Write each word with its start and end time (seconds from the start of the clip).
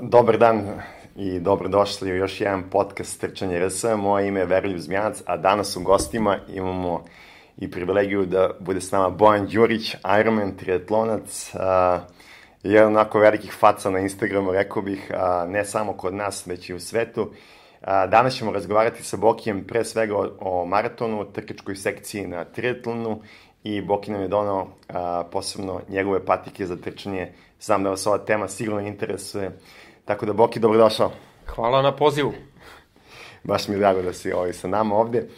Dobar 0.00 0.38
dan 0.38 0.80
i 1.16 1.40
dobrodošli 1.40 2.12
u 2.12 2.16
još 2.16 2.40
jedan 2.40 2.70
podcast 2.70 3.20
Trčanje 3.20 3.66
RS. 3.66 3.84
Moje 3.98 4.28
ime 4.28 4.40
je 4.40 4.46
Veroljub 4.46 4.78
Zmijanac, 4.78 5.22
a 5.26 5.36
danas 5.36 5.76
u 5.76 5.82
gostima 5.82 6.38
imamo 6.48 7.04
i 7.58 7.70
privilegiju 7.70 8.26
da 8.26 8.50
bude 8.60 8.80
s 8.80 8.92
nama 8.92 9.10
Bojan 9.10 9.46
Đurić, 9.46 9.96
Ironman, 10.20 10.56
triatlonac, 10.56 11.50
a, 11.54 12.00
jedan 12.62 12.88
onako 12.88 13.18
velikih 13.18 13.52
faca 13.52 13.90
na 13.90 13.98
Instagramu, 13.98 14.52
rekao 14.52 14.82
bih, 14.82 15.10
a, 15.14 15.46
ne 15.48 15.64
samo 15.64 15.92
kod 15.92 16.14
nas, 16.14 16.46
već 16.46 16.70
i 16.70 16.74
u 16.74 16.80
svetu. 16.80 17.30
A, 17.80 18.06
danas 18.06 18.34
ćemo 18.34 18.52
razgovarati 18.52 19.02
sa 19.02 19.16
Bokijem 19.16 19.64
pre 19.64 19.84
svega 19.84 20.16
o, 20.16 20.28
o 20.40 20.66
maratonu, 20.66 21.32
trkačkoj 21.32 21.76
sekciji 21.76 22.26
na 22.26 22.44
triatlonu 22.44 23.20
i 23.64 23.82
Boki 23.82 24.10
nam 24.10 24.22
je 24.22 24.28
donao 24.28 24.68
a, 24.88 25.24
posebno 25.32 25.80
njegove 25.88 26.24
patike 26.24 26.66
za 26.66 26.76
trčanje. 26.76 27.32
Znam 27.60 27.82
da 27.82 27.90
vas 27.90 28.06
ova 28.06 28.18
tema 28.18 28.48
sigurno 28.48 28.80
interesuje. 28.80 29.50
Tako 30.06 30.26
da, 30.26 30.32
Boki, 30.32 30.60
dobrodošao. 30.60 31.10
Hvala 31.46 31.82
na 31.82 31.96
pozivu. 31.96 32.32
Baš 33.44 33.68
mi 33.68 33.74
je 33.74 33.78
drago 33.78 34.02
da 34.02 34.12
si 34.12 34.32
ovaj, 34.32 34.52
sa 34.52 34.68
nama 34.68 34.94
ovde 34.94 35.28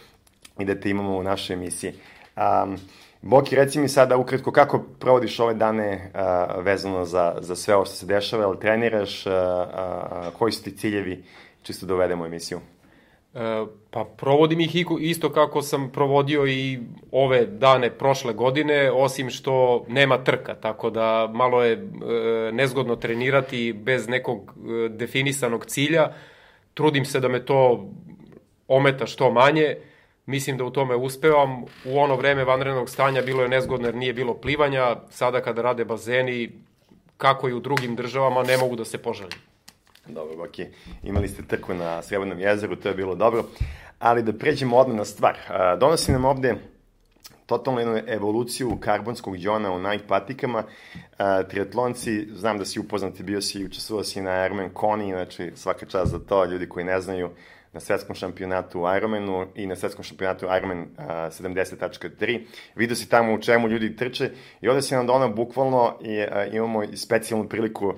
i 0.58 0.64
da 0.64 0.80
te 0.80 0.90
imamo 0.90 1.16
u 1.16 1.22
našoj 1.22 1.54
emisiji. 1.54 1.92
Um, 2.36 2.76
Boki, 3.22 3.56
reci 3.56 3.78
mi 3.78 3.88
sada 3.88 4.16
ukratko 4.16 4.52
kako 4.52 4.78
provodiš 4.98 5.40
ove 5.40 5.54
dane 5.54 6.12
uh, 6.14 6.64
vezano 6.64 7.04
za, 7.04 7.36
za 7.40 7.56
sve 7.56 7.74
ovo 7.74 7.84
što 7.84 7.94
se 7.94 8.06
dešava, 8.06 8.44
ili 8.44 8.60
treniraš, 8.60 9.26
uh, 9.26 9.32
uh, 9.32 10.38
koji 10.38 10.52
su 10.52 10.64
ti 10.64 10.76
ciljevi, 10.76 11.24
čisto 11.62 11.86
da 11.86 11.94
uvedemo 11.94 12.26
emisiju? 12.26 12.60
E, 13.34 13.66
pa 13.90 14.04
provodim 14.04 14.60
ih 14.60 14.76
isto 15.00 15.32
kako 15.32 15.62
sam 15.62 15.90
provodio 15.92 16.46
i 16.46 16.78
ove 17.12 17.46
dane 17.46 17.90
prošle 17.90 18.32
godine, 18.32 18.90
osim 18.92 19.30
što 19.30 19.84
nema 19.88 20.24
trka, 20.24 20.54
tako 20.54 20.90
da 20.90 21.30
malo 21.34 21.64
je 21.64 21.72
e, 21.72 21.78
nezgodno 22.52 22.96
trenirati 22.96 23.72
bez 23.72 24.08
nekog 24.08 24.54
e, 24.56 24.88
definisanog 24.88 25.66
cilja. 25.66 26.12
Trudim 26.74 27.04
se 27.04 27.20
da 27.20 27.28
me 27.28 27.44
to 27.44 27.88
ometa 28.68 29.06
što 29.06 29.30
manje, 29.30 29.76
mislim 30.26 30.56
da 30.56 30.64
u 30.64 30.70
tome 30.70 30.96
uspevam. 30.96 31.62
U 31.84 31.98
ono 31.98 32.16
vreme 32.16 32.44
vanrednog 32.44 32.90
stanja 32.90 33.22
bilo 33.22 33.42
je 33.42 33.48
nezgodno 33.48 33.88
jer 33.88 33.94
nije 33.94 34.12
bilo 34.12 34.34
plivanja, 34.34 34.96
sada 35.10 35.40
kada 35.40 35.62
rade 35.62 35.84
bazeni, 35.84 36.50
kako 37.16 37.48
i 37.48 37.52
u 37.52 37.60
drugim 37.60 37.96
državama, 37.96 38.42
ne 38.42 38.56
mogu 38.56 38.76
da 38.76 38.84
se 38.84 38.98
požalim. 38.98 39.47
Dobro, 40.08 40.44
ok. 40.44 40.68
Imali 41.02 41.28
ste 41.28 41.42
trku 41.42 41.74
na 41.74 42.02
Srebrnom 42.02 42.40
jezeru, 42.40 42.76
to 42.76 42.88
je 42.88 42.94
bilo 42.94 43.14
dobro. 43.14 43.44
Ali 43.98 44.22
da 44.22 44.32
pređemo 44.32 44.76
odmah 44.76 44.96
na 44.96 45.04
stvar. 45.04 45.36
Donosi 45.80 46.12
nam 46.12 46.24
ovde 46.24 46.54
totalno 47.46 47.80
jednu 47.80 48.00
evoluciju 48.06 48.78
karbonskog 48.80 49.36
džona 49.36 49.72
u 49.72 49.78
Nike 49.78 50.06
patikama. 50.08 50.64
triatlonci, 51.48 52.28
znam 52.32 52.58
da 52.58 52.64
si 52.64 52.80
upoznati, 52.80 53.22
bio 53.22 53.40
si 53.40 53.58
i 53.58 53.64
učestvovao 53.64 54.04
si 54.04 54.20
na 54.20 54.44
Ironman 54.46 54.70
Koni, 54.70 55.12
znači 55.12 55.52
svaka 55.54 55.86
čast 55.86 56.10
za 56.10 56.18
to, 56.18 56.44
ljudi 56.44 56.68
koji 56.68 56.84
ne 56.84 57.00
znaju, 57.00 57.30
na 57.72 57.80
svetskom 57.80 58.16
šampionatu 58.16 58.84
Ironmanu 58.96 59.46
i 59.54 59.66
na 59.66 59.76
svetskom 59.76 60.04
šampionatu 60.04 60.46
Ironman 60.56 60.80
uh, 60.80 61.04
70.3. 61.04 62.40
Vidio 62.74 62.96
si 62.96 63.08
tamo 63.08 63.34
u 63.34 63.38
čemu 63.38 63.68
ljudi 63.68 63.96
trče 63.96 64.30
i 64.60 64.68
ovde 64.68 64.82
si 64.82 64.94
nam 64.94 65.06
donao 65.06 65.28
bukvalno 65.28 65.98
i 66.00 66.18
uh, 66.20 66.54
imamo 66.54 66.82
i 66.82 66.96
specijalnu 66.96 67.48
priliku 67.48 67.94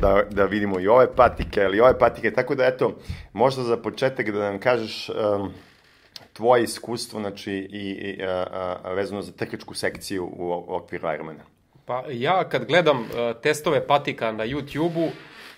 da, 0.00 0.22
da 0.30 0.44
vidimo 0.44 0.80
i 0.80 0.88
ove 0.88 1.14
patike, 1.14 1.64
ali 1.64 1.76
i 1.76 1.80
ove 1.80 1.98
patike, 1.98 2.30
tako 2.30 2.54
da 2.54 2.64
eto, 2.64 2.96
možda 3.32 3.62
za 3.62 3.76
početak 3.76 4.30
da 4.30 4.38
nam 4.38 4.58
kažeš 4.58 5.08
um, 5.08 5.52
tvoje 6.32 6.64
iskustvo, 6.64 7.20
znači, 7.20 7.52
i, 7.52 7.90
i 7.90 8.22
a, 8.24 8.46
a, 8.84 8.92
vezano 8.92 9.22
za 9.22 9.32
trkačku 9.32 9.74
sekciju 9.74 10.24
u, 10.24 10.64
u 10.68 10.74
okviru 10.74 11.12
Ironmana. 11.14 11.44
Pa 11.84 12.04
ja 12.10 12.48
kad 12.48 12.64
gledam 12.64 13.00
uh, 13.00 13.06
testove 13.42 13.86
patika 13.86 14.32
na 14.32 14.46
YouTube-u, 14.46 15.08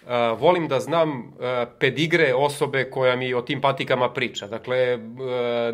uh, 0.09 0.41
volim 0.41 0.69
da 0.69 0.81
znam 0.81 1.19
uh, 1.19 1.45
pedigre 1.79 2.35
osobe 2.35 2.91
koja 2.91 3.17
mi 3.17 3.35
o 3.35 3.43
tim 3.43 3.61
patikama 3.61 4.13
priča. 4.13 4.47
Dakle, 4.47 4.95
uh, 4.95 5.01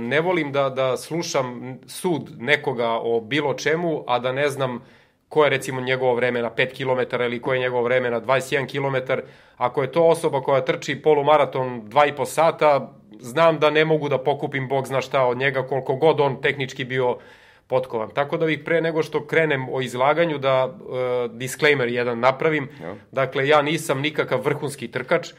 ne 0.01 0.21
volim 0.21 0.53
da, 0.53 0.69
da 0.71 0.97
slušam 0.97 1.79
sud 1.86 2.31
nekoga 2.39 2.91
o 2.91 3.20
bilo 3.20 3.55
čemu, 3.55 4.05
a 4.07 4.19
da 4.19 4.33
ne 4.33 4.48
znam 4.48 4.83
ko 5.29 5.45
je 5.45 5.51
recimo 5.51 5.81
njegovo 5.81 6.14
vreme 6.14 6.42
na 6.42 6.51
5 6.51 6.77
km 6.77 7.23
ili 7.23 7.41
ko 7.42 7.55
je 7.55 7.61
njegovo 7.61 7.83
vreme 7.83 8.11
na 8.11 8.20
21 8.20 8.67
km. 8.70 9.13
Ako 9.57 9.83
je 9.83 9.92
to 9.92 10.05
osoba 10.05 10.41
koja 10.42 10.64
trči 10.64 11.03
polumaraton 11.03 11.83
2,5 11.83 12.27
sata, 12.27 12.92
znam 13.20 13.58
da 13.58 13.70
ne 13.70 13.85
mogu 13.85 14.08
da 14.08 14.19
pokupim 14.19 14.69
bog 14.69 14.87
zna 14.87 15.01
šta 15.01 15.27
od 15.27 15.39
njega 15.39 15.67
koliko 15.67 15.97
god 15.97 16.20
on 16.20 16.41
tehnički 16.41 16.85
bio 16.85 17.17
potkovan. 17.67 18.11
Tako 18.14 18.36
da 18.36 18.47
bih 18.47 18.61
pre 18.64 18.80
nego 18.80 19.02
što 19.02 19.27
krenem 19.27 19.69
o 19.69 19.80
izlaganju 19.80 20.39
da 20.39 20.67
uh, 20.67 21.36
disclaimer 21.36 21.89
jedan 21.89 22.20
napravim. 22.20 22.69
Ja. 22.83 22.95
Dakle, 23.13 23.48
ja 23.48 23.63
nisam 23.63 24.01
nikakav 24.01 24.41
vrhunski 24.41 24.89
trkač. 24.89 25.33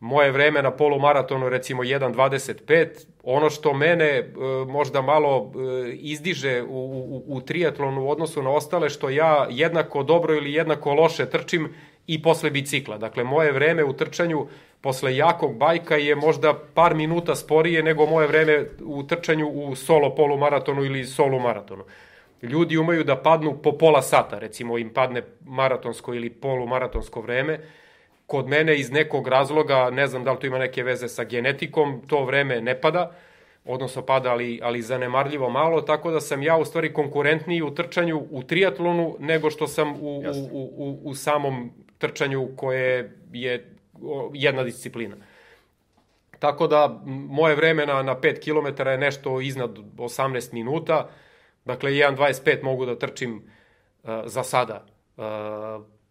Moje 0.00 0.30
vreme 0.30 0.62
na 0.62 0.70
polumaratonu 0.70 1.48
recimo 1.48 1.82
1.25, 1.82 2.88
ono 3.22 3.50
što 3.50 3.72
mene 3.74 4.04
e, 4.04 4.24
možda 4.68 5.02
malo 5.02 5.52
e, 5.54 5.90
izdiže 5.92 6.62
u, 6.62 6.66
u, 6.68 7.36
u 7.36 7.40
triatlonu 7.40 8.04
u 8.04 8.10
odnosu 8.10 8.42
na 8.42 8.50
ostale, 8.50 8.90
što 8.90 9.10
ja 9.10 9.46
jednako 9.50 10.02
dobro 10.02 10.34
ili 10.34 10.52
jednako 10.52 10.94
loše 10.94 11.26
trčim 11.30 11.74
i 12.06 12.22
posle 12.22 12.50
bicikla. 12.50 12.98
Dakle, 12.98 13.24
moje 13.24 13.52
vreme 13.52 13.84
u 13.84 13.92
trčanju 13.92 14.46
posle 14.80 15.16
jakog 15.16 15.56
bajka 15.56 15.96
je 15.96 16.14
možda 16.16 16.54
par 16.74 16.94
minuta 16.94 17.34
sporije 17.34 17.82
nego 17.82 18.06
moje 18.06 18.26
vreme 18.26 18.64
u 18.84 19.02
trčanju 19.02 19.48
u 19.48 19.76
solo 19.76 20.14
polumaratonu 20.14 20.84
ili 20.84 21.04
solo 21.04 21.38
maratonu. 21.38 21.84
Ljudi 22.42 22.78
umeju 22.78 23.04
da 23.04 23.16
padnu 23.16 23.58
po 23.62 23.72
pola 23.72 24.02
sata, 24.02 24.38
recimo 24.38 24.78
im 24.78 24.88
padne 24.94 25.22
maratonsko 25.44 26.14
ili 26.14 26.30
polumaratonsko 26.30 27.20
vreme, 27.20 27.58
kod 28.26 28.48
mene 28.48 28.76
iz 28.76 28.90
nekog 28.90 29.28
razloga, 29.28 29.90
ne 29.90 30.06
znam 30.06 30.24
da 30.24 30.32
li 30.32 30.38
to 30.38 30.46
ima 30.46 30.58
neke 30.58 30.82
veze 30.82 31.08
sa 31.08 31.24
genetikom, 31.24 32.02
to 32.06 32.24
vreme 32.24 32.60
ne 32.60 32.80
pada, 32.80 33.12
odnosno 33.64 34.02
pada, 34.02 34.30
ali, 34.30 34.60
ali 34.62 34.82
zanemarljivo 34.82 35.50
malo, 35.50 35.80
tako 35.80 36.10
da 36.10 36.20
sam 36.20 36.42
ja 36.42 36.56
u 36.56 36.64
stvari 36.64 36.92
konkurentniji 36.92 37.62
u 37.62 37.74
trčanju 37.74 38.26
u 38.30 38.42
triatlonu 38.42 39.16
nego 39.18 39.50
što 39.50 39.66
sam 39.66 39.92
u, 40.00 40.22
u, 40.52 40.70
u, 40.76 40.98
u 41.02 41.14
samom 41.14 41.70
trčanju 41.98 42.48
koje 42.56 43.12
je 43.32 43.79
jedna 44.34 44.62
disciplina. 44.62 45.16
Tako 46.40 46.66
da 46.66 47.00
moje 47.06 47.56
vreme 47.56 47.86
na, 47.86 48.02
na 48.02 48.16
5 48.16 48.40
km 48.40 48.88
je 48.88 48.98
nešto 48.98 49.40
iznad 49.40 49.78
18 49.96 50.52
minuta, 50.52 51.08
dakle 51.64 51.90
1.25 51.90 52.62
mogu 52.62 52.86
da 52.86 52.98
trčim 52.98 53.36
uh, 53.36 54.10
za 54.24 54.42
sada. 54.42 54.86
Uh, 55.16 55.24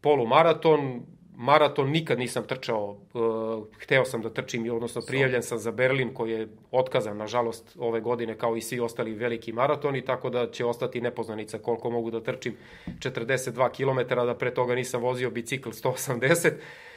polumaraton, 0.01 1.01
maraton 1.35 1.89
nikad 1.89 2.19
nisam 2.19 2.44
trčao, 2.44 2.97
uh, 3.13 3.66
hteo 3.79 4.06
sam 4.06 4.21
da 4.21 4.29
trčim, 4.29 4.71
odnosno 4.71 5.01
prijavljen 5.07 5.44
sam 5.44 5.57
za 5.57 5.71
Berlin 5.71 6.13
koji 6.13 6.31
je 6.31 6.47
otkazan, 6.71 7.17
nažalost, 7.17 7.75
ove 7.79 8.01
godine 8.01 8.38
kao 8.38 8.56
i 8.56 8.61
svi 8.61 8.79
ostali 8.79 9.13
veliki 9.13 9.53
maratoni, 9.53 10.06
tako 10.06 10.29
da 10.29 10.51
će 10.51 10.66
ostati 10.66 11.01
nepoznanica 11.01 11.57
koliko 11.57 11.89
mogu 11.89 12.11
da 12.11 12.23
trčim 12.23 12.57
42 12.88 13.69
km, 13.69 14.16
da 14.16 14.35
pre 14.35 14.53
toga 14.53 14.75
nisam 14.75 15.01
vozio 15.01 15.31
bicikl 15.31 15.69
180 15.69 16.51
Uh, 16.51 16.88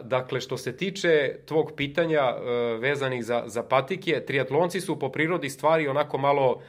dakle, 0.00 0.40
što 0.40 0.56
se 0.56 0.76
tiče 0.76 1.36
tvog 1.46 1.72
pitanja 1.76 2.22
uh, 2.36 2.80
vezanih 2.80 3.24
za, 3.24 3.42
za 3.46 3.62
patike, 3.62 4.20
triatlonci 4.26 4.80
su 4.80 4.98
po 4.98 5.08
prirodi 5.08 5.50
stvari 5.50 5.88
onako 5.88 6.18
malo 6.18 6.50
uh, 6.52 6.62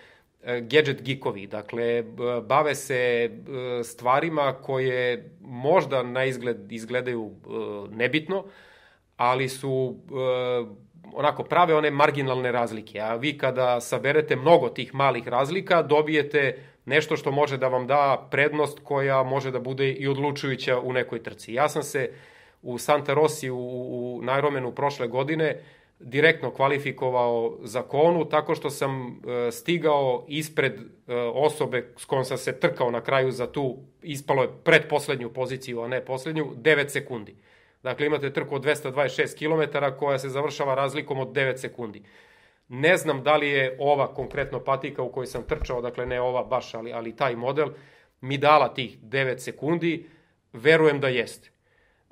E, 0.47 0.61
gadget 0.61 1.01
geekovi, 1.03 1.47
dakle, 1.47 2.03
bave 2.43 2.75
se 2.75 3.29
stvarima 3.83 4.53
koje 4.53 5.29
možda 5.41 6.03
na 6.03 6.25
izgled 6.25 6.71
izgledaju 6.71 7.31
nebitno, 7.91 8.45
ali 9.17 9.49
su 9.49 9.97
onako 11.13 11.43
prave 11.43 11.75
one 11.75 11.91
marginalne 11.91 12.51
razlike. 12.51 12.99
A 12.99 13.15
vi 13.15 13.37
kada 13.37 13.81
saberete 13.81 14.35
mnogo 14.35 14.69
tih 14.69 14.95
malih 14.95 15.27
razlika, 15.27 15.81
dobijete 15.81 16.63
nešto 16.85 17.17
što 17.17 17.31
može 17.31 17.57
da 17.57 17.67
vam 17.67 17.87
da 17.87 18.27
prednost 18.31 18.79
koja 18.83 19.23
može 19.23 19.51
da 19.51 19.59
bude 19.59 19.91
i 19.91 20.07
odlučujuća 20.07 20.79
u 20.79 20.93
nekoj 20.93 21.23
trci. 21.23 21.53
Ja 21.53 21.69
sam 21.69 21.83
se 21.83 22.11
u 22.67 22.77
Santa 22.77 23.13
Rossi 23.13 23.49
u, 23.49 23.57
u 23.57 24.19
Nairomenu 24.23 24.71
prošle 24.71 25.07
godine 25.07 25.61
direktno 25.99 26.51
kvalifikovao 26.51 27.57
za 27.61 27.81
konu 27.81 28.25
tako 28.25 28.55
što 28.55 28.69
sam 28.69 29.07
e, 29.07 29.51
stigao 29.51 30.25
ispred 30.27 30.73
e, 30.73 31.15
osobe 31.15 31.93
s 31.97 32.05
kojom 32.05 32.25
sam 32.25 32.37
se 32.37 32.59
trkao 32.59 32.91
na 32.91 33.01
kraju 33.01 33.31
za 33.31 33.51
tu, 33.51 33.77
ispalo 34.01 34.41
je 34.43 34.49
predposlednju 34.63 35.33
poziciju, 35.33 35.81
a 35.81 35.87
ne 35.87 36.05
poslednju, 36.05 36.45
9 36.55 36.87
sekundi. 36.87 37.35
Dakle, 37.83 38.05
imate 38.05 38.33
trku 38.33 38.55
od 38.55 38.65
226 38.65 39.37
km 39.37 39.77
koja 39.99 40.19
se 40.19 40.29
završava 40.29 40.75
razlikom 40.75 41.19
od 41.19 41.27
9 41.27 41.57
sekundi. 41.57 42.03
Ne 42.67 42.97
znam 42.97 43.23
da 43.23 43.37
li 43.37 43.49
je 43.49 43.77
ova 43.79 44.13
konkretno 44.13 44.59
patika 44.59 45.01
u 45.01 45.11
kojoj 45.11 45.27
sam 45.27 45.43
trčao, 45.43 45.81
dakle 45.81 46.05
ne 46.05 46.21
ova 46.21 46.43
baš, 46.43 46.73
ali, 46.73 46.93
ali 46.93 47.15
taj 47.15 47.35
model, 47.35 47.69
mi 48.21 48.37
dala 48.37 48.73
tih 48.73 48.99
9 49.01 49.37
sekundi, 49.37 50.09
verujem 50.53 50.99
da 50.99 51.07
jeste. 51.07 51.56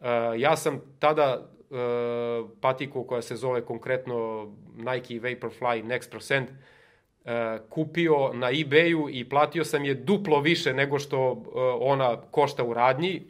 Uh, 0.05 0.39
ja 0.39 0.55
sam 0.55 0.81
tada 0.99 1.39
uh, 1.69 2.49
patiku 2.61 3.03
koja 3.03 3.21
se 3.21 3.35
zove 3.35 3.65
konkretno 3.65 4.45
Nike 4.77 5.13
Vaporfly 5.13 5.83
Next 5.83 6.11
Percent 6.11 6.49
uh, 6.49 7.31
kupio 7.69 8.33
na 8.33 8.51
eBayu 8.51 9.09
i 9.11 9.29
platio 9.29 9.63
sam 9.63 9.85
je 9.85 9.93
duplo 9.93 10.39
više 10.39 10.73
nego 10.73 10.99
što 10.99 11.43
ona 11.79 12.21
košta 12.21 12.63
u 12.63 12.73
radnji 12.73 13.21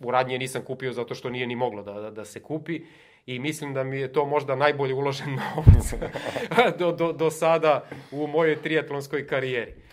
u 0.00 0.10
radnje 0.10 0.38
nisam 0.38 0.62
kupio 0.62 0.92
zato 0.92 1.14
što 1.14 1.30
nije 1.30 1.46
ni 1.46 1.56
moglo 1.56 1.82
da, 1.82 1.92
da, 1.92 2.10
da 2.10 2.24
se 2.24 2.42
kupi 2.42 2.80
i 3.26 3.38
mislim 3.38 3.74
da 3.74 3.84
mi 3.84 3.98
je 3.98 4.12
to 4.12 4.26
možda 4.26 4.56
najbolje 4.56 4.94
uložen 4.94 5.34
novac 5.40 5.94
do, 6.78 6.92
do, 6.92 7.12
do 7.12 7.30
sada 7.30 7.88
u 8.12 8.26
mojoj 8.26 8.62
triatlonskoj 8.62 9.26
karijeri. 9.26 9.85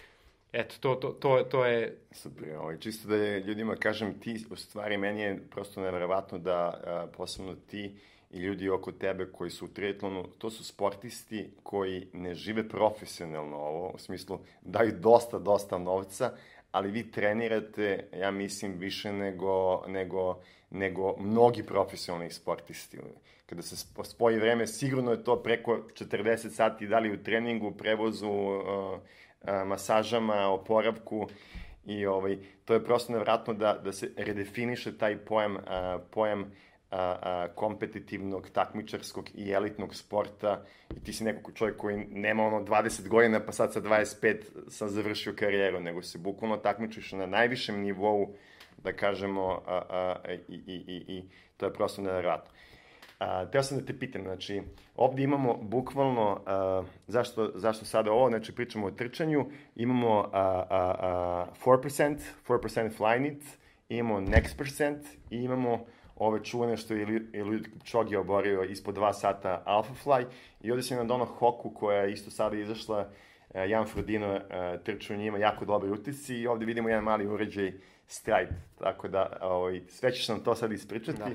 Eto, 0.54 0.76
to, 0.80 0.96
to, 0.96 1.10
to, 1.10 1.44
to 1.44 1.66
je... 1.66 1.98
Super, 2.12 2.56
ovaj, 2.58 2.78
čisto 2.78 3.08
da 3.08 3.38
ljudima 3.38 3.76
kažem, 3.76 4.20
ti, 4.20 4.46
u 4.50 4.56
stvari, 4.56 4.98
meni 4.98 5.22
je 5.22 5.40
prosto 5.52 5.82
nevjerovatno 5.82 6.38
da, 6.38 6.82
a, 6.86 7.08
posebno 7.18 7.56
ti 7.68 7.96
i 8.32 8.38
ljudi 8.38 8.70
oko 8.70 8.92
tebe 8.92 9.26
koji 9.32 9.50
su 9.50 9.66
u 9.66 9.68
triatlonu, 9.68 10.28
to 10.38 10.50
su 10.50 10.64
sportisti 10.64 11.50
koji 11.64 12.08
ne 12.14 12.36
žive 12.36 12.70
profesionalno 12.70 13.58
ovo, 13.58 13.92
u 13.96 13.98
smislu 13.98 14.40
daju 14.62 14.92
dosta, 15.00 15.40
dosta 15.40 15.78
novca, 15.78 16.32
ali 16.72 16.92
vi 16.92 17.12
trenirate, 17.12 18.08
ja 18.20 18.32
mislim, 18.32 18.74
više 18.78 19.14
nego, 19.14 19.84
nego, 19.88 20.42
nego 20.70 21.16
mnogi 21.20 21.64
profesionalni 21.64 22.32
sportisti. 22.32 22.98
Kada 23.46 23.62
se 23.62 23.76
spoji 24.04 24.38
vreme, 24.40 24.68
sigurno 24.68 25.12
je 25.12 25.24
to 25.24 25.44
preko 25.44 25.80
40 25.94 26.50
sati, 26.50 26.88
da 26.88 27.00
li 27.00 27.14
u 27.14 27.24
treningu, 27.24 27.72
prevozu, 27.72 28.30
uh, 28.30 29.00
masažama, 29.66 30.48
oporavku 30.48 31.28
i 31.86 32.06
ovaj, 32.06 32.38
to 32.66 32.74
je 32.74 32.84
prosto 32.84 33.14
nevratno 33.14 33.54
da, 33.54 33.80
da 33.84 33.92
se 33.92 34.12
redefiniše 34.18 34.98
taj 34.98 35.18
pojam, 35.18 35.58
a, 35.68 36.00
pojam 36.12 36.52
a, 36.92 37.16
a, 37.22 37.48
kompetitivnog, 37.56 38.50
takmičarskog 38.50 39.30
i 39.36 39.52
elitnog 39.52 39.96
sporta 39.96 40.66
i 40.96 41.04
ti 41.04 41.14
si 41.14 41.24
neko 41.24 41.52
čovjek 41.52 41.78
koji 41.78 41.98
nema 41.98 42.44
ono 42.44 42.62
20 42.62 43.08
godina 43.08 43.40
pa 43.46 43.52
sad 43.52 43.74
sa 43.74 43.82
25 43.82 44.38
sam 44.70 44.90
završio 44.90 45.34
karijeru, 45.36 45.80
nego 45.80 46.02
se 46.02 46.18
bukvalno 46.18 46.58
takmičiš 46.58 47.12
na 47.12 47.26
najvišem 47.26 47.82
nivou 47.82 48.36
da 48.84 48.94
kažemo 48.94 49.62
a, 49.68 49.82
a, 49.90 50.34
i, 50.48 50.54
i, 50.54 50.84
i, 50.88 51.18
i 51.18 51.24
to 51.58 51.66
je 51.66 51.74
prosto 51.74 52.02
nevratno. 52.02 52.52
A, 53.20 53.46
teo 53.46 53.64
sam 53.64 53.80
da 53.80 53.86
te 53.86 54.00
pitam, 54.00 54.22
znači, 54.22 54.62
ovde 54.96 55.24
imamo 55.24 55.58
bukvalno, 55.62 56.42
a, 56.46 56.84
zašto, 57.08 57.52
zašto 57.56 57.86
sada 57.86 58.12
ovo, 58.12 58.30
znači 58.30 58.56
pričamo 58.56 58.88
o 58.88 58.92
trčanju, 58.92 59.46
imamo 59.76 60.30
a, 60.34 60.66
a, 60.70 60.96
a, 61.00 61.48
4%, 61.66 62.18
4% 62.48 62.98
flyknit, 62.98 63.42
imamo 63.90 64.20
next 64.20 64.58
percent 64.58 65.06
i 65.30 65.38
imamo 65.38 65.86
ove 66.16 66.44
čuvene 66.44 66.78
što 66.78 66.94
je 66.94 67.22
Eliud 67.34 67.68
Kipchoge 67.74 68.18
oborio 68.18 68.64
ispod 68.64 68.96
2 68.96 69.14
sata 69.14 69.62
Alpha 69.66 69.94
Fly 70.04 70.26
i 70.62 70.72
ovde 70.72 70.84
se 70.84 70.96
nam 70.96 71.08
dono 71.08 71.26
Hoku 71.26 71.70
koja 71.70 72.02
je 72.02 72.12
isto 72.12 72.32
sada 72.32 72.58
izašla, 72.58 73.10
Jan 73.54 73.86
Frodino 73.86 74.40
trču 74.84 75.16
njima, 75.16 75.38
jako 75.38 75.66
dobri 75.66 75.92
utisci 75.92 76.36
i 76.36 76.48
ovde 76.48 76.66
vidimo 76.66 76.90
jedan 76.90 77.04
mali 77.04 77.28
uređaj 77.28 77.74
Stride, 78.08 78.56
tako 78.80 79.08
da 79.08 79.38
ovaj, 79.42 79.82
sve 79.88 80.12
ćeš 80.12 80.28
nam 80.28 80.44
to 80.44 80.56
sad 80.56 80.72
ispričati. 80.72 81.18
Da 81.18 81.30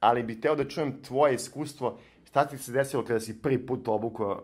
ali 0.00 0.22
bih 0.22 0.40
teo 0.40 0.54
da 0.54 0.68
čujem 0.68 1.02
tvoje 1.02 1.34
iskustvo 1.34 1.98
šta 2.30 2.44
ti 2.44 2.58
se 2.58 2.72
desilo 2.72 3.04
kada 3.04 3.20
si 3.20 3.42
prvi 3.42 3.66
put 3.66 3.88
obukao 3.88 4.30
uh, 4.30 4.40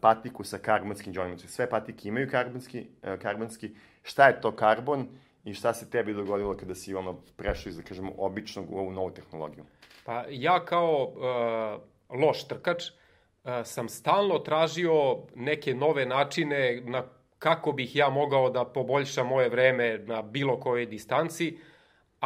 patiku 0.00 0.44
sa 0.44 0.58
karbonskim 0.58 1.12
džonima. 1.12 1.36
Znači, 1.36 1.52
sve 1.52 1.70
patike 1.70 2.08
imaju 2.08 2.30
karbonski, 2.30 2.86
uh, 3.02 3.18
karbonski. 3.22 3.70
Šta 4.02 4.26
je 4.26 4.40
to 4.40 4.56
karbon 4.56 5.08
i 5.44 5.54
šta 5.54 5.74
se 5.74 5.90
tebi 5.90 6.14
dogodilo 6.14 6.56
kada 6.56 6.74
si 6.74 6.94
ono 6.94 7.14
prešao 7.36 7.70
iz, 7.70 7.76
da 7.76 7.82
kažemo, 7.82 8.12
običnog 8.18 8.72
u 8.72 8.78
ovu 8.78 8.92
novu 8.92 9.10
tehnologiju? 9.10 9.64
Pa 10.04 10.24
ja 10.30 10.64
kao 10.64 11.04
uh, 11.04 12.20
loš 12.20 12.48
trkač 12.48 12.82
uh, 12.84 13.50
sam 13.64 13.88
stalno 13.88 14.38
tražio 14.38 15.16
neke 15.34 15.74
nove 15.74 16.06
načine 16.06 16.82
na 16.84 17.02
kako 17.38 17.72
bih 17.72 17.96
ja 17.96 18.10
mogao 18.10 18.50
da 18.50 18.64
poboljšam 18.64 19.26
moje 19.26 19.48
vreme 19.48 19.98
na 19.98 20.22
bilo 20.22 20.60
kojoj 20.60 20.86
distanci. 20.86 21.52
Uh, 21.54 21.75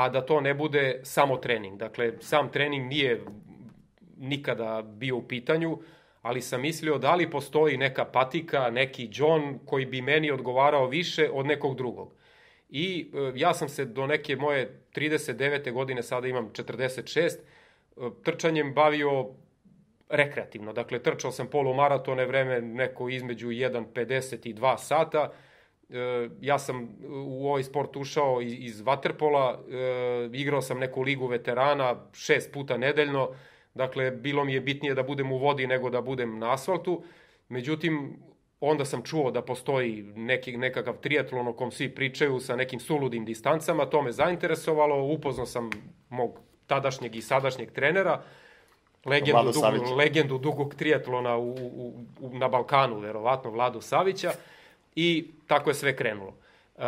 a 0.00 0.08
da 0.08 0.20
to 0.20 0.41
ne 0.41 0.55
bude 0.55 1.00
samo 1.02 1.37
trening. 1.37 1.79
Dakle, 1.79 2.12
sam 2.20 2.49
trening 2.49 2.87
nije 2.88 3.20
nikada 4.17 4.82
bio 4.82 5.17
u 5.17 5.29
pitanju, 5.29 5.79
ali 6.23 6.41
sam 6.43 6.61
mislio 6.61 6.99
da 6.99 7.14
li 7.14 7.31
postoji 7.31 7.76
neka 7.76 8.05
patika, 8.05 8.70
neki 8.70 9.08
John 9.12 9.58
koji 9.67 9.87
bi 9.87 10.02
meni 10.02 10.31
odgovarao 10.31 10.87
više 10.87 11.31
od 11.32 11.47
nekog 11.47 11.76
drugog. 11.76 12.14
I 12.69 13.11
e, 13.14 13.32
ja 13.35 13.55
sam 13.55 13.69
se 13.69 13.85
do 13.85 14.06
neke 14.06 14.37
moje 14.37 14.81
39. 14.94 15.73
godine, 15.73 16.02
sada 16.02 16.29
imam 16.29 16.50
46, 16.52 17.20
e, 17.20 17.37
trčanjem 18.25 18.75
bavio 18.75 19.26
rekreativno. 20.08 20.73
Dakle, 20.73 21.02
trčao 21.02 21.32
sam 21.32 21.47
polumaratone 21.47 22.25
vreme 22.25 22.61
neko 22.61 23.08
između 23.08 23.49
1.50 23.49 24.49
i 24.49 24.55
2 24.55 24.79
sata, 24.79 25.32
ja 26.40 26.58
sam 26.58 26.88
u 27.26 27.48
ovaj 27.48 27.62
sport 27.62 27.96
ušao 27.96 28.42
iz, 28.42 28.54
iz 28.58 28.82
Waterpola, 28.82 29.54
e, 29.54 30.31
igrao 30.32 30.62
sam 30.62 30.78
neku 30.78 31.02
ligu 31.02 31.26
veterana 31.26 31.96
šest 32.12 32.52
puta 32.52 32.76
nedeljno, 32.76 33.31
dakle 33.75 34.10
bilo 34.10 34.44
mi 34.44 34.54
je 34.54 34.60
bitnije 34.60 34.94
da 34.94 35.02
budem 35.02 35.32
u 35.32 35.38
vodi 35.38 35.66
nego 35.66 35.90
da 35.90 36.00
budem 36.00 36.38
na 36.38 36.52
asfaltu, 36.52 37.02
međutim 37.48 38.16
onda 38.60 38.84
sam 38.84 39.02
čuo 39.02 39.31
da 39.31 39.42
postoji 39.42 40.02
neki, 40.02 40.56
nekakav 40.56 40.96
triatlon 40.96 41.48
o 41.48 41.52
kom 41.52 41.70
svi 41.70 41.88
pričaju 41.88 42.40
sa 42.40 42.56
nekim 42.56 42.81
suludim 42.81 43.25
distancama, 43.25 43.87
to 43.87 44.02
me 44.02 44.12
zainteresovalo, 44.12 45.04
upoznao 45.04 45.46
sam 45.46 45.70
mog 46.08 46.38
tadašnjeg 46.66 47.16
i 47.16 47.22
sadašnjeg 47.22 47.70
trenera, 47.70 48.22
legendu, 49.04 49.52
dugu, 49.52 49.94
legendu 49.94 50.38
dugog 50.38 50.75
triatlona 50.75 51.37
u, 51.37 51.50
u, 51.50 51.94
u, 52.20 52.38
na 52.38 52.48
Balkanu, 52.48 52.98
verovatno 52.98 53.50
Vladu 53.50 53.81
Savića, 53.81 54.32
I 54.96 55.31
tako 55.46 55.70
je 55.70 55.75
sve 55.75 55.96
krenulo. 55.96 56.34
Uh, 56.81 56.84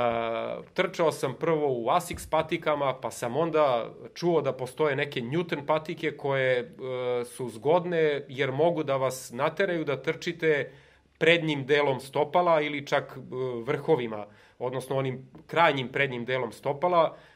trčao 0.74 1.12
sam 1.12 1.34
prvo 1.34 1.72
u 1.72 1.90
Asics 1.90 2.26
patikama, 2.26 2.94
pa 3.00 3.10
sam 3.10 3.36
onda 3.36 3.90
čuo 4.14 4.40
da 4.40 4.52
postoje 4.52 4.96
neke 4.96 5.20
Newton 5.20 5.66
patike 5.66 6.16
koje 6.16 6.62
uh, 6.62 7.26
su 7.26 7.48
zgodne 7.48 8.24
jer 8.28 8.52
mogu 8.52 8.82
da 8.82 8.96
vas 8.96 9.30
nateraju 9.32 9.84
da 9.84 10.02
trčite 10.02 10.72
prednjim 11.18 11.66
delom 11.66 12.00
stopala 12.00 12.60
ili 12.60 12.86
čak 12.86 13.16
uh, 13.16 13.66
vrhovima, 13.66 14.26
odnosno 14.58 14.96
onim 14.96 15.30
krajnjim 15.46 15.88
prednjim 15.88 16.24
delom 16.24 16.52
stopala. 16.52 17.16
E, 17.16 17.31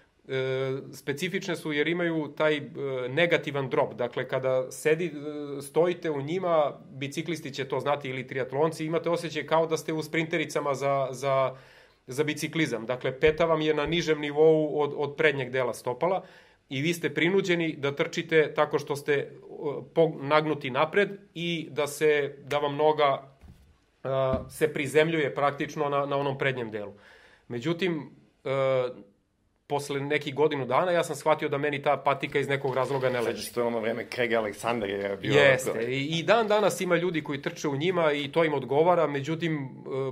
specifične 0.93 1.57
su 1.57 1.73
jer 1.73 1.89
imaju 1.89 2.29
taj 2.37 2.57
e, 2.57 2.63
negativan 3.09 3.69
drop. 3.69 3.95
Dakle, 3.95 4.29
kada 4.29 4.71
sedi, 4.71 5.07
e, 5.07 5.63
stojite 5.63 6.11
u 6.11 6.23
njima, 6.23 6.73
biciklisti 6.91 7.55
će 7.55 7.65
to 7.65 7.81
znati 7.81 8.09
ili 8.09 8.27
triatlonci, 8.27 8.85
imate 8.85 9.11
osjećaj 9.11 9.47
kao 9.47 9.67
da 9.67 9.77
ste 9.77 9.93
u 9.93 10.03
sprintericama 10.03 10.75
za, 10.75 11.09
za, 11.11 11.57
za 12.07 12.25
biciklizam. 12.25 12.87
Dakle, 12.87 13.21
peta 13.21 13.45
vam 13.45 13.61
je 13.61 13.75
na 13.75 13.87
nižem 13.87 14.21
nivou 14.21 14.81
od, 14.81 14.93
od 14.97 15.17
prednjeg 15.17 15.51
dela 15.51 15.75
stopala 15.75 16.25
i 16.69 16.83
vi 16.83 16.95
ste 16.95 17.15
prinuđeni 17.15 17.77
da 17.79 17.95
trčite 17.95 18.55
tako 18.55 18.79
što 18.79 18.97
ste 18.97 19.33
nagnuti 20.21 20.71
napred 20.71 21.11
i 21.35 21.69
da 21.71 21.87
se 21.87 22.37
da 22.45 22.59
vam 22.59 22.77
noga 22.77 23.37
se 24.49 24.73
prizemljuje 24.73 25.35
praktično 25.35 25.89
na, 25.89 26.07
na 26.07 26.17
onom 26.17 26.39
prednjem 26.39 26.71
delu. 26.71 26.93
Međutim, 27.49 28.11
posle 29.67 30.01
nekih 30.01 30.35
godinu 30.35 30.67
dana 30.67 30.93
ja 30.93 31.05
sam 31.05 31.17
shvatio 31.17 31.49
da 31.49 31.59
meni 31.59 31.83
ta 31.83 31.97
patika 31.97 32.39
iz 32.39 32.49
nekog 32.49 32.75
razloga 32.75 33.11
ne 33.11 33.21
leži. 33.21 33.43
Što 33.43 33.61
je 33.61 33.67
ono 33.67 33.81
vreme 33.81 34.07
Krega 34.07 34.39
Aleksandar 34.39 34.91
je 34.91 35.17
bio... 35.17 35.33
Jeste, 35.33 35.85
I, 35.89 36.19
i 36.19 36.23
dan 36.23 36.49
danas 36.49 36.81
ima 36.81 36.97
ljudi 36.97 37.23
koji 37.25 37.43
trče 37.43 37.69
u 37.69 37.77
njima 37.77 38.13
i 38.13 38.33
to 38.33 38.45
im 38.45 38.55
odgovara, 38.55 39.07
međutim, 39.07 39.55
e, 39.57 39.69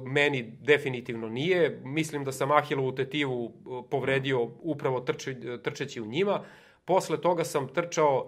meni 0.09 0.43
definitivno 0.61 1.29
nije. 1.29 1.81
Mislim 1.85 2.25
da 2.25 2.33
sam 2.33 2.51
Ahilovu 2.51 2.95
tetivu 2.95 3.45
e, 3.47 3.91
povredio 3.91 4.43
upravo 4.61 5.01
trče, 5.01 5.61
trčeći 5.63 6.01
u 6.01 6.07
njima. 6.07 6.45
Posle 6.85 7.21
toga 7.21 7.45
sam 7.45 7.69
trčao 7.69 8.27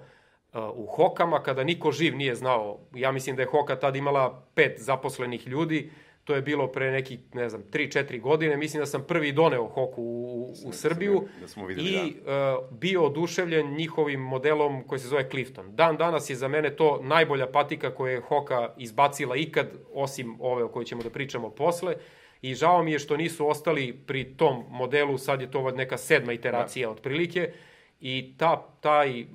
e, 0.52 0.58
u 0.58 0.86
Hokama, 0.86 1.42
kada 1.42 1.64
niko 1.64 1.92
živ 1.92 2.16
nije 2.16 2.34
znao. 2.34 2.78
Ja 2.94 3.12
mislim 3.12 3.36
da 3.36 3.42
je 3.42 3.48
Hoka 3.48 3.76
tad 3.76 3.96
imala 3.96 4.46
pet 4.54 4.80
zaposlenih 4.80 5.46
ljudi, 5.46 5.90
to 6.26 6.34
je 6.34 6.42
bilo 6.42 6.66
pre 6.66 6.90
neki, 6.90 7.18
ne 7.34 7.48
znam, 7.48 7.62
3-4 7.72 8.20
godine, 8.20 8.56
mislim 8.56 8.80
da 8.80 8.86
sam 8.86 9.04
prvi 9.08 9.32
doneo 9.32 9.66
Hoku 9.66 10.02
u, 10.02 10.54
u 10.64 10.72
Srbiju 10.72 11.28
da 11.40 11.48
smo 11.48 11.66
videli, 11.66 11.90
i 11.90 12.16
da. 12.24 12.58
uh, 12.58 12.78
bio 12.78 13.04
oduševljen 13.04 13.74
njihovim 13.74 14.20
modelom 14.20 14.84
koji 14.86 14.98
se 14.98 15.08
zove 15.08 15.30
Clifton. 15.30 15.76
Dan 15.76 15.96
danas 15.96 16.30
je 16.30 16.36
za 16.36 16.48
mene 16.48 16.76
to 16.76 17.00
najbolja 17.02 17.46
patika 17.46 17.94
koju 17.94 18.12
je 18.12 18.20
Hoka 18.20 18.72
izbacila 18.78 19.36
ikad, 19.36 19.66
osim 19.94 20.36
ove 20.40 20.64
o 20.64 20.68
kojoj 20.68 20.84
ćemo 20.84 21.02
da 21.02 21.10
pričamo 21.10 21.50
posle, 21.50 21.94
i 22.42 22.54
žao 22.54 22.82
mi 22.82 22.92
je 22.92 22.98
što 22.98 23.16
nisu 23.16 23.48
ostali 23.48 23.92
pri 24.06 24.24
tom 24.24 24.64
modelu, 24.70 25.18
sad 25.18 25.40
je 25.40 25.50
to 25.50 25.70
neka 25.70 25.96
sedma 25.98 26.32
iteracija 26.32 26.88
da. 26.88 26.92
otprilike, 26.92 27.52
i 28.00 28.34
ta, 28.38 28.68
taj 28.80 29.22
uh, 29.22 29.26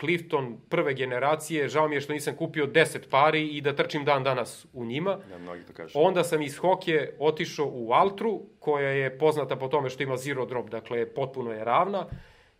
Clifton 0.00 0.56
prve 0.68 0.94
generacije, 0.94 1.68
žao 1.68 1.88
mi 1.88 1.96
je 1.96 2.00
što 2.00 2.12
nisam 2.12 2.36
kupio 2.36 2.66
10 2.66 2.98
pari 3.10 3.48
i 3.48 3.60
da 3.60 3.76
trčim 3.76 4.04
dan 4.04 4.24
danas 4.24 4.66
u 4.72 4.84
njima. 4.84 5.18
Ja, 5.30 5.38
mnogi 5.38 5.62
to 5.66 5.72
kažu. 5.72 5.98
Onda 5.98 6.24
sam 6.24 6.42
iz 6.42 6.58
Hoke 6.58 7.12
otišao 7.18 7.70
u 7.72 7.92
Altru, 7.92 8.42
koja 8.58 8.88
je 8.88 9.18
poznata 9.18 9.56
po 9.56 9.68
tome 9.68 9.90
što 9.90 10.02
ima 10.02 10.16
zero 10.16 10.46
drop, 10.46 10.70
dakle 10.70 11.14
potpuno 11.14 11.52
je 11.52 11.64
ravna. 11.64 12.06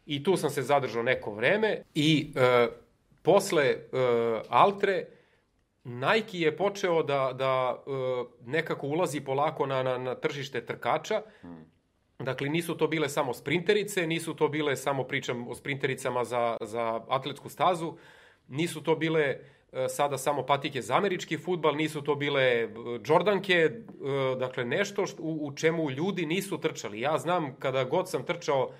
I 0.07 0.23
tu 0.23 0.37
sam 0.37 0.51
se 0.51 0.63
zadržao 0.63 1.03
neko 1.03 1.35
vreme 1.35 1.83
i 1.95 2.33
uh, 2.35 2.75
posle 3.23 3.75
uh, 3.75 3.99
Altre 4.49 5.07
Nike 5.85 6.39
je 6.39 6.57
počeo 6.57 7.03
da, 7.03 7.33
da 7.35 7.83
uh, 7.87 8.27
nekako 8.47 8.87
ulazi 8.87 9.21
polako 9.21 9.67
na, 9.67 9.83
na, 9.83 9.99
na 9.99 10.15
tržište 10.15 10.67
trkača 10.67 11.23
hmm 11.41 11.78
Dakle, 12.19 12.49
nisu 12.49 12.75
to 12.75 12.87
bile 12.87 13.09
samo 13.09 13.35
sprinterice, 13.35 14.07
nisu 14.07 14.35
to 14.35 14.49
bile 14.49 14.77
samo 14.77 15.05
pričam 15.05 15.49
o 15.49 15.55
sprintericama 15.55 16.25
za, 16.25 16.57
za 16.61 17.01
atletsku 17.09 17.49
stazu, 17.49 17.95
nisu 18.49 18.83
to 18.83 18.97
bile 18.97 19.21
e, 19.21 19.89
sada 19.89 20.19
samo 20.19 20.47
patike 20.47 20.83
za 20.83 20.97
američki 20.97 21.39
futbal, 21.39 21.77
nisu 21.77 22.03
to 22.03 22.15
bile 22.15 22.43
e, 22.43 22.69
Jordanke, 23.07 23.55
e, 23.55 23.71
dakle 24.39 24.65
nešto 24.65 25.07
što, 25.07 25.23
u, 25.23 25.47
u 25.47 25.57
čemu 25.57 25.91
ljudi 25.91 26.27
nisu 26.27 26.61
trčali. 26.61 27.01
Ja 27.01 27.19
znam 27.19 27.57
kada 27.59 27.85
god 27.85 28.11
sam 28.11 28.25
trčao 28.25 28.71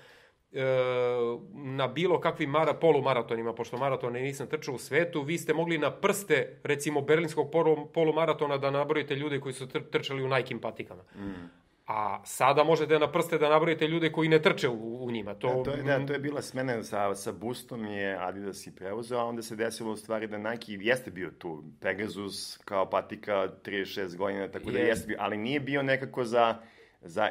na 1.53 1.87
bilo 1.87 2.19
kakvim 2.19 2.49
mara, 2.49 2.73
polumaratonima, 2.73 3.53
pošto 3.53 3.77
maratone 3.77 4.21
nisam 4.21 4.47
trčao 4.47 4.75
u 4.75 4.77
svetu, 4.77 5.21
vi 5.21 5.37
ste 5.37 5.53
mogli 5.53 5.77
na 5.77 5.91
prste, 5.91 6.59
recimo, 6.63 7.01
berlinskog 7.01 7.51
polumaratona 7.93 8.57
da 8.57 8.71
nabrojite 8.71 9.15
ljude 9.15 9.39
koji 9.39 9.53
su 9.53 9.67
trčali 9.67 10.23
u 10.23 10.27
Nike 10.27 10.59
patikama. 10.61 11.03
Mm. 11.15 11.68
A 11.89 12.21
sada 12.23 12.63
možete 12.63 12.99
na 12.99 13.11
prste 13.11 13.37
da 13.37 13.49
nabrojite 13.49 13.87
ljude 13.87 14.11
koji 14.11 14.29
ne 14.29 14.41
trče 14.41 14.69
u, 14.69 15.05
u 15.05 15.11
njima. 15.11 15.33
To, 15.33 15.47
da, 15.47 15.63
to, 15.63 15.71
je, 15.71 15.83
da, 15.83 16.05
to 16.05 16.13
je 16.13 16.19
bila 16.19 16.41
smena 16.41 16.83
sa, 16.83 17.15
sa 17.15 17.31
Bustom 17.31 17.85
je 17.85 18.17
Adidas 18.19 18.67
i 18.67 18.75
preuzeo, 18.75 19.19
a 19.19 19.23
onda 19.23 19.41
se 19.41 19.55
desilo 19.55 19.91
u 19.91 19.95
stvari 19.95 20.27
da 20.27 20.37
Nike 20.37 20.77
jeste 20.79 21.11
bio 21.11 21.31
tu. 21.31 21.63
Pegasus 21.81 22.57
kao 22.57 22.89
patika 22.89 23.47
36 23.65 24.17
godina, 24.17 24.47
tako 24.47 24.71
da 24.71 24.79
jeste 24.79 25.07
bio, 25.07 25.17
ali 25.19 25.37
nije 25.37 25.59
bio 25.59 25.83
nekako 25.83 26.23
za, 26.23 26.55
za 27.01 27.29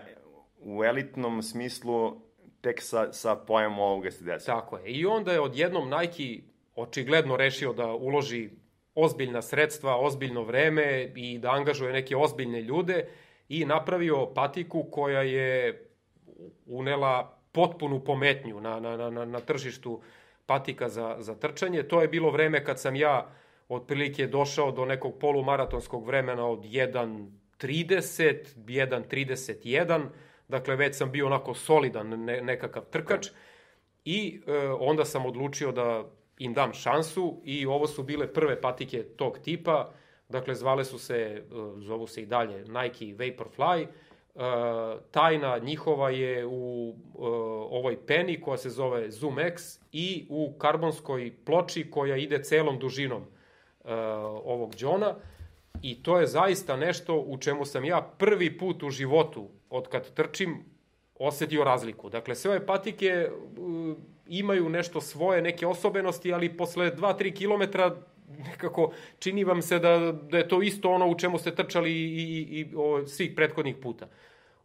u 0.61 0.85
elitnom 0.85 1.43
smislu 1.43 2.21
tek 2.61 2.83
sa, 2.83 3.13
sa 3.13 3.37
pojemom 3.37 3.79
ovoga 3.79 4.11
se 4.11 4.25
desilo. 4.25 4.61
Tako 4.61 4.77
je. 4.77 4.93
I 4.93 5.07
onda 5.07 5.33
je 5.33 5.41
odjednom 5.41 5.91
Nike 5.91 6.43
očigledno 6.75 7.37
rešio 7.37 7.73
da 7.73 7.87
uloži 7.87 8.51
ozbiljna 8.95 9.43
sredstva, 9.43 9.97
ozbiljno 9.97 10.43
vreme 10.43 11.13
i 11.17 11.39
da 11.39 11.51
angažuje 11.51 11.93
neke 11.93 12.17
ozbiljne 12.17 12.63
ljude 12.63 13.09
i 13.49 13.65
napravio 13.65 14.27
patiku 14.35 14.83
koja 14.91 15.23
je 15.23 15.85
unela 16.67 17.39
potpunu 17.53 18.05
pometnju 18.05 18.61
na, 18.61 18.81
na, 18.81 19.11
na, 19.11 19.25
na 19.25 19.41
tržištu 19.41 20.03
patika 20.47 20.89
za, 20.89 21.17
za 21.19 21.35
trčanje. 21.35 21.83
To 21.83 22.03
je 22.03 22.09
bilo 22.09 22.31
vreme 22.31 22.65
kad 22.65 22.81
sam 22.81 22.97
ja 22.97 23.31
otprilike 23.69 24.27
došao 24.27 24.73
do 24.73 24.85
nekog 24.85 25.19
polumaratonskog 25.21 26.07
vremena 26.07 26.47
od 26.47 26.65
1.30, 26.65 28.37
1.31, 28.57 30.07
dakle 30.49 30.77
već 30.77 30.97
sam 30.97 31.11
bio 31.13 31.27
onako 31.27 31.55
solidan 31.55 32.25
ne, 32.25 32.41
nekakav 32.41 32.85
trkač. 32.91 33.27
I 34.05 34.41
e, 34.47 34.53
onda 34.69 35.05
sam 35.05 35.27
odlučio 35.27 35.73
da 35.73 36.05
im 36.39 36.55
dam 36.55 36.73
šansu 36.73 37.41
i 37.45 37.67
ovo 37.67 37.87
su 37.87 38.03
bile 38.03 38.33
prve 38.33 38.61
patike 38.61 39.03
tog 39.03 39.39
tipa, 39.39 39.93
Dakle, 40.29 40.55
zvale 40.55 40.85
su 40.85 40.99
se, 40.99 41.17
e, 41.17 41.43
zovu 41.81 42.07
se 42.07 42.23
i 42.23 42.27
dalje 42.27 42.65
Nike 42.65 43.05
Vaporfly. 43.05 43.83
E, 43.83 43.89
tajna 45.11 45.59
njihova 45.59 46.11
je 46.11 46.47
u 46.47 46.95
e, 46.95 47.19
ovoj 47.71 48.07
peni 48.07 48.41
koja 48.41 48.59
se 48.59 48.71
zove 48.71 49.11
Zoom 49.11 49.39
X 49.39 49.79
i 49.93 50.27
u 50.29 50.53
karbonskoj 50.59 51.33
ploči 51.45 51.91
koja 51.91 52.17
ide 52.17 52.43
celom 52.43 52.79
dužinom 52.79 53.25
ovog 54.45 54.75
džona. 54.77 55.15
I 55.83 56.03
to 56.03 56.19
je 56.21 56.27
zaista 56.27 56.77
nešto 56.77 57.17
u 57.17 57.39
čemu 57.39 57.65
sam 57.65 57.85
ja 57.85 58.03
prvi 58.19 58.59
put 58.59 58.83
u 58.83 58.91
životu, 58.91 59.49
od 59.71 59.89
kad 59.89 60.15
trčim, 60.15 60.65
osetio 61.19 61.65
razliku. 61.65 62.09
Dakle, 62.09 62.35
sve 62.35 62.51
ove 62.51 62.67
patike 62.67 63.31
imaju 64.27 64.69
nešto 64.69 65.01
svoje, 65.01 65.43
neke 65.43 65.67
osobenosti, 65.67 66.33
ali 66.33 66.57
posle 66.57 66.97
2-3 66.97 67.37
kilometra 67.37 67.97
nekako 68.39 68.93
čini 69.19 69.45
vam 69.45 69.63
se 69.63 69.79
da, 69.79 70.13
da 70.13 70.39
je 70.39 70.49
to 70.49 70.63
isto 70.63 70.91
ono 70.91 71.09
u 71.09 71.19
čemu 71.19 71.39
ste 71.39 71.55
trčali 71.55 71.93
i, 71.93 72.15
i, 72.15 72.61
i 72.61 72.75
o, 72.77 73.07
svih 73.07 73.33
prethodnih 73.37 73.77
puta. 73.77 74.09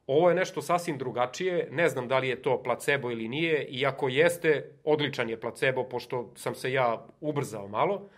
Ovo 0.08 0.30
je 0.30 0.36
nešto 0.36 0.62
sasvim 0.62 0.98
drugačije, 0.98 1.68
ne 1.72 1.90
znam 1.90 2.08
da 2.08 2.20
li 2.20 2.28
je 2.28 2.42
to 2.42 2.64
placebo 2.64 3.12
ili 3.12 3.28
nije, 3.28 3.66
i 3.66 3.86
ako 3.86 4.10
jeste, 4.10 4.72
odličan 4.84 5.30
je 5.30 5.40
placebo, 5.40 5.84
pošto 5.84 6.32
sam 6.36 6.56
se 6.56 6.72
ja 6.72 7.06
ubrzao 7.22 7.68
malo. 7.68 8.10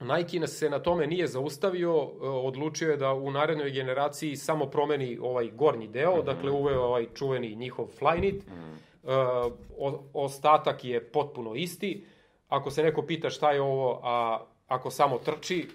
Nike 0.00 0.46
se 0.46 0.70
na 0.70 0.78
tome 0.78 1.06
nije 1.06 1.26
zaustavio, 1.26 1.90
e, 1.92 2.26
odlučio 2.26 2.90
je 2.90 2.96
da 2.96 3.14
u 3.14 3.30
narednoj 3.30 3.70
generaciji 3.70 4.36
samo 4.36 4.66
promeni 4.66 5.18
ovaj 5.20 5.50
gornji 5.50 5.88
deo, 5.88 6.16
mm 6.16 6.20
-hmm. 6.20 6.24
dakle 6.24 6.50
uveo 6.50 6.82
ovaj 6.82 7.06
čuveni 7.14 7.54
njihov 7.54 7.86
Flyknit, 8.00 8.34
mm 8.34 8.52
-hmm. 8.52 9.52
o, 9.78 10.04
ostatak 10.12 10.84
je 10.84 11.04
potpuno 11.04 11.54
isti, 11.54 12.04
Ako 12.48 12.70
se 12.70 12.82
neko 12.82 13.02
pita 13.02 13.30
šta 13.30 13.52
je 13.52 13.60
ovo, 13.60 14.00
a 14.02 14.44
ako 14.68 14.90
samo 14.90 15.18
trči, 15.18 15.58
e, 15.58 15.68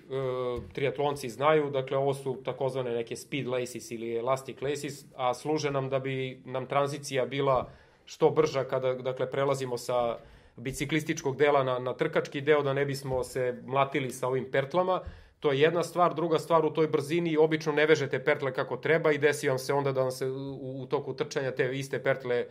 triatlonci 0.74 1.30
znaju, 1.30 1.70
dakle 1.70 1.98
ovo 1.98 2.14
su 2.14 2.38
takozvane 2.46 2.92
neke 2.92 3.16
speed 3.16 3.48
laces 3.48 3.92
ili 3.92 4.16
elastic 4.16 4.62
laces, 4.62 5.06
a 5.16 5.34
služe 5.34 5.72
nam 5.72 5.90
da 5.90 6.00
bi 6.00 6.42
nam 6.46 6.66
tranzicija 6.66 7.26
bila 7.26 7.70
što 8.06 8.30
brža 8.30 8.64
kada 8.64 8.94
dakle 8.94 9.32
prelazimo 9.32 9.78
sa 9.78 10.18
biciklističkog 10.58 11.38
dela 11.38 11.64
na, 11.64 11.80
na 11.80 11.94
trkački 11.94 12.42
deo, 12.42 12.64
da 12.64 12.74
ne 12.74 12.86
bismo 12.86 13.24
se 13.24 13.62
mlatili 13.66 14.12
sa 14.12 14.28
ovim 14.28 14.52
pertlama. 14.52 15.02
To 15.40 15.52
je 15.52 15.60
jedna 15.60 15.84
stvar, 15.84 16.14
druga 16.14 16.40
stvar 16.40 16.66
u 16.66 16.70
toj 16.70 16.88
brzini 16.88 17.38
obično 17.38 17.72
ne 17.72 17.86
vežete 17.86 18.24
pertle 18.24 18.54
kako 18.54 18.78
treba 18.78 19.12
i 19.12 19.18
desi 19.18 19.50
vam 19.50 19.58
se 19.60 19.74
onda 19.74 19.92
da 19.92 20.02
vam 20.02 20.12
se 20.12 20.28
u, 20.28 20.82
u 20.82 20.86
toku 20.86 21.14
trčanja 21.14 21.52
te 21.52 21.78
iste 21.78 22.04
pertle 22.04 22.46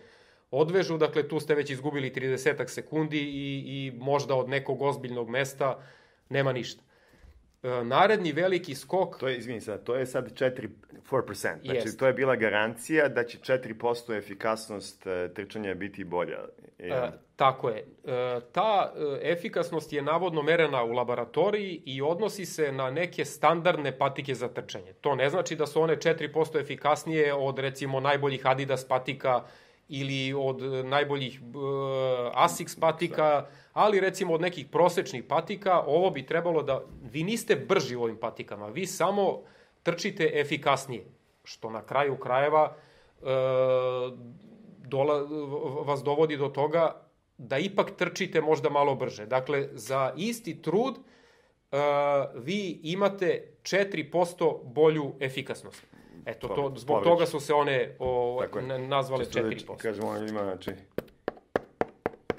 odvežu, 0.51 0.99
dakle 0.99 1.29
tu 1.29 1.41
ste 1.41 1.55
već 1.55 1.71
izgubili 1.71 2.11
30 2.11 2.69
sekundi 2.69 3.19
i, 3.19 3.65
i 3.67 3.93
možda 3.99 4.35
od 4.35 4.49
nekog 4.49 4.83
ozbiljnog 4.83 5.29
mesta 5.29 5.83
nema 6.29 6.53
ništa. 6.53 6.83
E, 7.63 7.85
naredni 7.85 8.33
veliki 8.33 8.75
skok... 8.75 9.19
To 9.19 9.29
je, 9.29 9.39
izvini 9.39 9.61
sad, 9.61 9.85
to 9.85 9.95
je 9.95 10.07
sad 10.07 10.33
4, 10.33 10.69
4%. 11.11 11.35
Znači, 11.35 11.77
jest. 11.77 11.99
to 11.99 12.07
je 12.07 12.13
bila 12.13 12.37
garancija 12.37 13.09
da 13.09 13.25
će 13.25 13.39
4% 13.39 14.19
efikasnost 14.19 15.07
e, 15.07 15.31
trčanja 15.35 15.75
biti 15.75 16.05
bolja. 16.05 16.39
E, 16.79 17.11
tako 17.37 17.69
je. 17.69 17.79
E, 18.05 18.41
ta 18.53 18.93
e, 19.23 19.33
efikasnost 19.33 19.93
je 19.93 20.03
navodno 20.03 20.43
merena 20.43 20.85
u 20.85 20.93
laboratoriji 20.93 21.83
i 21.85 22.03
odnosi 22.03 22.47
se 22.47 22.73
na 22.73 22.91
neke 22.91 23.25
standardne 23.25 23.99
patike 23.99 24.35
za 24.35 24.49
trčanje. 24.49 24.93
To 25.01 25.15
ne 25.15 25.31
znači 25.31 25.57
da 25.57 25.67
su 25.67 25.83
one 25.83 25.97
4% 25.97 26.61
efikasnije 26.61 27.35
od, 27.35 27.59
recimo, 27.59 28.01
najboljih 28.01 28.47
Adidas 28.47 28.89
patika 28.89 29.45
ili 29.91 30.35
od 30.35 30.63
najboljih 30.85 31.41
uh, 31.43 31.63
Asics 32.35 32.77
patika, 32.77 33.47
ali 33.73 34.01
recimo 34.01 34.35
od 34.35 34.41
nekih 34.41 34.67
prosečnih 34.67 35.25
patika, 35.25 35.81
ovo 35.87 36.11
bi 36.11 36.27
trebalo 36.27 36.63
da, 36.63 36.83
vi 37.03 37.25
niste 37.25 37.57
brži 37.57 37.97
u 37.97 38.03
ovim 38.03 38.17
patikama, 38.17 38.67
vi 38.67 38.87
samo 38.87 39.43
trčite 39.83 40.31
efikasnije, 40.35 41.05
što 41.45 41.71
na 41.71 41.83
kraju 41.83 42.17
krajeva 42.17 42.77
uh, 43.21 43.29
dola, 44.87 45.27
vas 45.85 46.03
dovodi 46.03 46.37
do 46.37 46.49
toga 46.49 47.03
da 47.39 47.59
ipak 47.59 47.91
trčite 47.97 48.41
možda 48.41 48.71
malo 48.71 48.95
brže. 48.95 49.27
Dakle, 49.27 49.69
za 49.73 50.13
isti 50.17 50.63
trud 50.63 50.99
uh, 50.99 51.79
vi 52.35 52.81
imate 52.83 53.55
4% 53.63 54.59
bolju 54.65 55.13
efikasnost. 55.21 55.87
Eto, 56.27 56.49
to, 56.49 56.73
zbog 56.77 57.05
toga 57.05 57.27
su 57.27 57.41
se 57.41 57.55
one 57.55 57.97
o, 57.99 58.43
nazvale 58.89 59.25
4%. 59.25 59.67
Da, 59.67 59.77
kažemo, 59.77 60.09
on 60.09 60.29
ima, 60.29 60.43
znači, 60.43 60.71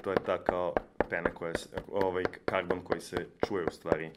to 0.02 0.10
je 0.10 0.16
ta 0.26 0.44
kao 0.44 0.74
pena 1.10 1.30
koja 1.34 1.54
se, 1.54 1.68
ovaj 1.92 2.24
karbon 2.44 2.80
koji 2.84 3.00
se 3.00 3.26
čuje 3.46 3.64
u 3.64 3.70
stvari. 3.70 4.10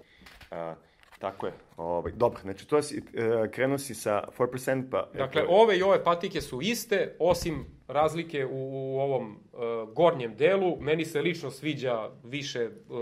A, 0.51 0.75
tako 1.19 1.45
je. 1.45 1.53
Ovaj, 1.77 2.12
dobro, 2.12 2.39
znači 2.41 2.67
to 2.67 2.81
si, 2.81 2.98
uh, 2.98 3.51
krenuo 3.51 3.77
si 3.77 3.95
sa 3.95 4.24
4%, 4.38 4.89
pa... 4.91 5.10
Dakle, 5.13 5.41
eto... 5.41 5.51
ove 5.51 5.77
i 5.77 5.84
ove 5.84 6.03
patike 6.03 6.41
su 6.41 6.62
iste, 6.62 7.15
osim 7.19 7.65
razlike 7.88 8.45
u, 8.45 8.50
u 8.51 9.00
ovom 9.00 9.31
uh, 9.53 9.93
gornjem 9.93 10.36
delu. 10.36 10.77
Meni 10.79 11.05
se 11.05 11.22
lično 11.22 11.51
sviđa 11.51 12.10
više 12.24 12.69
uh, 12.89 12.98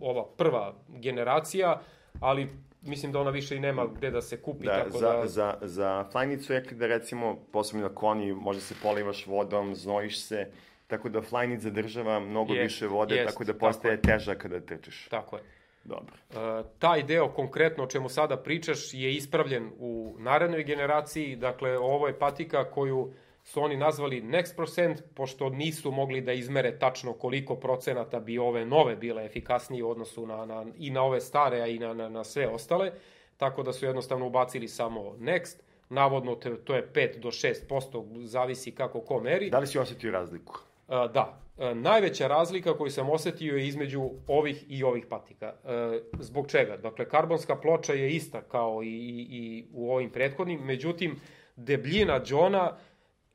ova 0.00 0.24
prva 0.36 0.74
generacija, 0.88 1.80
ali 2.20 2.48
mislim 2.82 3.12
da 3.12 3.20
ona 3.20 3.30
više 3.30 3.56
i 3.56 3.60
nema 3.60 3.86
gde 3.86 4.10
da 4.10 4.22
se 4.22 4.42
kupi. 4.42 4.64
Da, 4.64 4.84
tako 4.84 4.98
za, 4.98 5.12
da... 5.12 5.26
za, 5.26 5.58
za 5.62 6.04
flajnicu 6.12 6.52
rekli 6.52 6.76
da 6.76 6.86
recimo, 6.86 7.38
posebno 7.52 7.88
na 7.88 7.94
koni, 7.94 8.32
može 8.32 8.60
se 8.60 8.74
polivaš 8.82 9.26
vodom, 9.26 9.74
znojiš 9.74 10.24
se, 10.24 10.46
tako 10.86 11.08
da 11.08 11.22
flajnic 11.22 11.60
zadržava 11.60 12.20
mnogo 12.20 12.54
jest, 12.54 12.62
više 12.62 12.86
vode, 12.86 13.14
jest, 13.14 13.30
tako 13.30 13.44
da 13.44 13.54
postaje 13.54 14.00
tako 14.00 14.12
teža 14.12 14.34
kada 14.34 14.60
trčiš. 14.60 15.08
Tako 15.08 15.36
je. 15.36 15.42
Dobro. 15.84 16.14
E, 16.30 16.62
taj 16.78 17.02
deo 17.02 17.28
konkretno 17.28 17.84
o 17.84 17.86
čemu 17.86 18.08
sada 18.08 18.36
pričaš 18.36 18.94
je 18.94 19.14
ispravljen 19.14 19.70
u 19.78 20.14
narednoj 20.18 20.64
generaciji, 20.64 21.36
dakle 21.36 21.78
ovo 21.78 22.06
je 22.06 22.18
patika 22.18 22.70
koju 22.70 23.12
su 23.50 23.62
oni 23.62 23.76
nazvali 23.76 24.22
next 24.22 24.56
percent, 24.56 25.02
pošto 25.14 25.48
nisu 25.48 25.90
mogli 25.90 26.20
da 26.20 26.32
izmere 26.32 26.78
tačno 26.78 27.12
koliko 27.12 27.56
procenata 27.56 28.20
bi 28.20 28.38
ove 28.38 28.64
nove 28.66 28.96
bile 28.96 29.24
efikasnije 29.24 29.84
u 29.84 29.90
odnosu 29.90 30.26
na, 30.26 30.46
na, 30.46 30.66
i 30.78 30.90
na 30.90 31.02
ove 31.02 31.20
stare, 31.20 31.60
a 31.60 31.66
i 31.66 31.78
na, 31.78 31.94
na, 31.94 32.08
na 32.08 32.24
sve 32.24 32.48
ostale, 32.48 32.92
tako 33.36 33.62
da 33.62 33.72
su 33.72 33.86
jednostavno 33.86 34.26
ubacili 34.26 34.68
samo 34.68 35.00
next, 35.00 35.56
navodno 35.88 36.34
te, 36.34 36.56
to 36.56 36.74
je 36.74 36.88
5 36.94 37.18
do 37.18 37.28
6%, 37.28 38.24
zavisi 38.24 38.70
kako 38.70 39.00
ko 39.00 39.20
meri. 39.20 39.50
Da 39.50 39.58
li 39.58 39.66
si 39.66 39.78
osetio 39.78 40.10
razliku? 40.10 40.58
A, 40.88 41.06
da, 41.06 41.40
a, 41.58 41.74
najveća 41.74 42.26
razlika 42.26 42.76
koju 42.76 42.90
sam 42.90 43.10
osetio 43.10 43.56
je 43.56 43.66
između 43.66 44.10
ovih 44.26 44.64
i 44.68 44.84
ovih 44.84 45.06
patika. 45.06 45.54
A, 45.64 45.98
zbog 46.18 46.50
čega? 46.50 46.76
Dakle, 46.76 47.08
karbonska 47.08 47.56
ploča 47.56 47.92
je 47.92 48.10
ista 48.10 48.42
kao 48.42 48.82
i, 48.82 48.86
i, 48.86 49.26
i 49.30 49.64
u 49.72 49.92
ovim 49.92 50.10
prethodnim, 50.10 50.60
međutim, 50.60 51.20
debljina 51.56 52.20
džona 52.24 52.76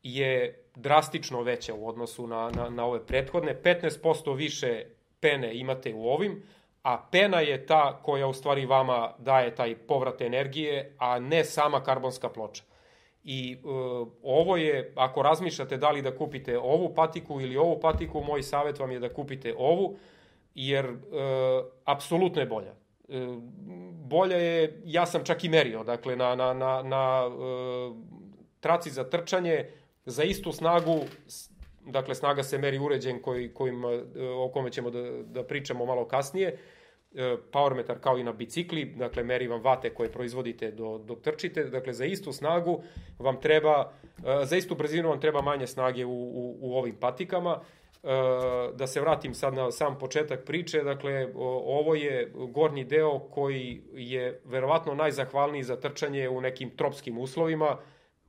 je 0.05 0.63
drastično 0.75 1.41
veća 1.41 1.74
u 1.74 1.88
odnosu 1.88 2.27
na, 2.27 2.51
na, 2.55 2.69
na 2.69 2.85
ove 2.85 3.05
prethodne. 3.05 3.62
15% 3.63 4.35
više 4.35 4.85
pene 5.19 5.55
imate 5.57 5.93
u 5.93 6.07
ovim, 6.07 6.43
a 6.83 7.07
pena 7.12 7.39
je 7.39 7.65
ta 7.65 8.00
koja 8.03 8.27
u 8.27 8.33
stvari 8.33 8.65
vama 8.65 9.13
daje 9.17 9.55
taj 9.55 9.75
povrat 9.75 10.21
energije, 10.21 10.95
a 10.97 11.19
ne 11.19 11.43
sama 11.43 11.83
karbonska 11.83 12.29
ploča. 12.29 12.63
I 13.24 13.53
e, 13.53 13.57
ovo 14.24 14.57
je, 14.57 14.93
ako 14.95 15.21
razmišljate 15.21 15.77
da 15.77 15.91
li 15.91 16.01
da 16.01 16.17
kupite 16.17 16.57
ovu 16.59 16.93
patiku 16.93 17.41
ili 17.41 17.57
ovu 17.57 17.79
patiku, 17.79 18.21
moj 18.21 18.43
savjet 18.43 18.79
vam 18.79 18.91
je 18.91 19.00
da 19.00 19.13
kupite 19.13 19.55
ovu, 19.57 19.97
jer 20.55 20.85
e, 20.85 20.95
apsolutno 21.85 22.41
je 22.41 22.45
bolja. 22.45 22.74
E, 23.09 23.27
bolja 24.05 24.38
je, 24.38 24.81
ja 24.85 25.05
sam 25.05 25.24
čak 25.24 25.43
i 25.43 25.50
merio, 25.50 25.83
dakle, 25.83 26.15
na, 26.15 26.35
na, 26.35 26.53
na, 26.53 26.83
na 26.83 27.24
e, 27.25 28.25
traci 28.59 28.89
za 28.89 29.09
trčanje, 29.09 29.65
za 30.05 30.24
istu 30.24 30.51
snagu, 30.51 31.00
dakle, 31.85 32.15
snaga 32.15 32.43
se 32.43 32.57
meri 32.57 32.79
uređen 32.79 33.21
koji, 33.21 33.53
kojim, 33.53 33.85
e, 33.85 34.03
o 34.38 34.50
kome 34.53 34.71
ćemo 34.71 34.89
da, 34.89 35.24
da 35.24 35.43
pričamo 35.43 35.85
malo 35.85 36.07
kasnije, 36.07 36.57
E, 37.15 37.38
powermetar 37.51 38.00
kao 38.00 38.17
i 38.17 38.24
na 38.24 38.33
bicikli, 38.33 38.85
dakle 38.85 39.24
meri 39.24 39.47
vam 39.47 39.62
vate 39.62 39.89
koje 39.89 40.12
proizvodite 40.12 40.71
do, 40.71 40.97
dok 40.97 41.21
trčite, 41.21 41.63
dakle 41.63 41.93
za 41.93 42.05
istu 42.05 42.31
snagu 42.31 42.83
vam 43.19 43.41
treba, 43.41 43.91
e, 44.17 44.45
za 44.45 44.57
istu 44.57 44.75
brzinu 44.75 45.09
vam 45.09 45.19
treba 45.19 45.41
manje 45.41 45.67
snage 45.67 46.05
u, 46.05 46.12
u, 46.12 46.57
u 46.62 46.77
ovim 46.77 46.95
patikama, 46.95 47.62
da 48.74 48.88
se 48.88 49.01
vratim 49.01 49.33
sad 49.33 49.53
na 49.53 49.71
sam 49.71 49.97
početak 50.00 50.45
priče, 50.45 50.83
dakle 50.83 51.31
ovo 51.35 51.95
je 51.95 52.31
gornji 52.33 52.83
deo 52.83 53.19
koji 53.19 53.81
je 53.93 54.41
verovatno 54.45 54.93
najzahvalniji 54.95 55.63
za 55.63 55.79
trčanje 55.79 56.29
u 56.29 56.41
nekim 56.41 56.69
tropskim 56.69 57.17
uslovima, 57.17 57.77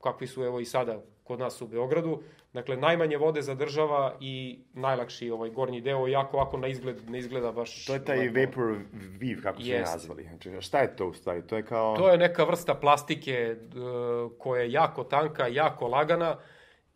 kakvi 0.00 0.26
su 0.26 0.44
evo 0.44 0.60
i 0.60 0.64
sada 0.64 1.02
kod 1.26 1.38
nas 1.38 1.62
u 1.62 1.66
Beogradu. 1.66 2.22
Dakle, 2.52 2.76
najmanje 2.76 3.16
vode 3.16 3.42
zadržava 3.42 4.14
i 4.20 4.58
najlakši 4.72 5.30
ovaj 5.30 5.50
gornji 5.50 5.80
deo, 5.80 6.08
iako 6.08 6.36
ovako 6.36 6.56
na 6.56 6.68
izgled 6.68 7.10
ne 7.10 7.18
izgleda 7.18 7.52
baš... 7.52 7.84
To 7.84 7.94
je 7.94 8.04
taj 8.04 8.28
lepo. 8.28 8.40
vapor 8.40 8.78
weave, 9.20 9.42
kako 9.42 9.60
su 9.60 9.68
Jest. 9.68 9.92
nazvali. 9.92 10.22
Znači, 10.22 10.50
šta 10.60 10.78
je 10.78 10.96
to 10.96 11.08
u 11.08 11.14
stvari? 11.14 11.42
To 11.46 11.56
je 11.56 11.62
kao... 11.62 11.96
To 11.96 12.08
je 12.08 12.18
neka 12.18 12.44
vrsta 12.44 12.74
plastike 12.74 13.56
uh, 13.56 14.32
koja 14.38 14.62
je 14.62 14.72
jako 14.72 15.04
tanka, 15.04 15.46
jako 15.46 15.88
lagana 15.88 16.36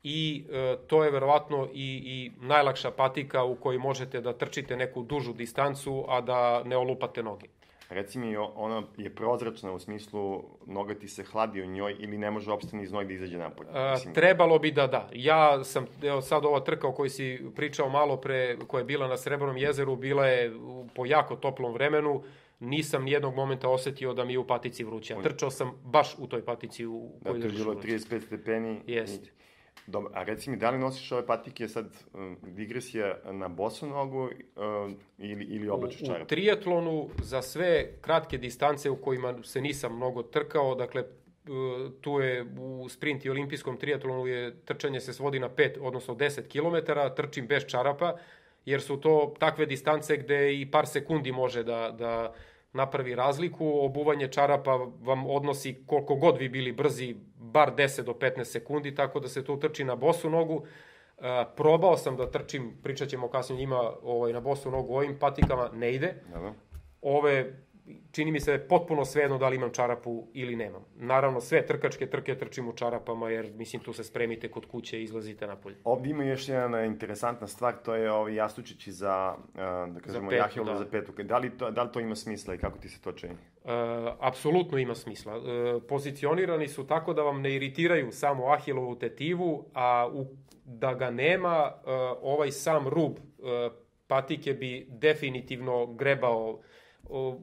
i 0.02 0.46
uh, 0.48 0.86
to 0.86 1.04
je 1.04 1.10
verovatno 1.10 1.68
i, 1.72 2.02
i 2.04 2.32
najlakša 2.46 2.90
patika 2.90 3.44
u 3.44 3.54
kojoj 3.54 3.78
možete 3.78 4.20
da 4.20 4.32
trčite 4.32 4.76
neku 4.76 5.02
dužu 5.02 5.32
distancu, 5.32 6.04
a 6.08 6.20
da 6.20 6.62
ne 6.64 6.76
olupate 6.76 7.22
noge. 7.22 7.46
Reci 7.90 8.18
mi, 8.18 8.36
ona 8.36 8.82
je 8.96 9.14
prozračna 9.14 9.72
u 9.72 9.78
smislu 9.78 10.44
noga 10.66 10.94
ti 10.94 11.08
se 11.08 11.24
hladi 11.24 11.62
u 11.62 11.66
njoj 11.66 11.96
ili 11.98 12.18
ne 12.18 12.30
može 12.30 12.52
opstani 12.52 12.82
iz 12.82 12.92
njoj 12.92 13.04
da 13.04 13.12
izađe 13.12 13.38
napolje? 13.38 13.70
A, 13.72 13.96
trebalo 14.14 14.58
bi 14.58 14.72
da 14.72 14.86
da. 14.86 15.08
Ja 15.14 15.64
sam, 15.64 15.86
evo 16.02 16.20
sad 16.22 16.44
ova 16.44 16.60
trka 16.60 16.88
o 16.88 16.92
kojoj 16.92 17.08
si 17.10 17.40
pričao 17.56 17.88
malo 17.88 18.16
pre, 18.16 18.56
koja 18.66 18.80
je 18.80 18.84
bila 18.84 19.08
na 19.08 19.16
Srebrnom 19.16 19.56
jezeru, 19.56 19.96
bila 19.96 20.26
je 20.26 20.52
po 20.94 21.06
jako 21.06 21.36
toplom 21.36 21.72
vremenu, 21.72 22.22
nisam 22.60 23.04
nijednog 23.04 23.34
momenta 23.34 23.68
osetio 23.68 24.14
da 24.14 24.24
mi 24.24 24.32
je 24.32 24.38
u 24.38 24.46
patici 24.46 24.84
vruće. 24.84 25.16
Trčao 25.22 25.50
sam 25.50 25.72
baš 25.84 26.14
u 26.18 26.26
toj 26.26 26.44
patici 26.44 26.86
u 26.86 27.10
kojoj 27.22 27.38
da, 27.38 27.48
to 27.48 27.54
je 27.54 27.64
bilo 27.64 27.74
35 27.74 28.20
stepeni. 28.20 28.80
Jeste. 28.86 29.26
I 29.26 29.40
Dobro, 29.86 30.10
a 30.14 30.22
reci 30.22 30.50
mi, 30.50 30.56
da 30.56 30.70
li 30.70 30.78
nosiš 30.78 31.12
ove 31.12 31.26
patike 31.26 31.68
sad 31.68 31.86
um, 32.14 32.36
digresija 32.42 33.18
na 33.32 33.48
bosu 33.48 33.86
nogu 33.86 34.24
uh, 34.24 34.30
ili, 35.18 35.44
ili 35.44 35.68
oblačiš 35.68 36.00
čarape? 36.00 36.20
U, 36.20 36.24
u 36.24 36.26
triatlonu 36.26 37.08
za 37.22 37.42
sve 37.42 37.92
kratke 38.00 38.38
distance 38.38 38.90
u 38.90 38.96
kojima 38.96 39.34
se 39.42 39.60
nisam 39.60 39.96
mnogo 39.96 40.22
trkao, 40.22 40.74
dakle 40.74 41.02
uh, 41.02 41.92
tu 42.00 42.20
je 42.20 42.46
u 42.58 42.88
sprint 42.88 43.24
i 43.24 43.30
olimpijskom 43.30 43.76
triatlonu 43.76 44.26
je 44.26 44.64
trčanje 44.64 45.00
se 45.00 45.12
svodi 45.12 45.38
na 45.38 45.48
5, 45.48 45.78
odnosno 45.80 46.14
10 46.14 46.48
km, 46.48 46.92
trčim 47.16 47.46
bez 47.46 47.66
čarapa, 47.66 48.16
jer 48.64 48.82
su 48.82 48.96
to 48.96 49.34
takve 49.38 49.66
distance 49.66 50.16
gde 50.16 50.60
i 50.60 50.70
par 50.70 50.86
sekundi 50.86 51.32
može 51.32 51.62
da, 51.62 51.94
da 51.98 52.34
napravi 52.72 53.14
razliku, 53.14 53.84
obuvanje 53.84 54.28
čarapa 54.28 54.76
vam 55.00 55.26
odnosi 55.26 55.82
koliko 55.86 56.14
god 56.14 56.38
vi 56.38 56.48
bili 56.48 56.72
brzi, 56.72 57.16
bar 57.36 57.72
10 57.76 58.02
do 58.02 58.12
15 58.12 58.44
sekundi, 58.44 58.94
tako 58.94 59.20
da 59.20 59.28
se 59.28 59.44
to 59.44 59.56
trči 59.56 59.84
na 59.84 59.96
bosu 59.96 60.30
nogu. 60.30 60.64
E, 61.18 61.44
probao 61.56 61.96
sam 61.96 62.16
da 62.16 62.30
trčim, 62.30 62.78
pričat 62.82 63.08
ćemo 63.08 63.28
kasnije 63.28 63.58
njima 63.58 63.92
ovaj, 64.02 64.32
na 64.32 64.40
bosu 64.40 64.70
nogu 64.70 64.94
ovim 64.94 65.18
patikama, 65.18 65.70
ne 65.74 65.92
ide. 65.94 66.14
Ove 67.02 67.52
čini 68.12 68.32
mi 68.32 68.40
se 68.40 68.58
potpuno 68.68 69.04
svejedno 69.04 69.38
da 69.38 69.48
li 69.48 69.56
imam 69.56 69.70
čarapu 69.72 70.28
ili 70.32 70.56
nemam. 70.56 70.84
Naravno, 70.96 71.40
sve 71.40 71.66
trkačke 71.66 72.06
trke 72.06 72.38
trčim 72.38 72.68
u 72.68 72.72
čarapama, 72.72 73.30
jer 73.30 73.52
mislim 73.52 73.82
tu 73.82 73.92
se 73.92 74.04
spremite 74.04 74.50
kod 74.50 74.66
kuće 74.66 75.00
i 75.00 75.02
izlazite 75.02 75.46
napolje. 75.46 75.76
Ovdje 75.84 76.10
ima 76.10 76.24
još 76.24 76.48
jedna 76.48 76.84
interesantna 76.84 77.46
stvar, 77.46 77.74
to 77.84 77.94
je 77.94 78.12
ovi 78.12 78.34
jastučići 78.34 78.92
za, 78.92 79.34
da 79.88 80.00
kažemo, 80.04 80.32
jahilu 80.32 80.64
da. 80.64 80.76
za 80.76 80.86
petu. 80.90 81.12
Da 81.22 81.38
li, 81.38 81.50
to, 81.58 81.70
da 81.70 81.82
li 81.82 81.92
to 81.92 82.00
ima 82.00 82.16
smisla 82.16 82.54
i 82.54 82.58
kako 82.58 82.78
ti 82.78 82.88
se 82.88 83.00
to 83.00 83.12
čini? 83.12 83.32
E, 83.32 83.36
apsolutno 84.20 84.78
ima 84.78 84.94
smisla. 84.94 85.36
E, 85.36 85.40
pozicionirani 85.88 86.68
su 86.68 86.86
tako 86.86 87.14
da 87.14 87.22
vam 87.22 87.40
ne 87.40 87.54
iritiraju 87.54 88.12
samo 88.12 88.46
ahilovu 88.46 88.98
tetivu, 88.98 89.70
a 89.74 90.08
u, 90.12 90.26
da 90.64 90.94
ga 90.94 91.10
nema, 91.10 91.72
e, 91.86 91.90
ovaj 92.22 92.50
sam 92.50 92.88
rub 92.88 93.12
e, 93.12 93.70
patike 94.06 94.52
bi 94.52 94.86
definitivno 94.88 95.86
grebao 95.86 96.60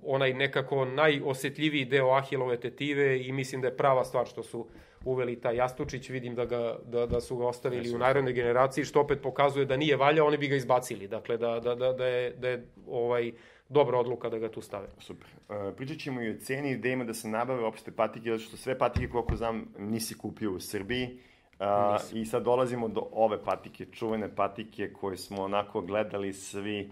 onaj 0.03 0.33
nekako 0.33 0.85
najosetljiviji 0.85 1.85
deo 1.85 2.09
ahilove 2.09 2.59
tetive 2.59 3.27
i 3.27 3.31
mislim 3.31 3.61
da 3.61 3.67
je 3.67 3.77
prava 3.77 4.03
stvar 4.05 4.25
što 4.25 4.43
su 4.43 4.67
uveli 5.05 5.41
taj 5.41 5.55
Jastučić, 5.55 6.09
vidim 6.09 6.35
da, 6.35 6.45
ga, 6.45 6.75
da, 6.85 7.05
da 7.05 7.21
su 7.21 7.37
ga 7.37 7.47
ostavili 7.47 7.95
u 7.95 7.97
narednoj 7.97 8.33
generaciji, 8.33 8.85
što 8.85 9.01
opet 9.01 9.21
pokazuje 9.21 9.65
da 9.65 9.77
nije 9.77 9.95
valja, 9.95 10.25
oni 10.25 10.37
bi 10.37 10.47
ga 10.47 10.55
izbacili, 10.55 11.07
dakle 11.07 11.37
da, 11.37 11.59
da, 11.59 11.75
da, 11.75 11.93
da 11.93 12.05
je, 12.05 12.31
da 12.31 12.49
je 12.49 12.65
ovaj, 12.87 13.31
dobra 13.69 13.99
odluka 13.99 14.29
da 14.29 14.37
ga 14.37 14.51
tu 14.51 14.61
stave. 14.61 14.87
Super. 14.99 15.27
Uh, 15.49 15.75
pričat 15.77 15.97
ćemo 15.97 16.21
i 16.21 16.29
o 16.29 16.37
ceni 16.39 16.71
idejima 16.71 17.03
da 17.03 17.13
se 17.13 17.27
nabave 17.27 17.63
opšte 17.63 17.91
patike, 17.91 18.29
zato 18.29 18.43
što 18.43 18.57
sve 18.57 18.77
patike, 18.77 19.09
koliko 19.09 19.35
znam, 19.35 19.65
nisi 19.77 20.17
kupio 20.17 20.51
u 20.51 20.59
Srbiji. 20.59 21.19
Uh, 21.59 21.67
I 22.13 22.25
sad 22.25 22.43
dolazimo 22.43 22.87
do 22.87 23.07
ove 23.11 23.43
patike, 23.43 23.85
čuvene 23.85 24.35
patike 24.35 24.93
koje 24.93 25.17
smo 25.17 25.43
onako 25.43 25.81
gledali 25.81 26.33
svi 26.33 26.89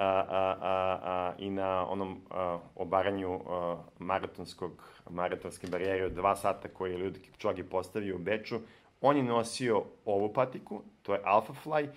a, 0.00 0.24
a, 0.28 0.56
a, 0.60 1.00
a, 1.02 1.34
i 1.38 1.50
na 1.50 1.86
onom 1.88 2.20
a, 2.30 2.58
obaranju 2.74 3.40
a, 3.46 3.76
maratonskog, 3.98 4.82
maratonske 5.10 5.66
barijere 5.66 6.04
od 6.04 6.12
dva 6.12 6.36
sata 6.36 6.68
koje 6.68 6.92
je 6.92 6.98
Ljudi 6.98 7.20
Kipčogi 7.20 7.62
postavio 7.62 8.16
u 8.16 8.18
Beču, 8.18 8.60
on 9.00 9.16
je 9.16 9.22
nosio 9.22 9.84
ovu 10.04 10.32
patiku, 10.32 10.82
to 11.02 11.14
je 11.14 11.20
Alpha 11.24 11.52
Fly, 11.64 11.88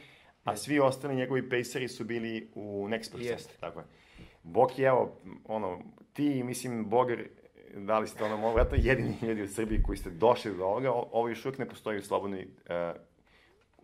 a 0.43 0.55
svi 0.55 0.79
ostali 0.79 1.15
njegovi 1.15 1.49
paceri 1.49 1.87
su 1.87 2.03
bili 2.03 2.49
u 2.55 2.87
Next 2.89 3.11
Percent. 3.11 3.59
Tako 3.59 3.79
je. 3.79 3.85
Boki, 4.43 4.83
evo, 4.83 5.15
ono, 5.45 5.79
ti, 6.13 6.43
mislim, 6.43 6.89
Bogar, 6.89 7.23
da 7.75 7.99
li 7.99 8.07
ste 8.07 8.23
ono, 8.23 8.35
ovo, 8.35 8.53
vratno 8.53 8.77
jedini 8.81 9.15
ljudi 9.21 9.41
u 9.41 9.47
Srbiji 9.47 9.83
koji 9.83 9.97
ste 9.97 10.09
došli 10.09 10.57
do 10.57 10.65
ovoga, 10.65 10.91
ovo 10.91 11.29
još 11.29 11.45
uvijek 11.45 11.59
ne 11.59 11.69
postoji 11.69 11.97
u 11.97 12.03
slobodnoj 12.03 12.47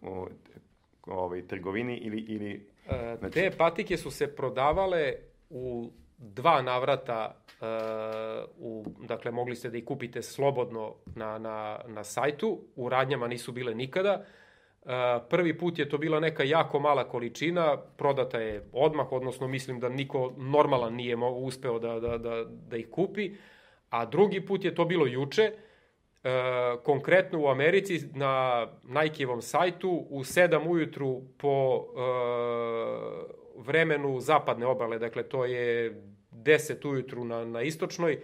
uh, 0.02 0.12
u, 0.12 0.28
ovaj, 1.08 1.48
trgovini 1.48 1.98
ili, 1.98 2.20
ili 2.20 2.68
znači... 3.20 3.34
Te 3.34 3.52
patike 3.58 3.98
su 3.98 4.12
se 4.12 4.36
prodavale 4.36 5.14
u 5.50 5.92
dva 6.18 6.62
navrata, 6.62 7.36
uh, 7.62 7.68
u, 8.58 8.86
dakle 9.08 9.32
mogli 9.32 9.56
ste 9.56 9.70
da 9.70 9.78
ih 9.78 9.86
kupite 9.86 10.22
slobodno 10.22 10.96
na, 11.16 11.38
na, 11.38 11.80
na 11.88 12.04
sajtu, 12.04 12.60
u 12.76 12.90
radnjama 12.90 13.28
nisu 13.28 13.52
bile 13.52 13.76
nikada. 13.76 14.26
Uh, 14.84 14.92
prvi 15.30 15.58
put 15.58 15.80
je 15.80 15.90
to 15.90 15.98
bila 15.98 16.20
neka 16.20 16.44
jako 16.44 16.80
mala 16.80 17.10
količina, 17.10 17.78
prodata 17.78 18.40
je 18.40 18.70
odmah, 18.74 19.12
odnosno 19.12 19.48
mislim 19.48 19.80
da 19.80 19.90
niko 19.90 20.34
normalan 20.38 20.94
nije 20.94 21.16
uspeo 21.16 21.80
da, 21.80 22.00
da, 22.00 22.18
da, 22.18 22.46
da 22.46 22.78
ih 22.78 22.88
kupi, 22.92 23.32
a 23.90 24.06
drugi 24.06 24.46
put 24.46 24.66
je 24.66 24.76
to 24.76 24.86
bilo 24.86 25.06
juče, 25.06 25.52
uh, 25.54 25.69
E, 26.24 26.30
konkretno 26.84 27.40
u 27.40 27.48
Americi 27.48 28.00
na 28.14 28.68
Nike-evom 28.84 29.42
sajtu 29.42 30.08
u 30.10 30.20
7 30.20 30.70
ujutru 30.70 31.22
po 31.38 31.80
e, 31.80 32.02
vremenu 33.58 34.20
zapadne 34.20 34.66
obale, 34.66 35.00
dakle 35.00 35.24
to 35.24 35.46
je 35.46 35.96
10 36.32 36.90
ujutru 36.90 37.26
na, 37.26 37.46
na 37.46 37.62
istočnoj, 37.62 38.22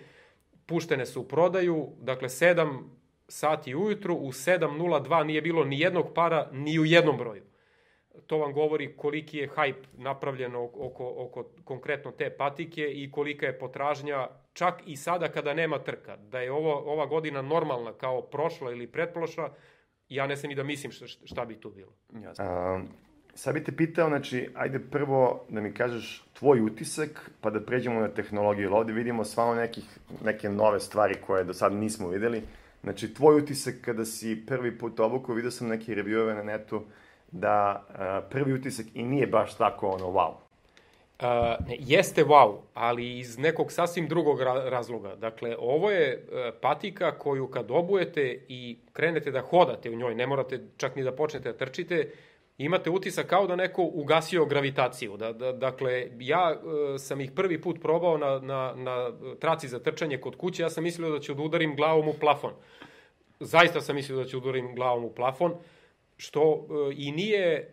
puštene 0.66 1.06
su 1.06 1.22
u 1.22 1.28
prodaju, 1.28 1.90
dakle 2.02 2.30
7 2.30 2.84
sati 3.28 3.76
ujutru, 3.76 4.16
u 4.16 4.32
7.02 4.32 5.24
nije 5.24 5.42
bilo 5.42 5.64
ni 5.64 5.80
jednog 5.80 6.14
para 6.14 6.50
ni 6.52 6.80
u 6.80 6.86
jednom 6.86 7.18
broju. 7.18 7.44
To 8.28 8.38
vam 8.38 8.54
govori 8.54 8.98
koliki 8.98 9.38
je 9.38 9.50
hype 9.50 9.84
napravljen 9.94 10.56
oko, 10.56 11.14
oko 11.18 11.52
konkretno 11.64 12.12
te 12.12 12.30
patike 12.30 12.92
i 12.92 13.12
kolika 13.12 13.46
je 13.46 13.60
potražnja 13.60 14.28
čak 14.56 14.82
i 14.86 14.96
sada 14.96 15.28
kada 15.28 15.54
nema 15.54 15.80
trka. 15.80 16.18
Da 16.18 16.40
je 16.40 16.52
ovo, 16.52 16.74
ova 16.94 17.06
godina 17.06 17.42
normalna 17.42 17.94
kao 17.94 18.22
prošla 18.22 18.72
ili 18.72 18.88
pretprošla, 18.88 19.54
ja 20.10 20.28
ne 20.28 20.38
sam 20.38 20.50
ni 20.50 20.56
da 20.56 20.64
mislim 20.64 20.92
šta, 20.92 21.06
šta 21.24 21.46
bi 21.46 21.56
tu 21.56 21.70
bilo. 21.70 21.92
Jasno. 22.24 22.46
A, 22.46 22.82
sad 23.34 23.54
bih 23.54 23.64
te 23.64 23.72
pitao, 23.72 24.10
znači, 24.10 24.50
ajde 24.56 24.80
prvo 24.80 25.46
da 25.50 25.62
mi 25.62 25.74
kažeš 25.74 26.26
tvoj 26.34 26.62
utisak, 26.62 27.32
pa 27.42 27.50
da 27.50 27.66
pređemo 27.66 28.00
na 28.00 28.08
tehnologiju. 28.08 28.74
Ovde 28.74 28.94
vidimo 28.94 29.24
stvarno 29.24 29.56
nekih, 29.56 29.84
neke 30.24 30.50
nove 30.50 30.80
stvari 30.80 31.16
koje 31.26 31.44
do 31.44 31.54
sada 31.54 31.76
nismo 31.76 32.08
videli 32.08 32.44
Znači, 32.86 33.14
tvoj 33.14 33.38
utisak 33.38 33.76
kada 33.82 34.06
si 34.06 34.46
prvi 34.48 34.78
put 34.78 35.00
obukao, 35.00 35.36
vidio 35.36 35.52
sam 35.52 35.68
neke 35.68 35.96
reviewove 35.96 36.36
na 36.36 36.44
netu, 36.44 36.82
da 37.32 37.86
uh, 37.90 38.30
prvi 38.32 38.54
utisak 38.54 38.86
i 38.94 39.04
nije 39.04 39.28
baš 39.28 39.58
tako 39.58 39.88
ono 39.88 40.06
wow. 40.06 40.34
Uh, 41.20 41.28
ne, 41.68 41.78
jeste 41.80 42.24
wow, 42.24 42.58
ali 42.74 43.20
iz 43.20 43.38
nekog 43.38 43.72
sasvim 43.72 44.08
drugog 44.08 44.42
ra 44.42 44.54
razloga. 44.70 45.16
Dakle, 45.16 45.56
ovo 45.60 45.92
je 45.92 46.28
uh, 46.28 46.54
patika 46.62 47.20
koju 47.20 47.48
kad 47.48 47.72
obujete 47.72 48.46
i 48.48 48.78
krenete 48.94 49.32
da 49.32 49.42
hodate 49.42 49.90
u 49.90 49.96
njoj, 49.96 50.16
ne 50.16 50.28
morate 50.28 50.60
čak 50.78 50.96
ni 50.96 51.04
da 51.04 51.12
počnete 51.12 51.52
da 51.52 51.58
trčite, 51.58 52.12
imate 52.58 52.90
utisak 52.90 53.28
kao 53.28 53.48
da 53.48 53.56
neko 53.56 53.84
ugasio 53.84 54.46
gravitaciju. 54.46 55.18
Da, 55.18 55.34
da, 55.34 55.52
dakle, 55.52 56.08
ja 56.20 56.56
uh, 56.64 57.00
sam 57.00 57.22
ih 57.22 57.32
prvi 57.32 57.62
put 57.62 57.82
probao 57.82 58.18
na, 58.18 58.40
na, 58.40 58.74
na 58.76 59.12
traci 59.40 59.68
za 59.68 59.80
trčanje 59.80 60.18
kod 60.18 60.36
kuće, 60.36 60.64
ja 60.64 60.70
sam 60.70 60.84
mislio 60.84 61.10
da 61.10 61.20
ću 61.20 61.34
da 61.34 61.44
udarim 61.44 61.76
glavom 61.76 62.08
u 62.08 62.14
plafon. 62.14 62.52
Zaista 63.40 63.82
sam 63.82 63.96
mislio 63.96 64.18
da 64.18 64.26
ću 64.26 64.40
da 64.40 64.50
udarim 64.50 64.76
glavom 64.76 65.06
u 65.06 65.12
plafon, 65.12 65.56
što 66.18 66.42
uh, 66.52 66.94
i 66.98 67.12
nije 67.12 67.72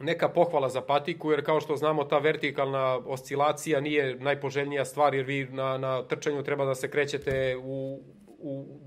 neka 0.00 0.28
pohvala 0.28 0.68
za 0.68 0.80
patiku, 0.80 1.30
jer 1.30 1.44
kao 1.44 1.60
što 1.60 1.76
znamo 1.76 2.04
ta 2.04 2.18
vertikalna 2.18 2.96
oscilacija 2.96 3.80
nije 3.80 4.14
najpoželjnija 4.14 4.84
stvar, 4.84 5.14
jer 5.14 5.24
vi 5.24 5.44
na, 5.50 5.78
na 5.78 6.02
trčanju 6.02 6.42
treba 6.42 6.64
da 6.64 6.74
se 6.74 6.90
krećete 6.90 7.56
u, 7.62 8.02
u 8.38 8.80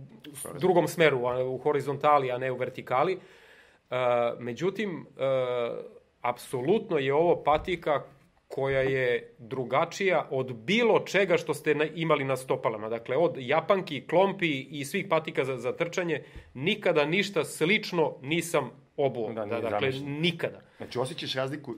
drugom 0.60 0.88
smeru, 0.88 1.20
u 1.46 1.58
horizontali, 1.58 2.32
a 2.32 2.38
ne 2.38 2.52
u 2.52 2.58
vertikali. 2.58 3.16
Uh, 3.16 3.98
međutim, 4.40 5.00
uh, 5.00 5.78
apsolutno 6.22 6.98
je 6.98 7.14
ovo 7.14 7.44
patika 7.44 8.04
koja 8.48 8.82
je 8.82 9.36
drugačija 9.38 10.28
od 10.32 10.54
bilo 10.54 11.00
čega 11.00 11.38
što 11.38 11.54
ste 11.54 11.92
imali 11.96 12.24
na 12.24 12.38
stopalama. 12.38 12.90
Dakle, 12.90 13.18
od 13.18 13.36
japanki, 13.38 14.08
klompi 14.08 14.68
i 14.72 14.86
svih 14.86 15.06
patika 15.10 15.46
za, 15.46 15.58
za 15.58 15.74
trčanje, 15.74 16.24
nikada 16.54 17.06
ništa 17.06 17.46
slično 17.46 18.16
nisam 18.22 18.72
obuo. 18.98 19.34
Da, 19.34 19.46
da, 19.46 19.62
dakle, 19.62 19.92
zamišljeno. 19.92 20.20
nikada. 20.20 20.62
Znači, 20.78 21.00
osjećaš 21.00 21.34
razliku 21.34 21.76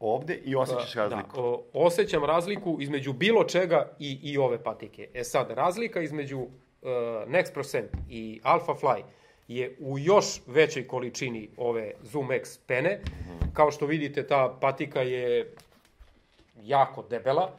ovde 0.00 0.40
i 0.44 0.56
osjećaš 0.56 0.94
da, 0.94 1.00
razliku. 1.02 1.36
Da, 1.36 1.42
o, 1.42 1.64
osjećam 1.72 2.24
razliku 2.24 2.76
između 2.80 3.12
bilo 3.12 3.44
čega 3.44 3.96
i, 3.98 4.18
i 4.22 4.38
ove 4.38 4.62
patike. 4.62 5.08
E 5.14 5.24
sad, 5.24 5.50
razlika 5.50 6.00
između 6.00 6.38
uh, 6.38 6.48
Next 7.28 7.54
Percent 7.54 7.90
i 8.10 8.40
Alpha 8.42 8.72
Fly 8.72 9.02
je 9.48 9.76
u 9.80 9.98
još 9.98 10.40
većoj 10.46 10.86
količini 10.86 11.48
ove 11.56 11.92
Zoom 12.02 12.32
X 12.32 12.58
pene. 12.58 13.00
-hmm. 13.04 13.52
Kao 13.52 13.70
što 13.70 13.86
vidite, 13.86 14.26
ta 14.26 14.58
patika 14.60 15.02
je 15.02 15.54
jako 16.62 17.02
debela. 17.02 17.50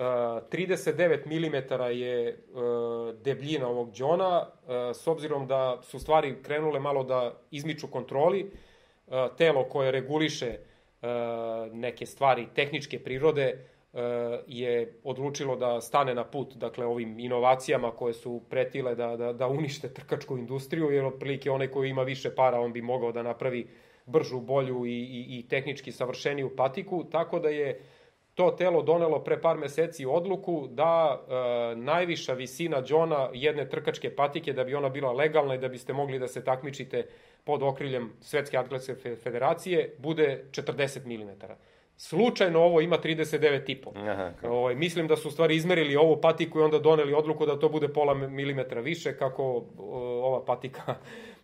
Uh, 0.00 0.04
39 0.50 1.26
mm 1.26 1.54
je 1.92 2.38
uh, 2.52 3.14
debljina 3.22 3.68
ovog 3.68 3.92
džona, 3.92 4.40
uh, 4.40 4.72
s 4.94 5.06
obzirom 5.06 5.46
da 5.46 5.78
su 5.82 5.98
stvari 5.98 6.42
krenule 6.42 6.80
malo 6.80 7.04
da 7.04 7.32
izmiču 7.50 7.86
kontroli, 7.86 8.50
telo 9.38 9.64
koje 9.64 9.90
reguliše 9.90 10.58
neke 11.72 12.06
stvari 12.06 12.46
tehničke 12.54 12.98
prirode 12.98 13.66
je 14.46 14.94
odlučilo 15.04 15.56
da 15.56 15.80
stane 15.80 16.14
na 16.14 16.24
put 16.24 16.54
dakle 16.54 16.86
ovim 16.86 17.18
inovacijama 17.18 17.90
koje 17.90 18.14
su 18.14 18.42
pretile 18.50 18.94
da, 18.94 19.16
da, 19.16 19.32
da 19.32 19.48
unište 19.48 19.94
trkačku 19.94 20.38
industriju, 20.38 20.90
jer 20.90 21.04
otprilike 21.04 21.50
onaj 21.50 21.68
koji 21.68 21.90
ima 21.90 22.02
više 22.02 22.34
para 22.34 22.60
on 22.60 22.72
bi 22.72 22.82
mogao 22.82 23.12
da 23.12 23.22
napravi 23.22 23.68
bržu, 24.06 24.40
bolju 24.40 24.86
i, 24.86 24.90
i, 24.90 25.38
i 25.38 25.48
tehnički 25.48 25.92
savršeniju 25.92 26.56
patiku, 26.56 27.04
tako 27.04 27.38
da 27.38 27.48
je 27.48 27.70
uh, 27.70 27.86
to 28.40 28.50
telo 28.50 28.82
donelo 28.82 29.18
pre 29.20 29.36
par 29.40 29.58
meseci 29.58 30.06
odluku 30.06 30.68
da 30.70 31.20
e, 31.20 31.76
najviša 31.76 32.32
visina 32.32 32.82
džona 32.82 33.28
jedne 33.34 33.68
trkačke 33.68 34.10
patike, 34.16 34.52
da 34.52 34.64
bi 34.64 34.74
ona 34.74 34.88
bila 34.88 35.12
legalna 35.12 35.54
i 35.54 35.58
da 35.58 35.68
biste 35.68 35.92
mogli 35.92 36.18
da 36.18 36.28
se 36.28 36.44
takmičite 36.44 37.06
pod 37.44 37.62
okriljem 37.62 38.12
Svetske 38.20 38.58
atletske 38.58 38.94
federacije, 38.94 39.94
bude 39.98 40.44
40 40.50 41.06
mm. 41.06 41.30
Slučajno 41.96 42.60
ovo 42.60 42.80
ima 42.80 42.98
39,5. 42.98 44.10
Aha, 44.10 44.30
ovaj, 44.42 44.74
mislim 44.74 45.06
da 45.06 45.16
su 45.16 45.28
u 45.28 45.30
stvari 45.30 45.56
izmerili 45.56 45.96
ovu 45.96 46.20
patiku 46.20 46.58
i 46.60 46.62
onda 46.62 46.78
doneli 46.78 47.14
odluku 47.14 47.46
da 47.46 47.58
to 47.58 47.68
bude 47.68 47.88
pola 47.88 48.14
milimetra 48.14 48.80
više, 48.80 49.16
kako 49.16 49.64
ova 50.22 50.44
patika 50.44 50.94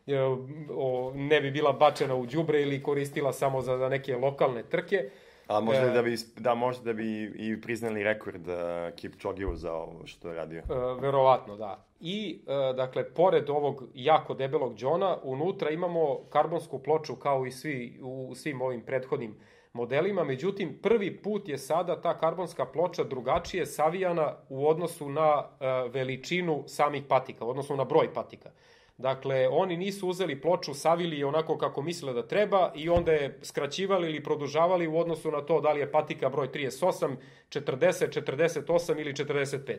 ne 1.15 1.41
bi 1.41 1.51
bila 1.51 1.73
bačena 1.73 2.15
u 2.15 2.27
đubre 2.27 2.63
ili 2.63 2.83
koristila 2.83 3.33
samo 3.33 3.61
za 3.61 3.89
neke 3.89 4.17
lokalne 4.17 4.63
trke. 4.63 5.11
A 5.47 5.61
možda 5.61 5.87
e, 5.87 5.91
da 5.91 6.03
bi, 6.03 6.17
da, 6.37 6.55
možda 6.55 6.85
da 6.85 6.93
bi 6.93 7.25
i 7.25 7.61
priznali 7.61 8.03
rekord 8.03 8.49
uh, 8.49 8.55
Kipchogevu 8.97 9.57
za 9.57 9.73
ovo 9.73 10.07
što 10.07 10.29
je 10.29 10.35
radio. 10.35 10.59
E, 10.59 11.01
verovatno, 11.01 11.57
da. 11.57 11.85
I, 12.01 12.41
e, 12.47 12.73
dakle, 12.73 13.05
pored 13.15 13.51
ovog 13.51 13.85
jako 13.95 14.35
debelog 14.35 14.75
džona, 14.75 15.19
unutra 15.23 15.71
imamo 15.71 16.19
karbonsku 16.31 16.79
ploču 16.79 17.17
kao 17.17 17.47
i 17.47 17.51
svi, 17.51 17.99
u 18.03 18.35
svim 18.35 18.63
ovim 18.63 18.81
prethodnim 18.81 19.37
modelima, 19.73 20.25
međutim, 20.25 20.79
prvi 20.83 21.17
put 21.17 21.49
je 21.49 21.59
sada 21.59 22.01
ta 22.01 22.19
karbonska 22.19 22.67
ploča 22.67 23.05
drugačije 23.05 23.67
savijana 23.67 24.35
u 24.49 24.69
odnosu 24.69 25.09
na 25.09 25.45
e, 25.61 25.67
veličinu 25.89 26.65
samih 26.67 27.03
patika, 27.09 27.45
u 27.45 27.51
odnosu 27.51 27.77
na 27.77 27.85
broj 27.85 28.15
patika. 28.15 28.51
Dakle, 28.99 29.49
oni 29.49 29.77
nisu 29.77 30.09
uzeli 30.09 30.41
ploču, 30.41 30.75
savili 30.75 31.19
je 31.19 31.27
onako 31.27 31.59
kako 31.59 31.83
misle 31.83 32.13
da 32.13 32.27
treba 32.27 32.73
i 32.75 32.89
onda 32.89 33.13
je 33.13 33.39
skraćivali 33.43 34.09
ili 34.09 34.23
produžavali 34.23 34.87
u 34.87 34.99
odnosu 34.99 35.31
na 35.31 35.41
to 35.41 35.61
da 35.61 35.73
li 35.73 35.81
je 35.81 35.93
patika 35.93 36.29
broj 36.29 36.49
38, 36.49 37.17
40, 37.51 38.21
48 38.23 39.01
ili 39.01 39.13
45. 39.13 39.77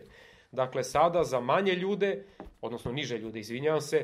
Dakle, 0.51 0.83
sada 0.83 1.23
za 1.23 1.39
manje 1.39 1.73
ljude, 1.73 2.23
odnosno 2.61 2.91
niže 2.91 3.17
ljude, 3.17 3.39
izvinjavam 3.39 3.81
se, 3.81 3.97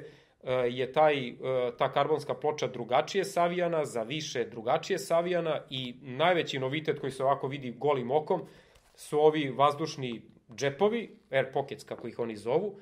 eh, 0.44 0.52
je 0.52 0.92
taj, 0.92 1.28
eh, 1.28 1.36
ta 1.78 1.92
karbonska 1.92 2.34
ploča 2.34 2.68
drugačije 2.68 3.26
savijana, 3.26 3.86
za 3.86 4.04
više 4.04 4.46
drugačije 4.46 5.00
savijana 5.00 5.60
i 5.70 5.96
najveći 6.02 6.60
novitet 6.60 7.00
koji 7.00 7.12
se 7.12 7.24
ovako 7.24 7.48
vidi 7.48 7.72
golim 7.72 8.12
okom 8.12 8.42
su 8.96 9.20
ovi 9.20 9.50
vazdušni 9.50 10.22
džepovi, 10.56 11.18
air 11.32 11.52
pockets 11.54 11.84
kako 11.84 12.08
ih 12.08 12.20
oni 12.20 12.36
zovu, 12.36 12.80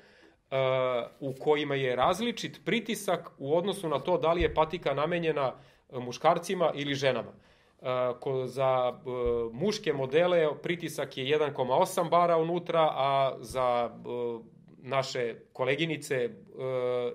u 1.20 1.32
kojima 1.32 1.74
je 1.74 1.96
različit 1.96 2.60
pritisak 2.64 3.30
u 3.38 3.56
odnosu 3.56 3.88
na 3.88 3.98
to 3.98 4.18
da 4.18 4.32
li 4.32 4.42
je 4.42 4.54
patika 4.54 4.94
namenjena 4.94 5.52
e, 5.92 5.98
muškarcima 5.98 6.72
ili 6.74 6.94
ženama. 6.94 7.30
E, 7.30 7.84
ko 8.20 8.46
za 8.46 8.92
e, 8.92 9.00
muške 9.52 9.92
modele 9.92 10.62
pritisak 10.62 11.16
je 11.16 11.38
1,8 11.38 12.10
bara 12.10 12.36
unutra, 12.36 12.90
a 12.94 13.36
za 13.40 13.90
naše 14.84 15.34
koleginice 15.52 16.30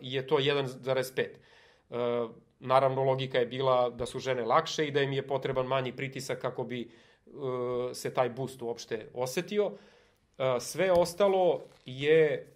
je 0.02 0.28
to 0.28 0.38
1,5. 0.38 2.30
Naravno, 2.60 3.04
logika 3.04 3.38
je 3.38 3.45
bila 3.45 3.89
da 3.89 4.06
su 4.06 4.19
žene 4.19 4.45
lakše 4.45 4.88
i 4.88 4.91
da 4.91 5.02
im 5.02 5.13
je 5.13 5.28
potreban 5.28 5.65
manji 5.65 5.91
pritisak 5.91 6.41
kako 6.41 6.63
bi 6.63 6.89
se 7.93 8.13
taj 8.13 8.30
boost 8.30 8.62
uopšte 8.62 9.10
osetio. 9.13 9.71
Sve 10.60 10.91
ostalo 10.91 11.63
je 11.86 12.47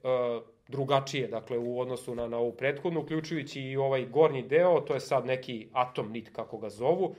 drugačije, 0.72 1.28
dakle, 1.28 1.58
u 1.58 1.80
odnosu 1.80 2.16
na, 2.16 2.28
na 2.28 2.38
ovu 2.38 2.52
prethodnu, 2.52 3.02
uključujući 3.02 3.62
i 3.62 3.78
ovaj 3.78 4.06
gornji 4.06 4.42
deo, 4.42 4.80
to 4.80 4.94
je 4.94 5.00
sad 5.00 5.26
neki 5.26 5.68
atom 5.74 6.12
nit, 6.12 6.30
kako 6.34 6.58
ga 6.58 6.70
zovu, 6.70 7.16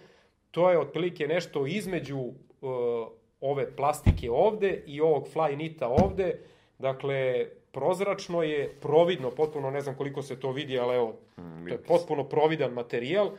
to 0.50 0.70
je 0.70 0.78
otprilike 0.78 1.26
nešto 1.26 1.66
između 1.66 2.18
uh, 2.18 2.32
ove 3.40 3.76
plastike 3.76 4.30
ovde 4.30 4.82
i 4.86 5.00
ovog 5.00 5.28
fly 5.34 5.56
nita 5.56 5.88
ovde, 5.88 6.38
dakle, 6.78 7.46
prozračno 7.72 8.42
je, 8.42 8.74
providno, 8.80 9.30
potpuno 9.30 9.70
ne 9.70 9.80
znam 9.80 9.96
koliko 9.96 10.22
se 10.22 10.40
to 10.40 10.52
vidi, 10.52 10.78
ali 10.78 10.96
evo, 10.96 11.14
mm, 11.38 11.66
to 11.68 11.74
je 11.74 11.82
potpuno 11.82 12.24
providan 12.24 12.72
materijal, 12.72 13.30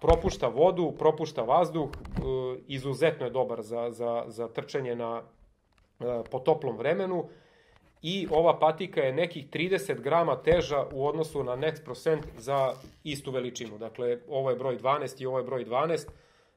propušta 0.00 0.48
vodu, 0.48 0.92
propušta 0.98 1.42
vazduh, 1.42 1.88
uh, 1.88 2.58
izuzetno 2.66 3.26
je 3.26 3.30
dobar 3.30 3.62
za, 3.62 3.90
za, 3.90 4.24
za 4.26 4.48
trčanje 4.48 4.96
na, 4.96 5.22
uh, 5.22 6.06
po 6.30 6.38
toplom 6.38 6.76
vremenu, 6.76 7.28
i 8.02 8.28
ova 8.30 8.58
patika 8.58 9.00
je 9.00 9.12
nekih 9.12 9.48
30 9.50 10.00
grama 10.00 10.36
teža 10.36 10.86
u 10.92 11.06
odnosu 11.06 11.44
na 11.44 11.56
Next 11.56 11.84
Percent 11.84 12.24
za 12.38 12.74
istu 13.04 13.30
veličinu. 13.30 13.78
Dakle, 13.78 14.18
ovo 14.28 14.50
je 14.50 14.56
broj 14.56 14.78
12 14.78 15.22
i 15.22 15.26
ovo 15.26 15.38
je 15.38 15.44
broj 15.44 15.64
12. 15.64 16.08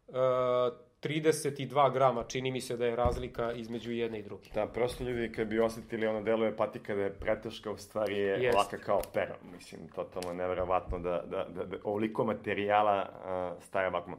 E, 0.07 0.85
32 1.01 1.93
grama, 1.93 2.23
čini 2.23 2.51
mi 2.51 2.61
se 2.61 2.77
da 2.77 2.85
je 2.85 2.95
razlika 2.95 3.51
između 3.51 3.91
jedne 3.91 4.19
i 4.19 4.23
druge. 4.23 4.49
Da, 4.53 4.67
prosto 4.67 5.03
ljudi 5.03 5.31
kad 5.31 5.47
bi 5.47 5.59
osetili 5.59 6.07
ono 6.07 6.21
deluje 6.21 6.55
patika 6.55 6.95
da 6.95 7.01
je 7.01 7.13
preteška, 7.13 7.71
u 7.71 7.77
stvari 7.77 8.17
je 8.17 8.43
Jest. 8.43 8.57
laka 8.57 8.77
kao 8.77 9.01
pero. 9.13 9.35
Mislim, 9.55 9.87
totalno 9.95 10.33
neverovatno 10.33 10.99
da, 10.99 11.23
da, 11.25 11.45
da, 11.55 11.65
da 11.65 11.77
ovoliko 11.83 12.23
materijala 12.23 13.09
uh, 13.09 13.63
staje 13.63 13.87
ovako. 13.87 14.11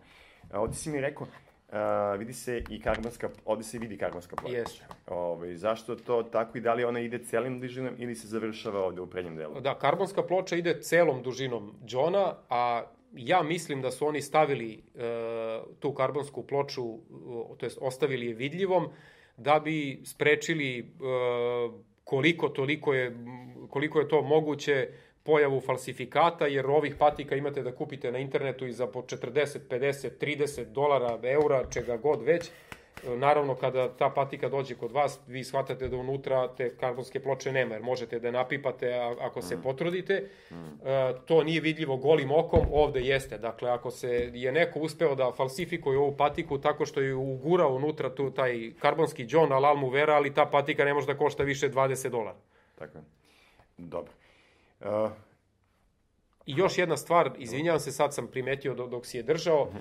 Ovdje 0.53 0.77
si 0.77 0.91
mi 0.91 1.01
rekao, 1.01 1.27
Uh, 1.69 2.19
vidi 2.19 2.33
se 2.33 2.63
i 2.71 2.81
karbonska, 2.81 3.31
ovde 3.45 3.65
se 3.65 3.79
vidi 3.79 3.97
karbonska 3.99 4.37
ploča. 4.37 4.57
Jeste. 4.57 4.85
Ovaj, 5.07 5.57
zašto 5.57 5.97
to 5.97 6.23
tako 6.23 6.59
i 6.59 6.61
da 6.61 6.75
li 6.75 6.85
ona 6.85 7.01
ide 7.01 7.19
celim 7.19 7.61
dužinom 7.61 7.95
ili 7.99 8.15
se 8.15 8.29
završava 8.29 8.85
ovde 8.85 9.01
u 9.01 9.07
prednjem 9.07 9.37
delu? 9.37 9.61
Da, 9.61 9.75
karbonska 9.79 10.23
ploča 10.23 10.57
ide 10.57 10.81
celom 10.81 11.23
dužinom 11.23 11.75
džona, 11.87 12.35
a 12.51 12.83
ja 13.13 13.43
mislim 13.43 13.83
da 13.83 13.91
su 13.91 14.07
oni 14.07 14.23
stavili 14.23 14.83
uh, 14.95 15.01
tu 15.81 15.95
karbonsku 15.95 16.47
ploču, 16.47 16.99
to 17.59 17.67
jest 17.67 17.79
ostavili 17.81 18.27
je 18.27 18.35
vidljivom, 18.35 18.89
da 19.37 19.61
bi 19.61 20.01
sprečili 20.05 20.81
uh, 20.81 21.75
koliko 22.05 22.49
toliko 22.49 22.95
je, 22.95 23.17
koliko 23.71 24.01
je 24.01 24.09
to 24.09 24.23
moguće 24.23 24.89
pojavu 25.27 25.61
falsifikata, 25.61 26.47
jer 26.47 26.67
ovih 26.67 26.95
patika 26.99 27.37
imate 27.37 27.63
da 27.63 27.73
kupite 27.73 28.13
na 28.13 28.19
internetu 28.19 28.67
i 28.67 28.73
za 28.73 28.87
po 28.87 29.03
40, 29.03 29.59
50, 29.71 30.11
30 30.21 30.65
dolara, 30.65 31.19
eura, 31.23 31.65
čega 31.71 31.97
god 31.97 32.23
već. 32.23 32.51
Naravno, 33.05 33.55
kada 33.55 33.89
ta 33.89 34.11
patika 34.11 34.49
dođe 34.49 34.75
kod 34.75 34.93
vas, 34.93 35.21
vi 35.27 35.45
shvatate 35.45 35.89
da 35.89 35.97
unutra 35.97 36.49
te 36.49 36.77
karbonske 36.77 37.21
ploče 37.21 37.53
nema, 37.53 37.75
jer 37.75 37.83
možete 37.83 38.19
da 38.21 38.29
je 38.29 38.33
napipate 38.33 38.95
ako 39.21 39.43
se 39.43 39.57
mm. 39.57 39.63
potrudite. 39.63 40.29
Mm. 40.51 40.55
to 41.27 41.45
nije 41.45 41.61
vidljivo 41.61 41.97
golim 41.97 42.33
okom, 42.33 42.61
ovde 42.73 43.01
jeste. 43.01 43.39
Dakle, 43.39 43.71
ako 43.71 43.91
se 43.91 44.31
je 44.35 44.53
neko 44.53 44.79
uspeo 44.79 45.15
da 45.15 45.33
falsifikuje 45.37 45.99
ovu 45.99 46.17
patiku 46.17 46.59
tako 46.59 46.87
što 46.87 47.01
je 47.01 47.15
ugurao 47.15 47.75
unutra 47.75 48.15
tu 48.15 48.31
taj 48.31 48.73
karbonski 48.79 49.27
džon, 49.27 49.53
alal 49.53 49.77
mu 49.77 49.89
vera, 49.89 50.15
ali 50.15 50.35
ta 50.35 50.47
patika 50.47 50.85
ne 50.85 50.95
može 50.95 51.07
da 51.07 51.19
košta 51.19 51.43
više 51.43 51.71
20 51.71 52.09
dolara. 52.09 52.39
Tako 52.79 52.99
je. 52.99 53.05
Dobro. 53.79 54.13
Uh, 54.81 55.11
I 56.47 56.53
još 56.57 56.79
jedna 56.79 56.97
stvar, 56.97 57.31
izvinjavam 57.39 57.81
se, 57.81 57.93
sad 57.93 58.15
sam 58.15 58.27
primetio 58.27 58.75
dok, 58.75 59.07
si 59.07 59.17
je 59.17 59.23
držao, 59.23 59.73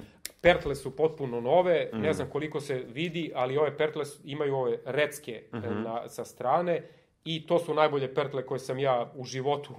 pertle 0.42 0.76
su 0.76 0.96
potpuno 0.96 1.42
nove, 1.42 1.90
mm. 1.94 1.98
ne 1.98 2.14
znam 2.14 2.30
koliko 2.30 2.62
se 2.62 2.86
vidi, 2.88 3.32
ali 3.36 3.58
ove 3.58 3.78
pertle 3.78 4.04
imaju 4.24 4.56
ove 4.56 4.80
recke 4.86 5.44
mm 5.54 5.58
-hmm. 5.58 5.84
na, 5.84 6.10
sa 6.10 6.26
strane 6.26 6.90
i 7.26 7.48
to 7.48 7.60
su 7.60 7.74
najbolje 7.74 8.14
pertle 8.14 8.46
koje 8.46 8.60
sam 8.60 8.80
ja 8.80 9.12
u 9.16 9.24
životu 9.24 9.74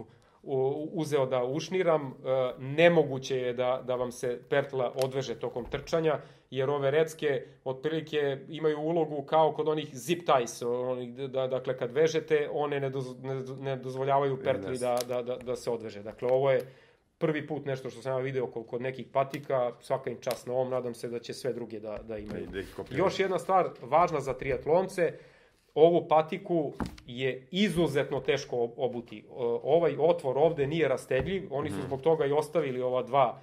uzeo 0.92 1.26
da 1.26 1.44
ušniram. 1.44 2.07
E, 2.07 2.12
nemoguće 2.59 3.37
je 3.37 3.52
da, 3.52 3.83
da 3.87 3.94
vam 3.94 4.12
se 4.12 4.40
pertla 4.48 4.92
odveže 5.05 5.35
tokom 5.35 5.64
trčanja, 5.64 6.18
jer 6.50 6.70
ove 6.70 6.90
recke 6.90 7.46
otprilike 7.64 8.38
imaju 8.48 8.80
ulogu 8.80 9.22
kao 9.22 9.52
kod 9.52 9.68
onih 9.68 9.88
zip 9.92 10.22
ties, 10.26 10.62
onih, 10.62 11.14
da, 11.14 11.46
dakle 11.46 11.78
kad 11.78 11.92
vežete, 11.92 12.48
one 12.52 12.80
ne, 12.80 12.90
doz, 12.90 13.22
ne, 13.22 13.35
ne 13.59 13.76
dozvoljavaju 13.76 14.42
pertli 14.44 14.78
da, 14.78 14.98
da, 15.09 15.22
da, 15.22 15.37
da 15.37 15.56
se 15.56 15.70
odveže. 15.70 16.02
Dakle, 16.02 16.28
ovo 16.28 16.50
je 16.50 16.61
prvi 17.18 17.46
put 17.46 17.64
nešto 17.64 17.90
što 17.90 18.02
sam 18.02 18.12
ja 18.12 18.18
video 18.18 18.46
kod, 18.46 18.66
kod 18.66 18.82
nekih 18.82 19.06
patika, 19.12 19.72
svaka 19.80 20.11
im 20.11 20.20
čast 20.20 20.46
na 20.46 20.52
ovom, 20.52 20.70
nadam 20.70 20.94
se 20.94 21.09
da 21.09 21.18
će 21.18 21.35
sve 21.35 21.52
druge 21.52 21.80
da, 21.80 21.98
da 22.09 22.18
imaju. 22.18 22.46
Da 22.46 22.59
Još 22.96 23.20
jedna 23.20 23.38
stvar 23.38 23.70
važna 23.82 24.20
za 24.20 24.35
triatlonce, 24.35 25.12
ovu 25.74 26.09
patiku 26.09 26.72
je 27.06 27.48
izuzetno 27.50 28.20
teško 28.20 28.70
obuti. 28.76 29.24
Ovaj 29.62 29.96
otvor 29.98 30.38
ovde 30.38 30.66
nije 30.66 30.88
rastedljiv, 30.88 31.48
oni 31.50 31.70
su 31.70 31.76
mhm. 31.76 31.87
zbog 31.87 32.00
toga 32.00 32.26
i 32.26 32.32
ostavili 32.32 32.82
ova 32.82 33.02
dva 33.02 33.40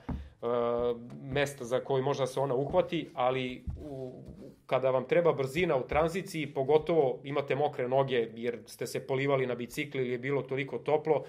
mesta 1.21 1.65
za 1.65 1.79
koji 1.79 2.03
možda 2.03 2.27
se 2.27 2.39
ona 2.39 2.56
uhvati, 2.56 3.10
ali 3.13 3.63
u, 3.77 4.23
kada 4.65 4.89
vam 4.89 5.06
treba 5.08 5.34
brzina 5.34 5.75
u 5.77 5.88
tranziciji, 5.88 6.53
pogotovo 6.53 7.19
imate 7.23 7.56
mokre 7.56 7.88
noge 7.88 8.27
jer 8.36 8.60
ste 8.65 8.88
se 8.88 9.08
polivali 9.08 9.47
na 9.47 9.56
bicikli 9.56 10.01
ili 10.01 10.12
je 10.12 10.17
bilo 10.17 10.41
toliko 10.41 10.77
toplo, 10.77 11.23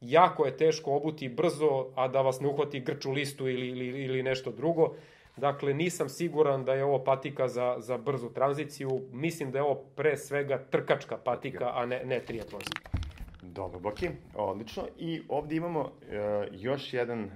jako 0.00 0.46
je 0.46 0.56
teško 0.56 0.96
obuti 0.96 1.28
brzo, 1.28 1.86
a 1.94 2.08
da 2.08 2.22
vas 2.22 2.40
ne 2.40 2.48
uhvati 2.48 2.80
grču 2.80 3.12
listu 3.12 3.48
ili, 3.48 3.68
ili, 3.68 4.04
ili 4.04 4.22
nešto 4.22 4.52
drugo. 4.52 4.94
Dakle, 5.36 5.74
nisam 5.74 6.08
siguran 6.08 6.64
da 6.64 6.74
je 6.74 6.84
ovo 6.84 7.04
patika 7.04 7.48
za, 7.48 7.76
za 7.78 7.98
brzu 7.98 8.28
tranziciju. 8.28 9.00
Mislim 9.12 9.50
da 9.50 9.58
je 9.58 9.62
ovo 9.62 9.74
pre 9.96 10.16
svega 10.16 10.64
trkačka 10.70 11.16
patika, 11.16 11.70
a 11.74 11.86
ne, 11.86 12.04
ne 12.04 12.20
triatlonska. 12.20 12.91
Dobro, 13.42 13.80
Boki, 13.80 14.08
odlično. 14.34 14.82
I 14.98 15.22
ovde 15.28 15.56
imamo 15.56 15.80
uh, 15.80 15.88
još 16.50 16.92
jedan 16.92 17.24
uh, 17.24 17.28
uh, 17.28 17.32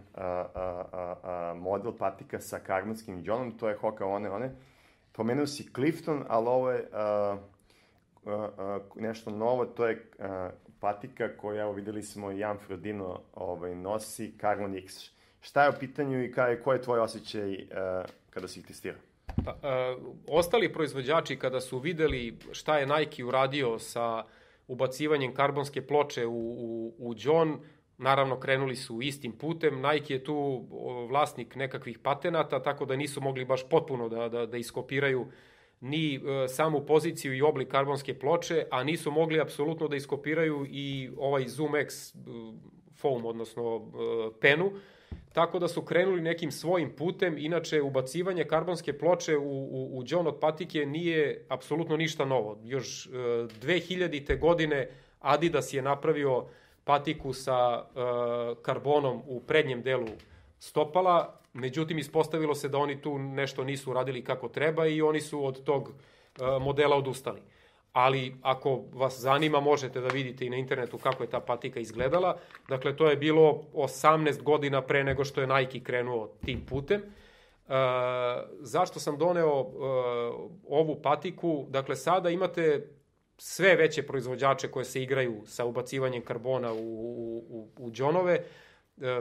uh, 1.54 1.62
model 1.62 1.92
patika 1.98 2.40
sa 2.40 2.58
karbonskim 2.58 3.24
džonom, 3.24 3.58
to 3.58 3.68
je 3.68 3.76
Hoka 3.76 4.06
One 4.06 4.30
One. 4.30 4.50
Pomenuo 5.12 5.46
si 5.46 5.72
Clifton, 5.74 6.24
ali 6.28 6.48
ovo 6.48 6.70
je 6.70 6.80
uh, 6.80 7.38
uh, 8.24 8.32
uh, 8.32 9.02
nešto 9.02 9.30
novo, 9.30 9.66
to 9.66 9.86
je 9.86 10.10
uh, 10.18 10.26
patika 10.80 11.36
koja, 11.36 11.62
evo, 11.62 11.72
videli 11.72 12.02
smo, 12.02 12.30
Jan 12.30 12.58
Frodino 12.58 13.20
ovaj, 13.34 13.74
nosi, 13.74 14.34
Carbon 14.40 14.74
X. 14.74 14.94
Šta 15.40 15.64
je 15.64 15.70
u 15.70 15.78
pitanju 15.80 16.24
i 16.24 16.32
kaj, 16.32 16.62
ko 16.62 16.72
je 16.72 16.82
tvoj 16.82 16.98
osjećaj 17.00 17.54
uh, 17.54 17.58
kada 18.30 18.48
si 18.48 18.60
ih 18.60 18.66
testirao? 18.66 19.00
Pa, 19.44 19.50
uh, 19.50 20.14
ostali 20.28 20.72
proizvođači 20.72 21.38
kada 21.38 21.60
su 21.60 21.78
videli 21.78 22.38
šta 22.52 22.78
je 22.78 22.86
Nike 22.86 23.24
uradio 23.24 23.78
sa 23.78 24.24
ubacivanjem 24.66 25.34
karbonske 25.34 25.86
ploče 25.86 26.26
u, 26.26 26.32
u, 26.32 26.94
u 26.98 27.14
John, 27.18 27.58
naravno 27.98 28.40
krenuli 28.40 28.76
su 28.76 29.02
istim 29.02 29.32
putem. 29.32 29.82
Nike 29.82 30.14
je 30.14 30.24
tu 30.24 30.66
vlasnik 31.08 31.54
nekakvih 31.54 31.98
patenata, 31.98 32.62
tako 32.62 32.84
da 32.84 32.96
nisu 32.96 33.20
mogli 33.20 33.44
baš 33.44 33.68
potpuno 33.68 34.08
da, 34.08 34.28
da, 34.28 34.46
da 34.46 34.56
iskopiraju 34.56 35.26
ni 35.80 36.14
e, 36.14 36.48
samu 36.48 36.86
poziciju 36.86 37.34
i 37.34 37.42
oblik 37.42 37.68
karbonske 37.68 38.18
ploče, 38.18 38.66
a 38.70 38.84
nisu 38.84 39.10
mogli 39.10 39.40
apsolutno 39.40 39.88
da 39.88 39.96
iskopiraju 39.96 40.66
i 40.70 41.10
ovaj 41.16 41.48
Zoom 41.48 41.76
X 41.76 42.14
e, 42.14 42.18
foam, 42.96 43.24
odnosno 43.24 43.76
e, 43.76 44.40
penu, 44.40 44.72
tako 45.36 45.58
da 45.58 45.68
su 45.68 45.82
krenuli 45.82 46.22
nekim 46.22 46.52
svojim 46.52 46.90
putem. 46.96 47.38
Inače, 47.38 47.82
ubacivanje 47.82 48.44
karbonske 48.44 48.98
ploče 48.98 49.36
u, 49.36 49.42
u, 49.42 49.98
u 49.98 50.02
John 50.06 50.26
od 50.26 50.40
patike 50.40 50.86
nije 50.86 51.44
apsolutno 51.48 51.96
ništa 51.96 52.24
novo. 52.24 52.58
Još 52.64 53.08
2000. 53.08 54.38
godine 54.38 54.88
Adidas 55.20 55.72
je 55.72 55.82
napravio 55.82 56.44
patiku 56.84 57.32
sa 57.32 57.84
karbonom 58.62 59.22
u 59.26 59.40
prednjem 59.40 59.82
delu 59.82 60.08
stopala, 60.58 61.40
Međutim, 61.56 61.98
ispostavilo 61.98 62.54
se 62.54 62.68
da 62.68 62.78
oni 62.78 63.00
tu 63.00 63.18
nešto 63.18 63.64
nisu 63.64 63.92
radili 63.92 64.24
kako 64.24 64.48
treba 64.48 64.86
i 64.86 65.02
oni 65.02 65.20
su 65.20 65.46
od 65.46 65.64
tog 65.64 65.88
uh, 65.88 66.62
modela 66.62 66.96
odustali. 66.96 67.40
Ali 67.96 68.34
ako 68.42 68.84
vas 68.92 69.20
zanima, 69.20 69.60
možete 69.60 70.00
da 70.00 70.08
vidite 70.08 70.46
i 70.46 70.50
na 70.50 70.56
internetu 70.56 70.98
kako 70.98 71.22
je 71.22 71.30
ta 71.30 71.40
patika 71.40 71.80
izgledala. 71.80 72.38
Dakle, 72.68 72.96
to 72.96 73.10
je 73.10 73.16
bilo 73.16 73.62
18 73.74 74.42
godina 74.42 74.82
pre 74.82 75.04
nego 75.04 75.24
što 75.24 75.40
je 75.40 75.46
Nike 75.46 75.80
krenuo 75.80 76.28
tim 76.44 76.66
putem. 76.66 77.00
Uh, 77.02 77.72
zašto 78.60 79.00
sam 79.00 79.18
doneo 79.18 79.60
uh, 79.60 79.70
ovu 80.68 81.02
patiku? 81.02 81.66
Dakle, 81.68 81.96
sada 81.96 82.30
imate 82.30 82.88
sve 83.38 83.76
veće 83.76 84.06
proizvođače 84.06 84.68
koje 84.68 84.84
se 84.84 85.02
igraju 85.02 85.42
sa 85.46 85.64
ubacivanjem 85.64 86.24
karbona 86.24 86.72
u, 86.72 86.78
u, 87.48 87.68
u, 87.78 87.90
džonove. 87.90 88.34
E, 88.34 88.42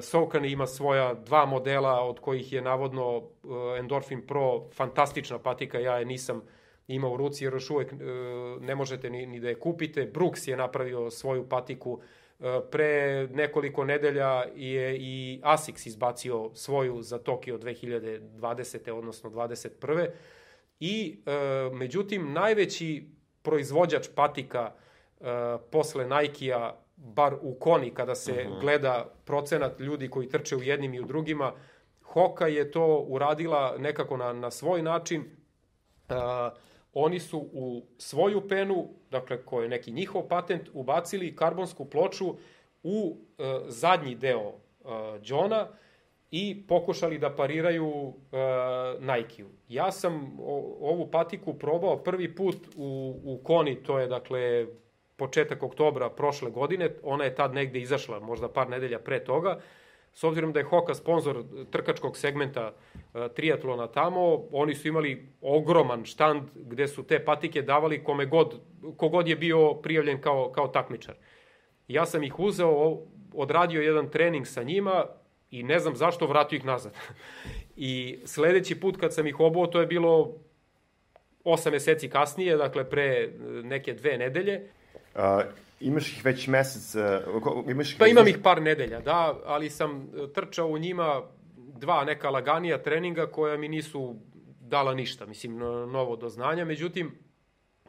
Saucony 0.01 0.51
ima 0.51 0.67
svoja 0.67 1.13
dva 1.13 1.45
modela 1.45 2.01
od 2.01 2.19
kojih 2.19 2.53
je 2.53 2.61
navodno 2.61 3.17
e, 3.17 3.79
Endorphin 3.79 4.27
Pro 4.27 4.69
fantastična 4.71 5.39
patika, 5.39 5.79
ja 5.79 5.97
je 5.97 6.05
nisam 6.05 6.41
imao 6.87 7.13
u 7.13 7.17
ruci 7.17 7.43
jer 7.43 7.53
još 7.53 7.69
uvek 7.69 7.93
e, 7.93 7.95
ne 8.61 8.75
možete 8.75 9.09
ni, 9.09 9.25
ni 9.25 9.39
da 9.39 9.49
je 9.49 9.59
kupite. 9.59 10.05
Brooks 10.05 10.47
je 10.47 10.57
napravio 10.57 11.11
svoju 11.11 11.49
patiku 11.49 12.01
pre 12.71 13.27
nekoliko 13.27 13.85
nedelja 13.85 14.43
je 14.55 14.97
i 14.97 15.39
Asics 15.43 15.85
izbacio 15.85 16.49
svoju 16.53 17.01
za 17.01 17.17
Tokio 17.17 17.57
2020. 17.57 18.91
odnosno 18.91 19.29
21. 19.29 20.07
I 20.79 21.19
međutim 21.73 22.33
najveći 22.33 23.07
proizvođač 23.41 24.07
patika 24.15 24.73
posle 25.71 26.07
Nike-a 26.07 26.75
bar 26.95 27.35
u 27.41 27.53
koni 27.59 27.93
kada 27.93 28.15
se 28.15 28.31
uh 28.31 28.37
mhm. 28.37 28.49
-huh. 28.49 28.61
gleda 28.61 29.13
procenat 29.25 29.79
ljudi 29.79 30.09
koji 30.09 30.29
trče 30.29 30.55
u 30.55 30.63
jednim 30.63 30.93
i 30.93 30.99
u 30.99 31.05
drugima, 31.05 31.53
Hoka 32.03 32.47
je 32.47 32.71
to 32.71 33.05
uradila 33.07 33.75
nekako 33.77 34.17
na, 34.17 34.33
na 34.33 34.51
svoj 34.51 34.81
način. 34.81 35.21
Uh, 36.09 36.15
oni 36.97 37.19
su 37.19 37.37
u 37.53 37.81
svoju 37.97 38.47
penu, 38.47 38.87
dakle 39.11 39.45
ko 39.45 39.61
je 39.61 39.69
neki 39.69 39.91
njihov 39.91 40.21
patent, 40.27 40.69
ubacili 40.73 41.35
karbonsku 41.35 41.85
ploču 41.85 42.35
u 42.83 43.17
uh, 43.37 43.45
zadnji 43.67 44.15
deo 44.15 44.47
uh, 44.47 44.55
Johna 45.23 45.67
i 46.31 46.63
pokušali 46.67 47.17
da 47.17 47.35
pariraju 47.35 47.87
uh, 47.87 48.13
Nike-u. 48.99 49.47
Ja 49.69 49.91
sam 49.91 50.37
o, 50.39 50.77
ovu 50.81 51.11
patiku 51.11 51.53
probao 51.53 51.97
prvi 51.97 52.35
put 52.35 52.55
u, 52.75 53.19
u 53.23 53.37
Koni, 53.43 53.83
to 53.83 53.99
je 53.99 54.07
dakle 54.07 54.67
početak 55.15 55.63
oktobra 55.63 56.09
prošle 56.09 56.51
godine, 56.51 56.89
ona 57.03 57.23
je 57.23 57.35
tad 57.35 57.53
negde 57.53 57.79
izašla, 57.79 58.19
možda 58.19 58.49
par 58.49 58.69
nedelja 58.69 58.99
pre 58.99 59.23
toga, 59.23 59.59
s 60.15 60.23
obzirom 60.23 60.53
da 60.53 60.59
je 60.59 60.65
Hoka 60.65 60.95
sponsor 60.95 61.43
trkačkog 61.71 62.17
segmenta 62.17 62.71
uh, 62.71 63.21
triatlona 63.35 63.87
tamo, 63.87 64.43
oni 64.51 64.75
su 64.75 64.87
imali 64.87 65.27
ogroman 65.41 66.05
štand 66.05 66.43
gde 66.55 66.87
su 66.87 67.03
te 67.03 67.25
patike 67.25 67.61
davali 67.61 68.03
kome 68.03 68.25
god, 68.25 68.59
kogod 68.97 69.27
je 69.27 69.35
bio 69.35 69.73
prijavljen 69.73 70.21
kao, 70.21 70.51
kao 70.51 70.67
takmičar. 70.67 71.15
Ja 71.87 72.05
sam 72.05 72.23
ih 72.23 72.39
uzeo, 72.39 72.97
odradio 73.33 73.81
jedan 73.81 74.09
trening 74.09 74.47
sa 74.47 74.63
njima 74.63 75.05
i 75.51 75.63
ne 75.63 75.79
znam 75.79 75.95
zašto 75.95 76.27
vratio 76.27 76.57
ih 76.57 76.65
nazad. 76.65 76.93
I 77.75 78.19
sledeći 78.25 78.79
put 78.79 78.97
kad 78.97 79.13
sam 79.13 79.27
ih 79.27 79.39
obuo, 79.39 79.67
to 79.67 79.81
je 79.81 79.87
bilo 79.87 80.33
8 81.43 81.71
meseci 81.71 82.09
kasnije, 82.09 82.57
dakle 82.57 82.89
pre 82.89 83.29
neke 83.63 83.93
dve 83.93 84.17
nedelje, 84.17 84.69
imaš 85.79 86.11
ih 86.13 86.25
već 86.25 86.47
mesec... 86.47 86.95
Uh, 86.95 87.69
imaš 87.69 87.91
ih 87.91 87.99
pa 87.99 88.07
imam 88.07 88.27
ih 88.27 88.37
par 88.43 88.61
nedelja, 88.61 88.99
da, 88.99 89.39
ali 89.45 89.69
sam 89.69 89.97
uh, 89.97 90.29
trčao 90.33 90.67
u 90.67 90.77
njima 90.77 91.21
dva 91.57 92.03
neka 92.03 92.29
laganija 92.29 92.83
treninga 92.83 93.27
koja 93.27 93.57
mi 93.57 93.67
nisu 93.67 94.15
dala 94.59 94.93
ništa, 94.93 95.25
mislim, 95.25 95.57
novo 95.91 96.15
doznanja. 96.15 96.65
Međutim, 96.65 97.25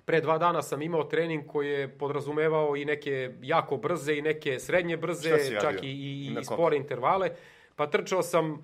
Pre 0.06 0.20
dva 0.20 0.38
dana 0.38 0.62
sam 0.62 0.82
imao 0.82 1.04
trening 1.04 1.46
koji 1.46 1.70
je 1.70 1.98
podrazumevao 1.98 2.76
i 2.76 2.84
neke 2.84 3.34
jako 3.42 3.76
brze 3.76 4.14
i 4.16 4.22
neke 4.22 4.58
srednje 4.58 4.96
brze, 4.96 5.30
čak 5.60 5.82
i, 5.82 5.86
i, 5.86 6.36
i 6.40 6.44
spore 6.44 6.76
intervale. 6.76 7.30
Pa 7.76 7.86
trčao 7.86 8.22
sam 8.22 8.52
uh, 8.52 8.58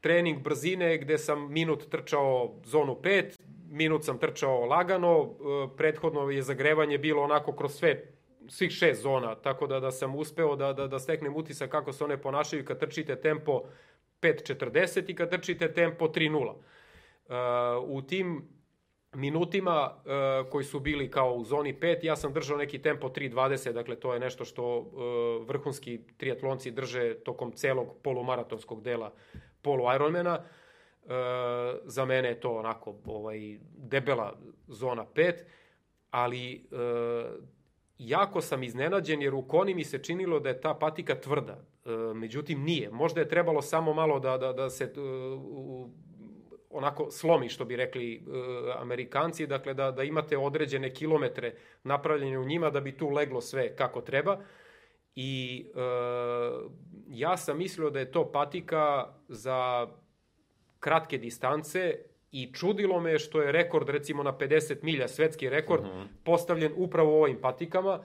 trening 0.00 0.42
brzine 0.42 0.98
gde 0.98 1.18
sam 1.18 1.52
minut 1.52 1.90
trčao 1.90 2.54
zonu 2.64 2.98
5, 3.02 3.39
minut 3.70 4.04
sam 4.04 4.18
trčao 4.18 4.64
lagano, 4.64 5.20
uh, 5.20 5.36
prethodno 5.76 6.30
je 6.30 6.42
zagrevanje 6.42 6.98
bilo 6.98 7.22
onako 7.22 7.52
kroz 7.52 7.74
sve 7.74 8.04
svih 8.48 8.70
šest 8.70 9.02
zona, 9.02 9.34
tako 9.34 9.66
da 9.66 9.80
da 9.80 9.90
sam 9.90 10.16
uspeo 10.16 10.56
da, 10.56 10.72
da, 10.72 10.86
da 10.86 10.98
steknem 10.98 11.36
utisak 11.36 11.70
kako 11.70 11.92
se 11.92 12.04
one 12.04 12.22
ponašaju 12.22 12.64
kad 12.64 12.80
trčite 12.80 13.16
tempo 13.16 13.62
5.40 14.22 15.10
i 15.10 15.14
kad 15.14 15.30
trčite 15.30 15.72
tempo 15.72 16.08
3.0. 16.08 16.52
Uh, 16.52 17.88
u 17.88 18.02
tim 18.02 18.48
minutima 19.14 19.90
uh, 19.94 20.50
koji 20.50 20.64
su 20.64 20.80
bili 20.80 21.10
kao 21.10 21.34
u 21.34 21.44
zoni 21.44 21.74
5, 21.74 21.98
ja 22.02 22.16
sam 22.16 22.32
držao 22.32 22.56
neki 22.56 22.82
tempo 22.82 23.08
3.20, 23.08 23.72
dakle 23.72 23.96
to 23.96 24.14
je 24.14 24.20
nešto 24.20 24.44
što 24.44 24.78
uh, 24.78 25.48
vrhunski 25.48 26.00
triatlonci 26.16 26.70
drže 26.70 27.14
tokom 27.14 27.52
celog 27.52 27.96
polumaratonskog 28.02 28.82
dela 28.82 29.12
polu 29.62 29.94
Ironmana. 29.94 30.34
Uh, 30.38 30.59
za 31.84 32.04
mene 32.04 32.28
je 32.28 32.40
to 32.40 32.50
onako 32.50 32.94
ovaj, 33.04 33.58
debela 33.76 34.38
zona 34.66 35.06
5, 35.14 35.34
ali 36.10 36.68
uh, 36.70 37.44
jako 38.00 38.40
sam 38.40 38.62
iznenađen 38.62 39.22
jer 39.22 39.34
u 39.34 39.42
koni 39.42 39.74
mi 39.74 39.84
se 39.84 40.02
činilo 40.02 40.40
da 40.40 40.48
je 40.48 40.60
ta 40.60 40.74
patika 40.74 41.20
tvrda. 41.20 41.64
E, 41.84 41.90
međutim, 42.14 42.62
nije. 42.62 42.90
Možda 42.90 43.20
je 43.20 43.28
trebalo 43.28 43.62
samo 43.62 43.94
malo 43.94 44.20
da, 44.20 44.38
da, 44.38 44.52
da 44.52 44.70
se 44.70 44.84
e, 44.84 44.90
onako 46.70 47.10
slomi, 47.10 47.48
što 47.48 47.64
bi 47.64 47.76
rekli 47.76 48.14
e, 48.14 48.20
Amerikanci, 48.76 49.46
dakle 49.46 49.74
da, 49.74 49.90
da 49.90 50.02
imate 50.02 50.38
određene 50.38 50.94
kilometre 50.94 51.54
napravljene 51.82 52.38
u 52.38 52.44
njima 52.44 52.70
da 52.70 52.80
bi 52.80 52.96
tu 52.96 53.08
leglo 53.08 53.40
sve 53.40 53.76
kako 53.76 54.00
treba. 54.00 54.38
I 55.14 55.66
e, 55.74 55.80
ja 57.08 57.36
sam 57.36 57.58
mislio 57.58 57.90
da 57.90 57.98
je 57.98 58.12
to 58.12 58.32
patika 58.32 59.06
za 59.28 59.88
kratke 60.80 61.18
distance 61.18 61.94
I 62.32 62.52
čudilo 62.52 63.00
me 63.00 63.18
što 63.18 63.42
je 63.42 63.52
rekord 63.52 63.88
recimo 63.88 64.22
na 64.22 64.32
50 64.32 64.82
milja, 64.82 65.08
svetski 65.08 65.48
rekord, 65.48 65.82
mhm. 65.82 65.92
-huh. 65.92 66.06
postavljen 66.24 66.72
upravo 66.76 67.18
u 67.18 67.22
ovim 67.22 67.38
patikama, 67.40 68.04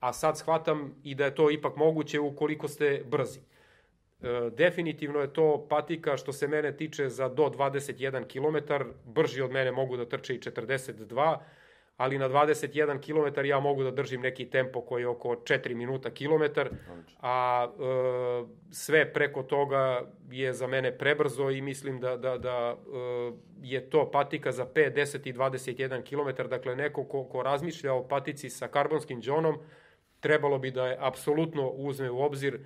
a 0.00 0.12
sad 0.12 0.38
shvatam 0.38 0.94
i 1.02 1.14
da 1.14 1.24
je 1.24 1.34
to 1.34 1.50
ipak 1.50 1.76
moguće 1.76 2.20
ukoliko 2.20 2.68
ste 2.68 3.04
brzi. 3.06 3.40
E, 3.40 4.50
definitivno 4.50 5.20
je 5.20 5.32
to 5.32 5.66
patika 5.70 6.16
što 6.16 6.32
se 6.32 6.48
mene 6.48 6.76
tiče 6.76 7.08
za 7.08 7.28
do 7.28 7.42
21 7.42 8.26
km, 8.26 8.72
brži 9.04 9.42
od 9.42 9.50
mene 9.50 9.72
mogu 9.72 9.96
da 9.96 10.08
trče 10.08 10.34
i 10.34 10.38
42 10.38 11.38
ali 11.96 12.18
na 12.18 12.28
21 12.28 13.00
km 13.00 13.44
ja 13.44 13.60
mogu 13.60 13.82
da 13.82 13.90
držim 13.90 14.20
neki 14.20 14.50
tempo 14.50 14.80
koji 14.80 15.02
je 15.02 15.08
oko 15.08 15.28
4 15.28 15.74
minuta 15.74 16.10
kilometar, 16.10 16.70
a 17.20 17.68
e, 17.68 17.82
sve 18.70 19.12
preko 19.12 19.42
toga 19.42 20.02
je 20.30 20.52
za 20.52 20.66
mene 20.66 20.98
prebrzo 20.98 21.50
i 21.50 21.60
mislim 21.60 22.00
da, 22.00 22.16
da, 22.16 22.38
da 22.38 22.76
e, 22.76 23.32
je 23.62 23.90
to 23.90 24.10
patika 24.10 24.52
za 24.52 24.66
5, 24.66 24.94
10 24.94 25.28
i 25.28 25.32
21 25.32 26.02
km, 26.02 26.48
dakle 26.48 26.76
neko 26.76 27.04
ko, 27.04 27.24
ko 27.24 27.42
razmišlja 27.42 27.92
o 27.92 28.08
patici 28.08 28.50
sa 28.50 28.68
karbonskim 28.68 29.22
džonom, 29.22 29.58
trebalo 30.20 30.58
bi 30.58 30.70
da 30.70 30.86
je 30.86 30.96
apsolutno 31.00 31.68
uzme 31.68 32.10
u 32.10 32.22
obzir 32.22 32.60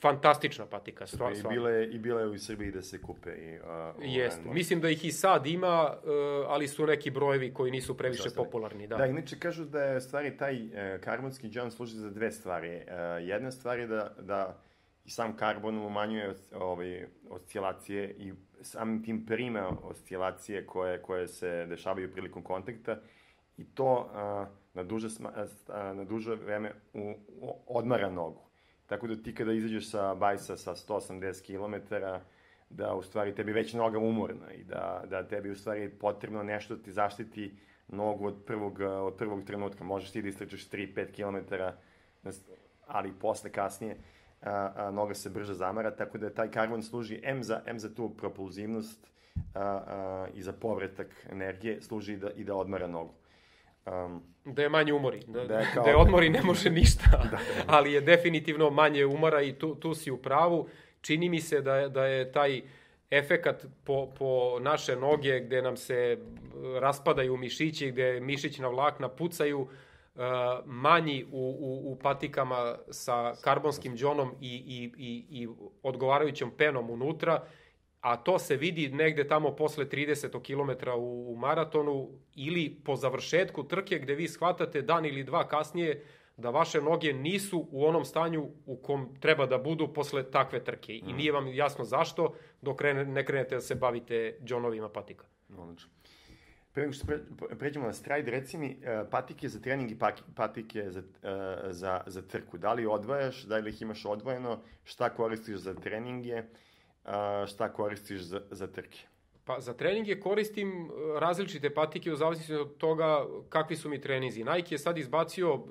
fantastična 0.00 0.66
patika. 0.66 1.06
Stvar, 1.06 1.32
I 1.32 1.42
bile, 1.48 1.86
I 1.86 1.98
bile 1.98 2.26
u 2.26 2.38
Srbiji 2.38 2.70
da 2.70 2.82
se 2.82 3.02
kupe. 3.02 3.30
I, 3.30 3.58
uh, 3.58 3.64
Jeste. 3.98 4.42
Mislim 4.44 4.80
da 4.80 4.90
ih 4.90 5.04
i 5.04 5.12
sad 5.12 5.46
ima, 5.46 5.90
uh, 5.92 6.10
ali 6.48 6.68
su 6.68 6.86
neki 6.86 7.10
brojevi 7.10 7.54
koji 7.54 7.70
nisu 7.70 7.96
previše 7.96 8.22
Zastane. 8.22 8.46
popularni. 8.46 8.86
Da. 8.86 8.96
da, 8.96 9.06
inače 9.06 9.38
kažu 9.38 9.64
da 9.64 9.82
je 9.82 10.00
stvari 10.00 10.36
taj 10.36 10.64
uh, 10.64 11.00
karbonski 11.00 11.48
džon 11.48 11.70
služi 11.70 11.96
za 11.96 12.10
dve 12.10 12.32
stvari. 12.32 12.76
Uh, 12.76 13.28
jedna 13.28 13.50
stvar 13.50 13.78
je 13.78 13.86
da, 13.86 14.14
da 14.20 14.60
i 15.04 15.10
sam 15.10 15.36
karbon 15.36 15.78
umanjuje 15.78 16.34
ovaj, 16.54 17.06
oscilacije 17.30 18.14
i 18.18 18.32
samim 18.62 19.04
tim 19.04 19.26
prime 19.26 19.62
oscilacije 19.82 20.66
koje, 20.66 21.02
koje 21.02 21.28
se 21.28 21.66
dešavaju 21.68 22.12
prilikom 22.12 22.42
kontakta 22.42 22.98
i 23.56 23.64
to 23.64 24.10
uh, 24.12 24.48
na, 24.74 24.82
duže, 24.82 25.06
uh, 25.06 25.74
na 25.96 26.04
duže 26.04 26.34
vreme 26.34 26.72
u, 26.92 27.14
u, 27.40 27.54
odmara 27.66 28.10
nogu. 28.10 28.49
Tako 28.90 29.06
da 29.06 29.16
ti 29.16 29.34
kada 29.34 29.52
izađeš 29.52 29.90
sa 29.90 30.14
bajsa 30.14 30.56
sa 30.56 30.74
180 30.74 31.46
km, 31.46 31.94
da 32.70 32.94
u 32.94 33.02
stvari 33.02 33.34
tebi 33.34 33.52
već 33.52 33.72
noga 33.72 33.98
umorna 33.98 34.52
i 34.52 34.64
da, 34.64 35.04
da 35.10 35.22
tebi 35.28 35.50
u 35.50 35.56
stvari 35.56 35.88
potrebno 35.88 36.42
nešto 36.42 36.76
da 36.76 36.82
ti 36.82 36.92
zaštiti 36.92 37.54
nogu 37.88 38.26
od 38.26 38.42
prvog, 38.46 38.80
od 38.80 39.14
prvog 39.14 39.44
trenutka. 39.44 39.84
Možeš 39.84 40.10
ti 40.10 40.22
da 40.22 40.28
istračeš 40.28 40.68
3-5 40.70 41.12
km, 41.14 41.54
ali 42.86 43.12
posle 43.20 43.50
kasnije 43.50 43.96
a, 44.42 44.72
a, 44.76 44.90
noga 44.90 45.14
se 45.14 45.30
brže 45.30 45.54
zamara, 45.54 45.96
tako 45.96 46.18
da 46.18 46.34
taj 46.34 46.50
karbon 46.50 46.82
služi 46.82 47.20
M 47.22 47.42
za, 47.42 47.62
M 47.66 47.78
za 47.78 47.94
tu 47.94 48.10
propulzivnost 48.16 49.10
a, 49.54 49.60
a, 49.60 50.26
i 50.34 50.42
za 50.42 50.52
povratak 50.52 51.26
energije, 51.30 51.82
služi 51.82 52.12
i 52.12 52.16
da, 52.16 52.30
i 52.30 52.44
da 52.44 52.54
odmara 52.54 52.86
nogu. 52.86 53.14
Um, 53.90 54.22
da 54.44 54.62
je 54.62 54.68
manje 54.68 54.92
umori, 54.92 55.20
da, 55.26 55.44
da, 55.44 55.58
je, 55.58 55.66
kao... 55.74 55.84
da 55.84 55.90
je 55.90 55.96
odmori 55.96 56.28
ne 56.28 56.42
može 56.42 56.70
ništa, 56.70 57.04
da, 57.10 57.30
da, 57.30 57.38
ali 57.66 57.92
je 57.92 58.00
definitivno 58.00 58.70
manje 58.70 59.06
umora 59.06 59.42
i 59.42 59.52
tu, 59.52 59.74
tu 59.74 59.94
si 59.94 60.10
u 60.10 60.16
pravu. 60.16 60.68
Čini 61.00 61.28
mi 61.28 61.40
se 61.40 61.60
da, 61.60 61.88
da 61.88 62.04
je 62.06 62.32
taj 62.32 62.62
efekat 63.10 63.66
po, 63.84 64.08
po 64.18 64.58
naše 64.60 64.96
noge 64.96 65.40
gde 65.40 65.62
nam 65.62 65.76
se 65.76 66.18
raspadaju 66.80 67.36
mišići, 67.36 67.90
gde 67.90 68.20
mišićna 68.20 68.68
vlakna 68.68 69.08
pucaju, 69.08 69.60
uh, 69.60 70.22
manji 70.64 71.24
u, 71.32 71.56
u, 71.60 71.92
u 71.92 71.96
patikama 71.96 72.76
sa 72.90 73.34
karbonskim 73.42 73.96
džonom 73.96 74.34
i, 74.40 74.54
i, 74.66 74.92
i, 74.98 75.42
i 75.42 75.48
odgovarajućom 75.82 76.50
penom 76.50 76.90
unutra 76.90 77.42
a 78.00 78.16
to 78.16 78.38
se 78.38 78.56
vidi 78.56 78.88
negde 78.88 79.28
tamo 79.28 79.56
posle 79.56 79.84
30 79.84 80.42
km 80.42 80.90
u, 80.90 81.32
u 81.32 81.36
maratonu 81.36 82.08
ili 82.34 82.80
po 82.84 82.96
završetku 82.96 83.64
trke 83.64 83.98
gde 83.98 84.14
vi 84.14 84.28
shvatate 84.28 84.82
dan 84.82 85.06
ili 85.06 85.24
dva 85.24 85.48
kasnije 85.48 86.04
da 86.36 86.50
vaše 86.50 86.80
noge 86.80 87.12
nisu 87.12 87.68
u 87.70 87.86
onom 87.86 88.04
stanju 88.04 88.50
u 88.66 88.76
kom 88.76 89.14
treba 89.20 89.46
da 89.46 89.58
budu 89.58 89.92
posle 89.92 90.30
takve 90.30 90.64
trke. 90.64 90.94
I 90.96 91.12
mm. 91.12 91.16
nije 91.16 91.32
vam 91.32 91.46
jasno 91.46 91.84
zašto 91.84 92.34
dok 92.62 92.80
ne 93.06 93.26
krenete 93.26 93.54
da 93.54 93.60
se 93.60 93.74
bavite 93.74 94.38
džonovima 94.44 94.88
patika. 94.88 95.24
Odlično. 95.58 95.90
Pre 96.72 96.82
nego 96.82 96.92
što 96.92 97.06
pre, 97.06 97.18
pređemo 97.58 97.86
na 97.86 97.92
stride, 97.92 98.30
reci 98.30 98.58
mi 98.58 98.66
uh, 98.66 99.08
patike 99.10 99.48
za 99.48 99.60
trening 99.60 99.90
i 99.90 99.98
patike 100.34 100.90
za, 100.90 101.00
uh, 101.00 101.70
za, 101.70 102.00
za 102.06 102.22
trku. 102.22 102.58
Da 102.58 102.72
li 102.72 102.86
odvajaš, 102.86 103.42
da 103.42 103.56
li 103.56 103.70
ih 103.70 103.82
imaš 103.82 104.04
odvojeno, 104.04 104.60
šta 104.84 105.08
koristiš 105.08 105.56
za 105.56 105.74
treninge? 105.74 106.34
Uh, 106.34 106.44
a, 107.04 107.44
šta 107.48 107.72
koristiš 107.72 108.20
za, 108.20 108.42
za 108.50 108.66
trke? 108.66 108.98
Pa 109.44 109.60
za 109.60 109.74
treninge 109.74 110.20
koristim 110.20 110.68
e, 110.68 111.20
različite 111.20 111.74
patike 111.74 112.12
u 112.12 112.16
zavisnosti 112.16 112.54
od 112.54 112.76
toga 112.76 113.26
kakvi 113.48 113.76
su 113.76 113.88
mi 113.88 114.00
treninzi. 114.00 114.44
Nike 114.44 114.74
je 114.74 114.78
sad 114.78 114.98
izbacio 114.98 115.54
uh, 115.54 115.62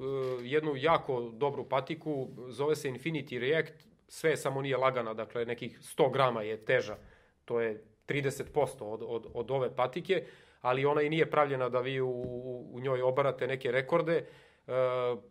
jednu 0.41 0.75
jako 0.75 1.21
dobru 1.33 1.69
patiku, 1.69 2.27
zove 2.47 2.75
se 2.75 2.89
Infinity 2.89 3.39
React, 3.39 3.73
sve 4.07 4.37
samo 4.37 4.61
nije 4.61 4.77
lagana, 4.77 5.13
dakle 5.13 5.45
nekih 5.45 5.79
100 5.79 6.13
grama 6.13 6.41
je 6.41 6.57
teža, 6.57 6.97
to 7.45 7.61
je 7.61 7.83
30% 8.07 8.83
od, 8.83 9.03
od, 9.07 9.27
od 9.33 9.51
ove 9.51 9.75
patike, 9.75 10.23
ali 10.61 10.85
ona 10.85 11.01
i 11.01 11.09
nije 11.09 11.31
pravljena 11.31 11.69
da 11.69 11.79
vi 11.79 12.01
u, 12.01 12.09
u 12.73 12.79
njoj 12.79 13.01
obarate 13.01 13.47
neke 13.47 13.71
rekorde. 13.71 14.15
E, 14.15 14.25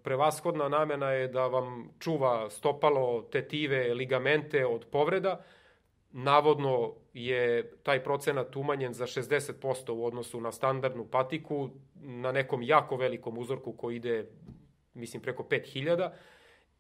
prevashodna 0.03 0.69
namena 0.69 1.11
je 1.11 1.29
da 1.29 1.47
vam 1.47 1.91
čuva 1.99 2.51
stopalo, 2.51 3.23
tetive, 3.23 3.95
ligamente 3.95 4.67
od 4.67 4.87
povreda, 4.91 5.43
navodno 6.23 6.95
je 7.15 7.71
taj 7.83 8.05
procenat 8.05 8.57
umanjen 8.57 8.95
za 8.95 9.07
60% 9.07 9.93
u 9.93 10.05
odnosu 10.05 10.41
na 10.41 10.53
standardnu 10.53 11.05
patiku 11.05 11.71
na 11.95 12.33
nekom 12.33 12.63
jako 12.63 12.97
velikom 12.97 13.39
uzorku 13.39 13.73
koji 13.73 13.97
ide, 13.97 14.27
mislim, 14.95 15.23
preko 15.23 15.43
5000 15.43 16.11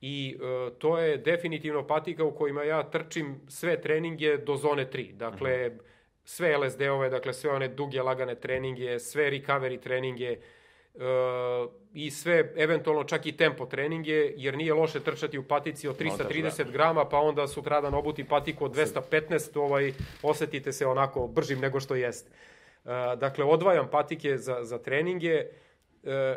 i 0.00 0.36
e, 0.40 0.70
to 0.78 0.98
je 0.98 1.16
definitivno 1.16 1.86
patika 1.86 2.24
u 2.24 2.34
kojima 2.34 2.62
ja 2.62 2.90
trčim 2.90 3.40
sve 3.48 3.80
treninge 3.80 4.36
do 4.36 4.56
zone 4.56 4.86
3. 4.92 5.12
Dakle, 5.12 5.68
mm 5.68 5.72
-hmm. 5.72 5.80
sve 6.24 6.58
LSD-ove, 6.58 7.10
dakle 7.10 7.32
sve 7.32 7.50
one 7.50 7.68
duge 7.68 8.02
lagane 8.02 8.34
treninge, 8.34 8.98
sve 8.98 9.30
recovery 9.30 9.80
treninge, 9.80 10.36
i 11.94 12.10
sve, 12.10 12.52
eventualno 12.56 13.04
čak 13.04 13.26
i 13.26 13.36
tempo 13.36 13.66
treninge, 13.66 14.32
jer 14.36 14.56
nije 14.56 14.74
loše 14.74 15.00
trčati 15.00 15.38
u 15.38 15.42
patici 15.42 15.88
od 15.88 15.98
330 15.98 16.66
no, 16.66 16.72
grama, 16.72 17.04
pa 17.04 17.18
onda 17.18 17.46
sutradan 17.46 17.94
obuti 17.94 18.24
patiku 18.24 18.64
od 18.64 18.76
215, 18.76 19.58
ovaj, 19.58 19.92
osetite 20.22 20.72
se 20.72 20.86
onako 20.86 21.26
bržim 21.26 21.58
nego 21.60 21.80
što 21.80 21.94
jeste. 21.94 22.30
Dakle, 23.16 23.44
odvajam 23.44 23.88
patike 23.90 24.36
za, 24.36 24.64
za 24.64 24.78
treninge, 24.78 25.34
e, 25.34 25.46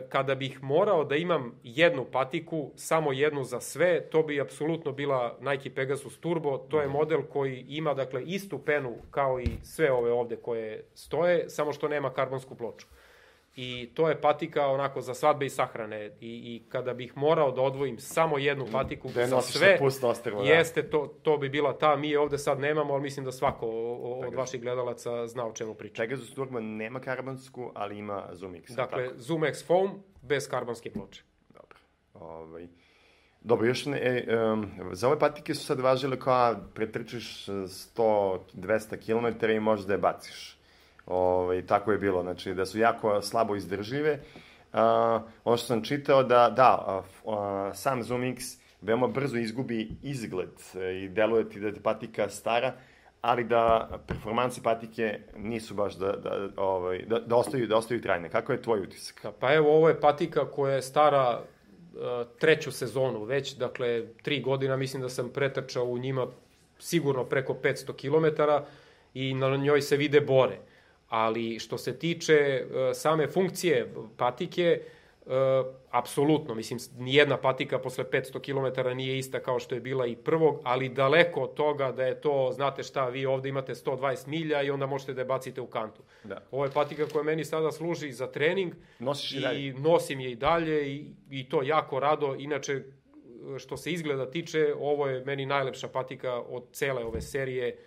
kada 0.10 0.36
bih 0.36 0.64
morao 0.64 1.04
da 1.04 1.16
imam 1.16 1.60
jednu 1.64 2.06
patiku, 2.12 2.72
samo 2.76 3.14
jednu 3.14 3.44
za 3.44 3.60
sve, 3.60 4.02
to 4.10 4.24
bi 4.24 4.42
apsolutno 4.42 4.92
bila 4.92 5.38
Nike 5.42 5.70
Pegasus 5.70 6.20
Turbo. 6.20 6.58
To 6.58 6.82
je 6.82 6.88
mhm. 6.88 6.98
model 6.98 7.22
koji 7.24 7.66
ima 7.68 7.94
dakle 7.94 8.24
istu 8.24 8.60
penu 8.60 8.96
kao 9.12 9.40
i 9.40 9.48
sve 9.64 9.92
ove 9.92 10.12
ovde 10.12 10.36
koje 10.36 10.84
stoje, 10.94 11.50
samo 11.50 11.74
što 11.74 11.88
nema 11.88 12.14
karbonsku 12.14 12.56
ploču. 12.56 12.88
I 13.56 13.90
to 13.94 14.10
je 14.10 14.22
patika 14.22 14.68
onako 14.68 15.02
za 15.02 15.14
svadbe 15.14 15.46
i 15.46 15.50
sahrane 15.50 16.06
i, 16.06 16.12
i 16.22 16.64
kada 16.70 16.94
bih 16.94 17.18
morao 17.18 17.52
da 17.52 17.62
odvojim 17.62 18.00
samo 18.00 18.38
jednu 18.38 18.66
patiku 18.72 19.10
Da 19.10 19.22
je 19.22 19.28
za 19.28 19.42
sve, 19.42 19.78
ostrvo, 20.04 20.42
da. 20.44 20.50
jeste, 20.50 20.84
to, 20.84 21.14
to 21.22 21.38
bi 21.38 21.50
bila 21.50 21.74
ta, 21.74 21.96
mi 21.96 22.10
je 22.10 22.20
ovde 22.20 22.38
sad 22.38 22.60
nemamo, 22.60 22.94
ali 22.94 23.04
mislim 23.04 23.26
da 23.26 23.32
svako 23.32 23.66
o- 23.66 23.72
o- 23.96 24.28
od 24.28 24.34
vaših 24.34 24.62
gledalaca 24.62 25.28
zna 25.28 25.46
o 25.48 25.54
čemu 25.54 25.74
priča. 25.74 26.02
Pegasus 26.04 26.34
Turbo 26.34 26.60
nema 26.60 27.00
karbonsku, 27.00 27.72
ali 27.76 27.98
ima 27.98 28.30
Zoom 28.32 28.56
X. 28.56 28.72
Dakle, 28.72 29.04
tako? 29.06 29.20
Zoom 29.20 29.44
X 29.44 29.66
Foam 29.66 29.90
bez 30.22 30.50
karbonske 30.50 30.92
ploče. 30.92 31.24
Dobro. 31.50 31.78
Ovaj, 32.14 32.68
dobro, 33.42 33.68
još 33.68 33.86
ne, 33.86 34.00
e, 34.28 34.38
um, 34.38 34.66
za 34.92 35.08
ove 35.08 35.20
patike 35.20 35.56
su 35.56 35.66
sad 35.66 35.80
važile 35.80 36.20
kao 36.20 36.56
pretrčiš 36.74 37.46
100-200 37.46 38.98
km 39.38 39.46
i 39.46 39.60
možeš 39.60 39.86
da 39.86 39.94
je 39.94 40.00
baciš. 40.00 40.58
Ovaj, 41.06 41.66
tako 41.66 41.92
je 41.92 41.98
bilo, 41.98 42.22
znači 42.22 42.54
da 42.54 42.66
su 42.66 42.80
jako 42.80 43.22
slabo 43.22 43.56
izdržljive. 43.56 44.20
Uh, 44.74 44.80
ono 45.44 45.58
što 45.58 45.68
sam 45.68 45.84
čitao 45.84 46.24
da, 46.24 46.50
da, 46.56 47.02
f- 47.06 47.28
a, 47.28 47.72
sam 47.74 48.04
Zoom 48.04 48.24
X 48.24 48.44
veoma 48.82 49.08
brzo 49.08 49.38
izgubi 49.38 49.90
izgled 50.04 50.50
e, 50.76 50.96
i 50.96 51.10
deluje 51.10 51.50
ti 51.50 51.60
da 51.60 51.68
je 51.68 51.82
patika 51.84 52.30
stara, 52.30 52.74
ali 53.22 53.44
da 53.44 53.90
performanse 54.08 54.64
patike 54.64 55.20
nisu 55.38 55.74
baš 55.74 55.96
da, 55.96 56.12
da, 56.12 56.50
ovaj, 56.58 57.06
da, 57.08 57.20
da, 57.20 57.36
ostaju, 57.36 57.68
da 57.68 57.78
ostaju 57.78 58.02
trajne. 58.02 58.30
Kako 58.30 58.52
je 58.52 58.62
tvoj 58.62 58.80
utisak? 58.80 59.20
Da, 59.24 59.32
Pa 59.32 59.54
evo, 59.54 59.76
ovo 59.76 59.90
je 59.90 60.02
patika 60.02 60.52
koja 60.52 60.76
je 60.76 60.82
stara 60.82 61.40
uh, 61.40 62.02
treću 62.40 62.72
sezonu 62.72 63.24
već, 63.24 63.56
dakle, 63.56 64.08
tri 64.24 64.42
godina 64.42 64.78
mislim 64.78 65.02
da 65.02 65.10
sam 65.10 65.30
pretrčao 65.30 65.86
u 65.86 65.98
njima 65.98 66.28
sigurno 66.80 67.24
preko 67.24 67.54
500 67.54 67.94
km 67.96 68.42
i 69.14 69.34
na 69.34 69.58
njoj 69.58 69.82
se 69.82 69.98
vide 69.98 70.22
bore. 70.22 70.58
Ali 71.12 71.60
što 71.60 71.78
se 71.78 72.00
tiče 72.00 72.66
uh, 72.66 72.76
same 72.94 73.28
funkcije 73.28 73.94
patike, 74.18 74.82
uh, 75.26 75.32
apsolutno, 75.90 76.56
mislim, 76.56 76.80
nijedna 76.98 77.38
patika 77.38 77.80
posle 77.80 78.04
500 78.04 78.40
km 78.40 78.98
nije 78.98 79.18
ista 79.18 79.40
kao 79.40 79.60
što 79.60 79.76
je 79.76 79.82
bila 79.82 80.08
i 80.08 80.16
prvog, 80.16 80.60
ali 80.64 80.90
daleko 80.90 81.42
od 81.42 81.54
toga 81.54 81.92
da 81.92 82.06
je 82.06 82.22
to, 82.22 82.52
znate 82.54 82.84
šta, 82.84 83.10
vi 83.10 83.26
ovde 83.26 83.50
imate 83.50 83.74
120 83.74 84.28
milja 84.28 84.62
i 84.62 84.70
onda 84.70 84.86
možete 84.86 85.14
da 85.14 85.22
je 85.22 85.26
bacite 85.26 85.62
u 85.62 85.68
kantu. 85.68 86.02
Da. 86.24 86.42
Ovo 86.52 86.66
je 86.66 86.72
patika 86.72 87.06
koja 87.06 87.24
meni 87.24 87.46
sada 87.46 87.72
služi 87.72 88.12
za 88.12 88.28
trening 88.28 88.74
Nosiš 89.00 89.32
i 89.32 89.38
i 89.38 89.42
dalje? 89.42 89.74
nosim 89.74 90.20
je 90.20 90.32
i 90.32 90.36
dalje 90.36 90.96
i, 90.96 91.06
i 91.30 91.50
to 91.50 91.64
jako 91.64 92.00
rado. 92.00 92.36
Inače, 92.40 92.84
što 93.58 93.78
se 93.78 93.92
izgleda 93.92 94.32
tiče, 94.32 94.74
ovo 94.80 95.08
je 95.08 95.26
meni 95.26 95.46
najlepša 95.46 95.88
patika 95.88 96.34
od 96.34 96.64
cele 96.72 97.06
ove 97.06 97.22
serije. 97.22 97.78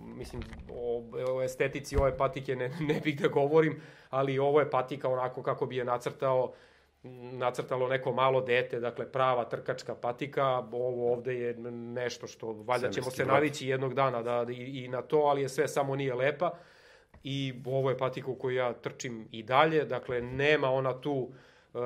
Mislim, 0.00 0.42
o, 0.70 1.04
o 1.34 1.42
estetici 1.42 1.96
ove 1.96 2.16
patike 2.16 2.56
ne, 2.56 2.68
ne 2.80 3.00
bih 3.04 3.20
da 3.20 3.28
govorim, 3.28 3.80
ali 4.10 4.38
ovo 4.38 4.60
je 4.60 4.70
patika 4.70 5.08
onako 5.08 5.42
kako 5.42 5.66
bi 5.66 5.76
je 5.76 5.84
nacrtao 5.84 6.52
nacrtalo 7.32 7.88
neko 7.88 8.12
malo 8.12 8.40
dete, 8.40 8.80
dakle 8.80 9.12
prava 9.12 9.44
trkačka 9.44 9.94
patika, 9.94 10.58
ovo 10.58 11.12
ovde 11.12 11.34
je 11.34 11.54
nešto 11.70 12.26
što 12.26 12.52
valjda 12.52 12.90
ćemo 12.90 13.10
se 13.10 13.26
navići 13.26 13.68
jednog 13.68 13.94
dana 13.94 14.22
da, 14.22 14.46
i, 14.52 14.84
i 14.84 14.88
na 14.88 15.02
to, 15.02 15.18
ali 15.18 15.42
je 15.42 15.48
sve 15.48 15.68
samo 15.68 15.96
nije 15.96 16.14
lepa. 16.14 16.50
I 17.24 17.54
ovo 17.66 17.90
je 17.90 17.98
patika 17.98 18.30
u 18.30 18.34
koju 18.34 18.56
ja 18.56 18.72
trčim 18.72 19.28
i 19.32 19.42
dalje, 19.42 19.84
dakle 19.84 20.22
nema 20.22 20.70
ona 20.70 21.00
tu 21.00 21.28
e, 21.74 21.78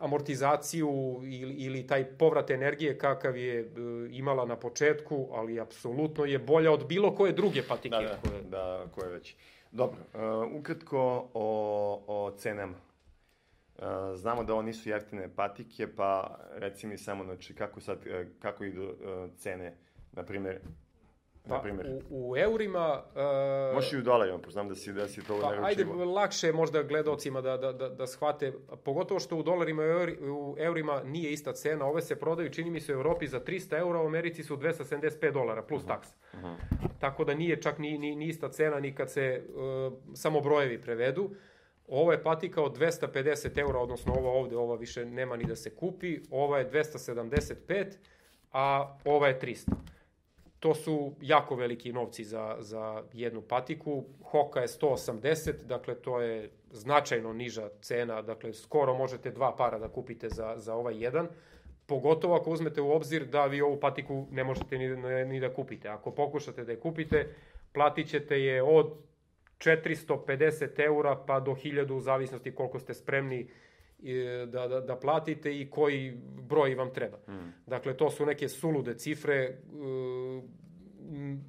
amortizaciju 0.00 1.20
ili, 1.24 1.54
ili 1.54 1.86
taj 1.86 2.04
povrat 2.04 2.50
energije 2.50 2.98
kakav 2.98 3.36
je 3.36 3.60
e, 3.60 3.66
imala 4.10 4.46
na 4.46 4.56
početku, 4.56 5.28
ali 5.32 5.60
apsolutno 5.60 6.24
je 6.24 6.38
bolja 6.38 6.72
od 6.72 6.86
bilo 6.86 7.14
koje 7.14 7.32
druge 7.32 7.62
patike. 7.62 7.96
Da, 7.96 8.02
da, 8.02 8.18
koje... 8.28 8.42
da, 8.42 8.84
ko 8.94 9.04
je 9.04 9.08
već. 9.08 9.36
Dobro, 9.72 9.98
uh, 10.14 10.52
ukratko 10.52 11.28
o, 11.34 12.02
o 12.06 12.30
cenama. 12.38 12.76
Uh, 13.78 13.84
znamo 14.14 14.44
da 14.44 14.52
ovo 14.52 14.62
nisu 14.62 14.88
jeftine 14.88 15.28
patike, 15.36 15.88
pa 15.96 16.38
reci 16.52 16.86
mi 16.86 16.98
samo, 16.98 17.24
znači, 17.24 17.54
kako 17.54 17.80
sad, 17.80 17.98
kako 18.38 18.64
idu 18.64 18.82
uh, 18.84 19.30
cene, 19.36 19.76
na 20.12 20.22
primjer, 20.22 20.60
na 21.46 21.56
Pa, 21.56 21.62
primjer, 21.62 21.86
u, 22.10 22.30
u 22.30 22.36
eurima... 22.36 23.02
e, 23.70 23.74
možeš 23.74 23.92
i 23.92 23.96
u 23.96 24.02
dolarima, 24.02 24.38
pa 24.38 24.50
znam 24.50 24.68
da 24.68 24.74
si, 24.74 24.92
da 24.92 25.08
si 25.08 25.24
to 25.24 25.38
Pa, 25.40 25.54
ajde, 25.62 25.84
lakše 25.84 26.46
je 26.46 26.52
možda 26.52 26.82
gledalcima 26.82 27.40
da, 27.40 27.56
da, 27.56 27.72
da, 27.72 27.88
da 27.88 28.06
shvate, 28.06 28.52
pogotovo 28.84 29.20
što 29.20 29.36
u 29.36 29.42
dolarima 29.42 29.82
i 29.82 29.86
euri- 29.86 30.30
u 30.30 30.56
eurima 30.58 31.02
nije 31.04 31.32
ista 31.32 31.52
cena. 31.52 31.86
Ove 31.86 32.02
se 32.02 32.16
prodaju, 32.16 32.50
čini 32.50 32.70
mi 32.70 32.80
se, 32.80 32.92
u 32.92 32.98
Evropi 32.98 33.26
za 33.28 33.40
300 33.40 33.78
eura, 33.78 34.00
u 34.00 34.06
Americi 34.06 34.42
su 34.44 34.56
275 34.56 35.32
dolara 35.32 35.62
plus 35.62 35.86
taksa. 35.86 36.14
Tako 37.00 37.24
da 37.24 37.34
nije 37.34 37.62
čak 37.62 37.78
ni, 37.78 37.98
ni, 37.98 38.16
ni 38.16 38.26
ista 38.26 38.48
cena 38.48 38.80
ni 38.80 38.94
kad 38.94 39.10
se 39.10 39.42
uh, 39.48 39.92
samo 40.14 40.40
brojevi 40.40 40.80
prevedu. 40.80 41.30
Ovo 41.88 42.12
je 42.12 42.22
patika 42.22 42.62
od 42.62 42.78
250 42.78 43.58
eura, 43.58 43.78
odnosno 43.78 44.14
ova 44.14 44.30
ovde, 44.30 44.56
ova 44.56 44.76
više 44.76 45.04
nema 45.04 45.36
ni 45.36 45.44
da 45.44 45.56
se 45.56 45.70
kupi. 45.70 46.18
Ova 46.30 46.58
je 46.58 46.70
275, 46.70 47.84
a 48.52 48.96
ova 49.04 49.28
je 49.28 49.40
300 49.40 49.70
to 50.66 50.74
su 50.74 51.12
jako 51.20 51.54
veliki 51.54 51.92
novci 51.92 52.24
za, 52.24 52.56
za 52.58 53.02
jednu 53.12 53.42
patiku. 53.42 54.04
Hoka 54.30 54.60
je 54.60 54.68
180, 54.68 55.52
dakle 55.64 55.94
to 55.94 56.20
je 56.20 56.50
značajno 56.70 57.32
niža 57.32 57.68
cena, 57.80 58.22
dakle 58.22 58.52
skoro 58.52 58.94
možete 58.94 59.30
dva 59.30 59.56
para 59.56 59.78
da 59.78 59.88
kupite 59.88 60.28
za, 60.28 60.54
za 60.56 60.74
ovaj 60.74 61.04
jedan. 61.04 61.28
Pogotovo 61.86 62.34
ako 62.34 62.50
uzmete 62.50 62.80
u 62.80 62.90
obzir 62.90 63.26
da 63.26 63.46
vi 63.46 63.60
ovu 63.62 63.80
patiku 63.80 64.26
ne 64.30 64.44
možete 64.44 64.78
ni, 64.78 64.88
ni, 65.24 65.40
da 65.40 65.54
kupite. 65.54 65.88
Ako 65.88 66.10
pokušate 66.10 66.64
da 66.64 66.72
je 66.72 66.80
kupite, 66.80 67.34
platit 67.72 68.08
ćete 68.08 68.40
je 68.40 68.62
od 68.62 68.92
450 69.58 70.80
eura 70.84 71.16
pa 71.26 71.40
do 71.40 71.50
1000 71.52 71.92
u 71.92 72.00
zavisnosti 72.00 72.54
koliko 72.54 72.78
ste 72.78 72.94
spremni 72.94 73.40
e, 73.40 73.46
da, 74.46 74.68
da, 74.68 74.80
da 74.80 74.96
platite 74.96 75.60
i 75.60 75.70
koji 75.70 76.18
broj 76.48 76.74
vam 76.74 76.92
treba. 76.94 77.16
Mm. 77.28 77.52
Dakle, 77.66 77.96
to 77.96 78.10
su 78.10 78.26
neke 78.26 78.48
sulude 78.48 78.94
cifre, 78.94 79.34
e, 79.34 79.56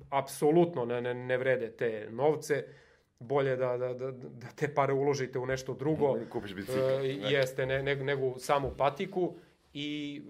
apsolutno 0.10 0.86
ne, 0.86 1.02
ne, 1.02 1.14
ne 1.14 1.38
vrede 1.38 1.72
te 1.72 2.08
novce, 2.12 2.66
bolje 3.20 3.56
da, 3.56 3.78
da, 3.78 3.94
da, 3.94 4.12
da 4.12 4.48
te 4.56 4.74
pare 4.74 4.94
uložite 4.94 5.40
u 5.40 5.46
nešto 5.46 5.74
drugo. 5.74 6.18
Kupiš 6.32 6.54
bicikl, 6.54 6.80
E, 6.80 7.18
ne. 7.18 7.32
jeste, 7.32 7.66
ne, 7.66 7.84
ne, 7.84 7.96
nego 7.96 8.40
samu 8.40 8.72
patiku 8.78 9.36
i 9.74 10.22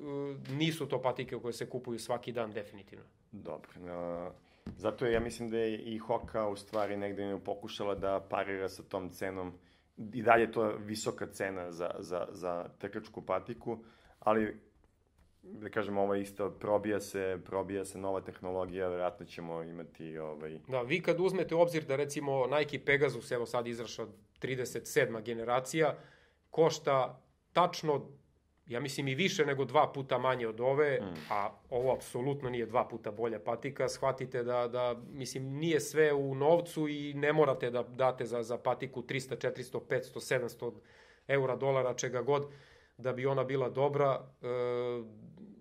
e, 0.50 0.54
nisu 0.54 0.86
to 0.86 1.02
patike 1.02 1.36
koje 1.36 1.54
se 1.54 1.70
kupuju 1.70 2.00
svaki 2.00 2.32
dan 2.32 2.52
definitivno. 2.52 3.06
Dobro. 3.32 3.70
Uh, 3.76 4.34
zato 4.78 5.06
je, 5.06 5.14
ja 5.14 5.20
mislim 5.20 5.50
da 5.50 5.58
je 5.58 5.78
i 5.78 5.98
Hoka 5.98 6.48
u 6.48 6.56
stvari 6.56 6.98
negde 6.98 7.38
pokušala 7.46 7.96
da 7.96 8.20
parira 8.30 8.70
sa 8.70 8.84
tom 8.84 9.10
cenom. 9.10 9.54
I 10.14 10.22
dalje 10.22 10.44
je 10.44 10.52
to 10.52 10.78
visoka 10.78 11.26
cena 11.26 11.72
za, 11.72 11.92
za, 12.00 12.28
za 12.32 12.70
trkačku 12.78 13.22
patiku, 13.22 13.84
ali 14.20 14.60
da 15.54 15.70
kažem, 15.70 15.98
ovo 15.98 16.14
je 16.14 16.22
isto, 16.22 16.52
probija 16.52 17.00
se, 17.00 17.40
probija 17.46 17.86
se 17.86 17.98
nova 17.98 18.22
tehnologija, 18.22 18.88
verovatno 18.88 19.26
ćemo 19.26 19.64
imati 19.64 20.18
ovaj, 20.18 20.60
Da, 20.68 20.82
vi 20.82 21.02
kad 21.02 21.20
uzmete 21.20 21.56
u 21.56 21.60
obzir 21.60 21.84
da 21.84 21.96
recimo 21.96 22.48
Nike 22.48 22.80
Pegasus, 22.86 23.32
evo 23.32 23.46
sad 23.46 23.68
izrašao 23.68 24.08
37. 24.42 25.24
generacija, 25.24 25.96
košta 26.50 27.22
tačno, 27.54 28.10
ja 28.68 28.80
mislim 28.80 29.08
i 29.08 29.16
više 29.16 29.46
nego 29.46 29.66
dva 29.66 29.92
puta 29.94 30.18
manje 30.18 30.48
od 30.48 30.62
ove, 30.62 31.00
mm. 31.02 31.16
a 31.30 31.50
ovo 31.70 31.94
apsolutno 31.94 32.50
nije 32.50 32.66
dva 32.66 32.88
puta 32.88 33.12
bolja 33.12 33.40
patika, 33.40 33.90
shvatite 33.90 34.44
da, 34.44 34.68
da 34.68 34.96
mislim, 35.12 35.44
nije 35.44 35.80
sve 35.80 36.14
u 36.14 36.36
novcu 36.36 36.88
i 36.88 37.14
ne 37.14 37.34
morate 37.34 37.72
da 37.72 37.84
date 37.84 38.26
za, 38.26 38.44
za 38.44 38.58
patiku 38.58 39.02
300, 39.02 39.52
400, 39.52 39.80
500, 39.90 40.40
700 40.40 40.74
eura, 41.28 41.56
dolara, 41.56 41.94
čega 41.94 42.22
god, 42.22 42.48
da 42.98 43.14
bi 43.14 43.26
ona 43.26 43.44
bila 43.44 43.70
dobra, 43.70 44.26
e, 44.42 44.48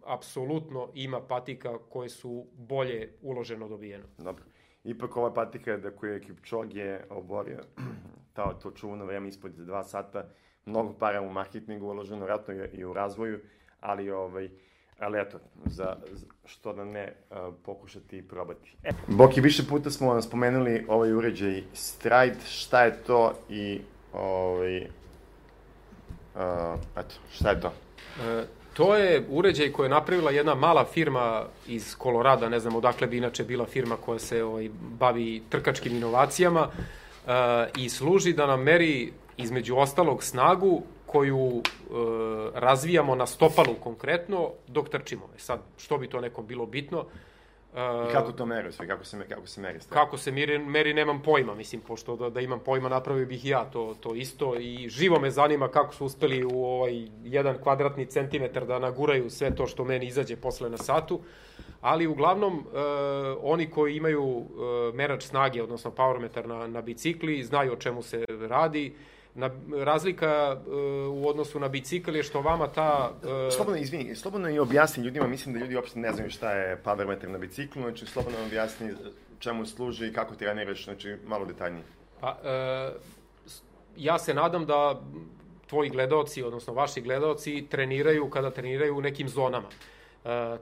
apsolutno 0.05 0.91
ima 0.95 1.21
patika 1.21 1.79
koje 1.79 2.09
su 2.09 2.47
bolje 2.55 3.13
uloženo 3.23 3.69
dobijeno. 3.69 4.05
Dobro. 4.19 4.45
Ipak 4.85 5.17
ova 5.17 5.35
patika 5.35 5.77
da 5.77 5.91
koju 5.91 6.13
je 6.13 6.21
Kipchoge 6.21 7.01
oborio 7.11 7.61
ta, 8.35 8.59
to 8.59 8.71
čuvano 8.71 9.05
vreme 9.05 9.29
ispod 9.29 9.53
dva 9.53 9.85
sata, 9.85 10.29
mnogo 10.67 10.93
para 10.93 11.21
u 11.21 11.33
marketingu 11.33 11.87
uloženo, 11.87 12.25
vratno 12.25 12.55
i 12.73 12.85
u 12.85 12.93
razvoju, 12.93 13.41
ali 13.81 14.11
ovaj, 14.11 14.49
ali 14.99 15.21
eto, 15.21 15.39
za, 15.65 15.97
za 16.13 16.27
što 16.45 16.73
da 16.73 16.85
ne 16.85 17.13
uh, 17.31 17.37
pokušati 17.65 18.19
i 18.19 18.23
probati. 18.23 18.77
E. 18.83 18.91
Boki, 19.07 19.41
više 19.41 19.63
puta 19.69 19.91
smo 19.91 20.13
vam 20.13 20.23
spomenuli 20.23 20.85
ovaj 20.89 21.13
uređaj 21.13 21.63
Stride, 21.73 22.37
šta 22.49 22.85
je 22.85 23.03
to 23.03 23.33
i 23.49 23.81
ovaj, 24.13 24.79
uh, 24.79 24.85
eto, 26.97 27.15
šta 27.33 27.51
je 27.51 27.61
to? 27.61 27.73
E, 28.23 28.45
to 28.75 28.97
je 28.97 29.27
uređaj 29.31 29.73
koji 29.73 29.85
je 29.85 29.91
napravila 29.91 30.31
jedna 30.31 30.55
mala 30.55 30.85
firma 30.85 31.45
iz 31.67 31.95
Kolorada, 31.99 32.49
ne 32.49 32.61
znam 32.61 32.77
odakle 32.77 33.07
bi 33.07 33.17
inače 33.17 33.45
bila 33.45 33.67
firma 33.67 33.97
koja 33.97 34.19
se 34.19 34.45
ovaj, 34.45 34.71
bavi 34.99 35.43
trkačkim 35.49 35.97
inovacijama 35.97 36.69
e, 36.69 36.71
i 37.77 37.89
služi 37.89 38.33
da 38.33 38.47
nam 38.47 38.63
meri 38.63 39.13
između 39.37 39.77
ostalog 39.77 40.23
snagu 40.23 40.83
koju 41.07 41.63
e, 41.63 41.63
razvijamo 42.55 43.15
na 43.15 43.27
stopalu 43.27 43.75
konkretno 43.75 44.51
dok 44.67 44.89
trčimo. 44.89 45.29
E 45.37 45.39
sad, 45.39 45.61
što 45.77 45.99
bi 45.99 46.09
to 46.09 46.21
nekom 46.21 46.47
bilo 46.47 46.67
bitno? 46.67 47.05
I 48.09 48.13
kako 48.13 48.33
to 48.33 48.47
meri 48.47 48.73
sve, 48.73 48.89
kako 48.89 49.05
se, 49.05 49.25
kako 49.29 49.47
se 49.47 49.61
meri 49.61 49.81
stvari? 49.81 50.05
Kako 50.05 50.19
se 50.19 50.33
meri, 50.33 50.59
meri, 50.59 50.95
nemam 50.95 51.23
pojma, 51.23 51.55
mislim, 51.55 51.81
pošto 51.81 52.17
da, 52.17 52.31
da 52.31 52.41
imam 52.41 52.61
pojma 52.61 52.89
napravio 52.89 53.27
bih 53.27 53.45
ja 53.45 53.65
to, 53.65 53.95
to 54.01 54.15
isto 54.15 54.55
i 54.61 54.89
živo 54.89 55.21
me 55.21 55.31
zanima 55.31 55.69
kako 55.69 55.95
su 55.95 56.05
uspeli 56.05 56.45
u 56.45 56.65
ovaj 56.65 57.09
jedan 57.25 57.59
kvadratni 57.63 58.07
centimetar 58.07 58.67
da 58.67 58.79
naguraju 58.79 59.31
sve 59.31 59.55
to 59.55 59.67
što 59.67 59.85
meni 59.85 60.07
izađe 60.07 60.37
posle 60.37 60.71
na 60.71 60.77
satu, 60.77 61.21
ali 61.81 62.07
uglavnom 62.07 62.59
uh, 62.59 62.65
oni 63.43 63.71
koji 63.71 63.97
imaju 63.97 64.25
uh, 64.25 64.47
merač 64.95 65.23
snage, 65.23 65.63
odnosno 65.63 65.91
powermetar 65.91 66.47
na, 66.47 66.67
na 66.67 66.81
bicikli, 66.81 67.43
znaju 67.43 67.73
o 67.73 67.77
čemu 67.77 68.03
se 68.03 68.25
radi, 68.49 68.95
Na, 69.37 69.51
razlika 69.85 70.57
uh, 70.67 70.73
u 71.23 71.29
odnosu 71.29 71.61
na 71.61 71.69
bicikl 71.69 72.17
je 72.17 72.23
što 72.23 72.41
vama 72.41 72.69
ta... 72.69 73.13
Uh... 73.23 73.55
Slobodno, 73.57 73.81
izvini, 73.81 74.15
slobodno 74.17 74.51
i 74.51 74.59
objasni 74.59 75.05
ljudima, 75.05 75.27
mislim 75.27 75.55
da 75.55 75.61
ljudi 75.61 75.77
uopšte 75.77 75.99
ne 75.99 76.13
znaju 76.13 76.31
šta 76.31 76.53
je 76.53 76.83
power 76.85 77.07
meter 77.07 77.31
na 77.31 77.39
biciklu, 77.39 77.83
znači 77.83 78.07
slobodno 78.07 78.39
objasni 78.47 78.95
čemu 79.39 79.67
služi 79.67 80.07
i 80.07 80.13
kako 80.13 80.35
treniraš, 80.35 80.85
znači 80.85 81.17
malo 81.27 81.45
detaljnije. 81.45 81.85
Pa, 82.21 82.39
uh, 82.43 83.01
ja 83.97 84.19
se 84.19 84.35
nadam 84.35 84.67
da 84.67 85.03
tvoji 85.67 85.91
gledaoci, 85.91 86.43
odnosno 86.43 86.73
vaši 86.73 87.01
gledaoci, 87.01 87.67
treniraju 87.71 88.31
kada 88.31 88.51
treniraju 88.51 88.97
u 88.97 89.01
nekim 89.01 89.29
zonama. 89.29 89.69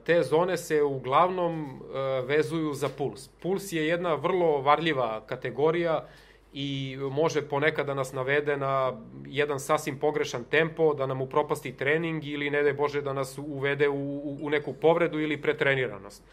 Te 0.05 0.23
zone 0.23 0.57
se 0.57 0.81
uglavnom 0.83 1.81
vezuju 2.25 2.73
za 2.73 2.89
puls. 2.89 3.29
Puls 3.41 3.71
je 3.71 3.87
jedna 3.87 4.13
vrlo 4.13 4.61
varljiva 4.61 5.21
kategorija 5.25 5.97
uh, 5.97 6.24
i 6.57 6.97
može 7.11 7.41
ponekad 7.41 7.85
da 7.85 7.93
nas 7.93 8.13
navede 8.13 8.57
na 8.57 8.93
jedan 9.25 9.59
sasvim 9.59 9.99
pogrešan 9.99 10.43
tempo, 10.43 10.93
da 10.93 11.05
nam 11.05 11.21
upropasti 11.21 11.77
trening 11.77 12.25
ili 12.25 12.49
ne 12.49 12.63
daj 12.63 12.73
Bože 12.73 13.01
da 13.01 13.13
nas 13.13 13.37
uvede 13.37 13.89
u, 13.89 14.37
u 14.41 14.49
neku 14.49 14.73
povredu 14.73 15.19
ili 15.19 15.41
pretreniranost. 15.41 16.23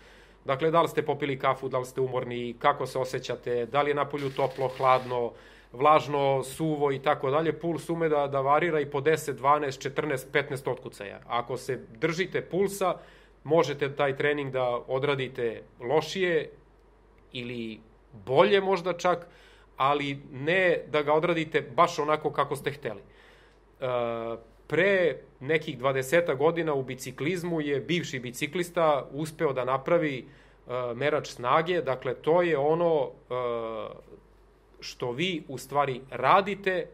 Dakle, 0.45 0.71
da 0.71 0.83
li 0.83 0.89
ste 0.89 1.03
popili 1.03 1.39
kafu, 1.39 1.69
da 1.69 1.79
li 1.79 1.85
ste 1.85 2.01
umorni, 2.01 2.55
kako 2.59 2.87
se 2.87 2.99
osjećate, 2.99 3.67
da 3.67 3.83
li 3.83 3.91
je 3.91 3.95
napolju 3.95 4.31
toplo, 4.31 4.69
hladno, 4.69 5.33
vlažno, 5.73 6.43
suvo 6.43 6.93
i 6.93 6.99
tako 6.99 7.31
dalje, 7.31 7.59
puls 7.59 7.89
ume 7.91 8.09
da, 8.09 8.27
da 8.27 8.41
varira 8.41 8.81
i 8.81 8.91
po 8.91 9.01
10, 9.01 9.35
12, 9.35 9.91
14, 9.91 10.27
15 10.33 10.71
otkucaja. 10.71 11.21
Ako 11.27 11.57
se 11.57 11.81
držite 11.99 12.43
pulsa, 12.43 12.95
možete 13.45 13.97
taj 13.97 14.17
trening 14.17 14.53
da 14.53 14.69
odradite 14.87 15.63
lošije 15.81 16.51
ili 17.33 17.81
bolje 18.27 18.61
možda 18.61 18.93
čak, 18.93 19.27
ali 19.83 20.19
ne 20.33 20.79
da 20.87 21.03
ga 21.03 21.13
odradite 21.13 21.61
baš 21.61 21.99
onako 21.99 22.31
kako 22.31 22.57
ste 22.57 22.71
hteli. 22.71 23.01
E, 23.01 23.87
pre 24.67 25.17
nekih 25.41 25.79
20 25.79 26.37
godina 26.37 26.75
u 26.75 26.83
biciklizmu 26.83 27.61
je 27.61 27.81
bivši 27.81 28.21
biciklista 28.21 29.09
uspeo 29.13 29.53
da 29.53 29.65
napravi 29.65 30.19
e, 30.19 30.25
merač 30.95 31.29
snage, 31.29 31.83
dakle 31.83 32.15
to 32.15 32.43
je 32.43 32.59
ono 32.59 33.11
e, 33.11 33.35
što 34.81 35.11
vi 35.13 35.43
u 35.49 35.59
stvari 35.59 36.01
radite 36.11 36.87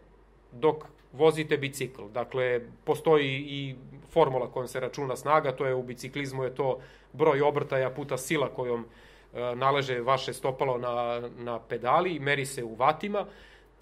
dok 0.52 0.84
vozite 1.12 1.56
bicikl. 1.56 2.08
Dakle, 2.14 2.60
postoji 2.84 3.44
i 3.48 3.76
formula 4.10 4.50
kojom 4.50 4.68
se 4.68 4.80
računa 4.80 5.16
snaga, 5.16 5.52
to 5.52 5.66
je 5.66 5.74
u 5.74 5.82
biciklizmu 5.82 6.44
je 6.44 6.54
to 6.54 6.78
broj 7.12 7.42
obrtaja 7.42 7.90
puta 7.90 8.16
sila 8.16 8.48
kojom 8.48 8.80
uh, 8.80 8.86
E, 9.34 9.54
naleže 9.54 10.00
vaše 10.00 10.32
stopalo 10.32 10.78
na, 10.78 11.22
na 11.38 11.58
pedali, 11.60 12.18
meri 12.18 12.46
se 12.46 12.64
u 12.64 12.74
vatima 12.74 13.26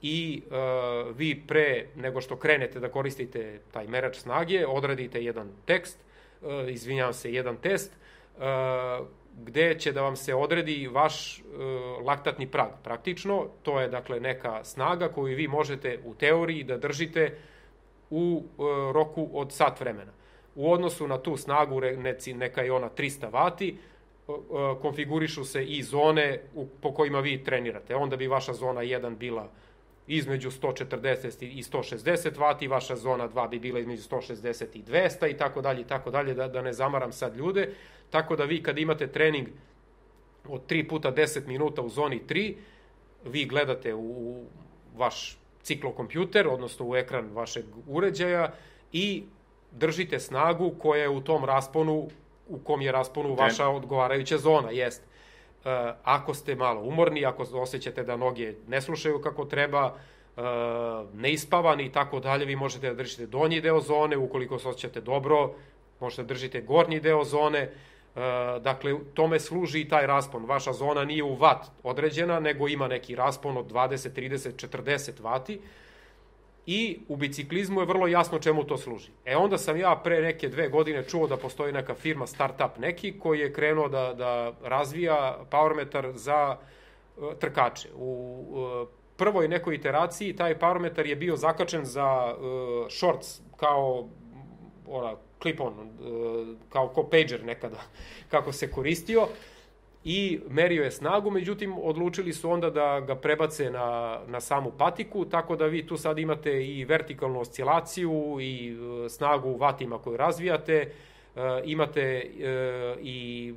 i 0.03 0.43
uh, 0.47 1.17
vi 1.17 1.43
pre 1.47 1.87
nego 1.95 2.21
što 2.21 2.37
krenete 2.37 2.81
da 2.81 2.89
koristite 2.89 3.61
taj 3.73 3.87
merač 3.87 4.17
snage, 4.17 4.67
odradite 4.67 5.25
jedan 5.25 5.49
tekst, 5.65 5.99
uh, 6.43 6.49
izvinjavam 6.69 7.13
se, 7.13 7.33
jedan 7.33 7.57
test, 7.57 7.93
uh, 8.37 8.43
gde 9.45 9.79
će 9.79 9.93
da 9.93 10.03
vam 10.03 10.17
se 10.17 10.35
odredi 10.35 10.89
vaš 10.89 11.39
uh, 11.39 12.07
laktatni 12.07 12.47
prag. 12.47 12.69
Praktično, 12.85 13.49
to 13.63 13.81
je 13.81 13.89
dakle 13.89 14.21
neka 14.21 14.65
snaga 14.65 15.09
koju 15.09 15.37
vi 15.37 15.49
možete 15.49 15.99
u 16.05 16.15
teoriji 16.15 16.65
da 16.65 16.79
držite 16.79 17.39
u 18.11 18.45
uh, 18.57 18.67
roku 18.93 19.31
od 19.33 19.53
sat 19.53 19.81
vremena. 19.81 20.13
U 20.55 20.73
odnosu 20.73 21.09
na 21.09 21.19
tu 21.19 21.37
snagu, 21.37 21.81
neka 22.35 22.63
je 22.63 22.73
ona 22.73 22.91
300 22.97 23.33
vati, 23.33 23.77
konfigurišu 24.83 25.45
se 25.45 25.65
i 25.65 25.83
zone 25.83 26.41
u, 26.55 26.67
po 26.67 26.95
kojima 26.95 27.21
vi 27.21 27.45
trenirate. 27.45 27.95
Onda 27.95 28.17
bi 28.17 28.27
vaša 28.27 28.53
zona 28.53 28.81
1 28.81 29.17
bila 29.17 29.49
između 30.07 30.51
140 30.51 31.45
i 31.45 31.63
160 31.63 32.39
vati, 32.39 32.69
vaša 32.69 32.97
zona 32.97 33.29
2 33.29 33.49
bi 33.49 33.59
bila 33.59 33.79
između 33.79 34.03
160 34.03 34.65
i 34.75 34.83
200 34.83 35.31
i 35.31 35.37
tako 35.37 35.61
dalje 35.61 35.81
i 35.81 35.85
tako 35.85 36.11
dalje, 36.11 36.35
da, 36.35 36.49
da 36.49 36.63
ne 36.63 36.73
zamaram 36.73 37.13
sad 37.13 37.37
ljude. 37.37 37.69
Tako 38.11 38.37
da 38.37 38.45
vi 38.45 38.63
kad 38.63 38.79
imate 38.79 39.07
trening 39.07 39.49
od 40.49 40.61
3 40.69 40.89
puta 40.89 41.13
10 41.13 41.47
minuta 41.47 41.83
u 41.83 41.89
zoni 41.89 42.21
3, 42.29 42.55
vi 43.25 43.45
gledate 43.45 43.95
u, 43.95 44.01
u 44.01 44.45
vaš 44.97 45.39
ciklokompjuter, 45.63 46.49
odnosno 46.49 46.89
u 46.89 46.97
ekran 46.97 47.31
vašeg 47.33 47.65
uređaja 47.87 48.53
i 48.93 49.23
držite 49.73 50.21
snagu 50.21 50.75
koja 50.79 51.03
je 51.03 51.09
u 51.09 51.21
tom 51.21 51.45
rasponu 51.45 52.09
u 52.49 52.59
kom 52.59 52.83
je 52.83 52.93
rasponu 52.93 53.35
vaša 53.35 53.69
odgovarajuća 53.69 54.39
zona, 54.39 54.71
jest. 54.71 55.03
E, 55.03 55.93
ako 56.03 56.35
ste 56.35 56.55
malo 56.55 56.81
umorni, 56.81 57.27
ako 57.27 57.43
osjećate 57.53 58.03
da 58.03 58.17
noge 58.17 58.55
ne 58.69 58.81
slušaju 58.81 59.21
kako 59.21 59.45
treba, 59.45 59.95
e, 60.37 60.41
neispavani 61.15 61.85
i 61.85 61.93
tako 61.93 62.21
dalje, 62.21 62.45
vi 62.45 62.57
možete 62.57 62.89
da 62.89 62.95
držite 62.95 63.27
donji 63.27 63.61
deo 63.61 63.81
zone, 63.81 64.17
ukoliko 64.17 64.59
se 64.59 64.69
osjećate 64.69 65.01
dobro, 65.01 65.53
možete 66.01 66.23
da 66.23 66.29
držite 66.29 66.61
gornji 66.61 67.01
deo 67.01 67.25
zone, 67.25 67.59
e, 67.59 67.71
dakle, 68.61 68.95
tome 69.15 69.41
služi 69.41 69.81
i 69.81 69.89
taj 69.89 70.07
raspon. 70.07 70.45
Vaša 70.45 70.73
zona 70.73 71.05
nije 71.05 71.23
u 71.23 71.35
vat 71.35 71.67
određena, 71.83 72.41
nego 72.41 72.69
ima 72.69 72.89
neki 72.89 73.15
raspon 73.15 73.57
od 73.57 73.73
20, 73.73 74.11
30, 74.11 74.69
40 74.69 75.23
vati, 75.23 75.61
i 76.67 76.99
u 77.09 77.17
biciklizmu 77.17 77.81
je 77.81 77.87
vrlo 77.87 78.07
jasno 78.07 78.39
čemu 78.39 78.65
to 78.65 78.77
služi. 78.79 79.11
E 79.25 79.37
onda 79.37 79.59
sam 79.59 79.77
ja 79.77 80.01
pre 80.05 80.23
neke 80.23 80.49
dve 80.49 80.69
godine 80.69 81.05
čuo 81.05 81.27
da 81.27 81.37
postoji 81.37 81.73
neka 81.73 81.95
firma 81.95 82.27
startup 82.27 82.79
neki 82.79 83.19
koji 83.19 83.41
je 83.41 83.53
krenuo 83.53 83.89
da, 83.89 84.15
da 84.15 84.53
razvija 84.63 85.39
powermetar 85.51 86.13
za 86.13 86.57
uh, 87.17 87.35
trkače. 87.39 87.89
U 87.97 88.45
uh, 88.49 88.89
prvoj 89.17 89.49
nekoj 89.49 89.75
iteraciji 89.75 90.37
taj 90.37 90.59
powermetar 90.59 91.07
je 91.07 91.17
bio 91.17 91.37
zakačen 91.37 91.85
za 91.85 92.35
uh, 92.35 92.87
shorts 92.91 93.41
kao 93.57 94.09
ona 94.87 95.17
clip-on, 95.43 95.73
uh, 95.73 96.57
kao 96.69 96.89
ko 96.89 97.03
pager 97.03 97.45
nekada, 97.45 97.81
kako 98.33 98.53
se 98.53 98.71
koristio 98.71 99.29
i 100.09 100.41
merio 100.49 100.85
je 100.85 100.91
snagu, 100.91 101.31
međutim 101.31 101.79
odlučili 101.79 102.33
su 102.33 102.51
onda 102.51 102.71
da 102.71 103.01
ga 103.01 103.15
prebace 103.15 103.71
na, 103.71 104.21
na 104.27 104.41
samu 104.41 104.71
patiku, 104.79 105.25
tako 105.25 105.57
da 105.57 105.67
vi 105.67 105.87
tu 105.87 105.97
sad 105.97 106.19
imate 106.19 106.67
i 106.67 106.85
vertikalnu 106.85 107.41
oscilaciju 107.41 108.37
i 108.41 108.77
e, 109.05 109.09
snagu 109.09 109.49
u 109.49 109.57
vatima 109.57 109.99
koju 109.99 110.17
razvijate, 110.17 110.75
e, 110.75 110.91
imate 111.65 112.03
e, 112.03 112.97
i 113.03 113.55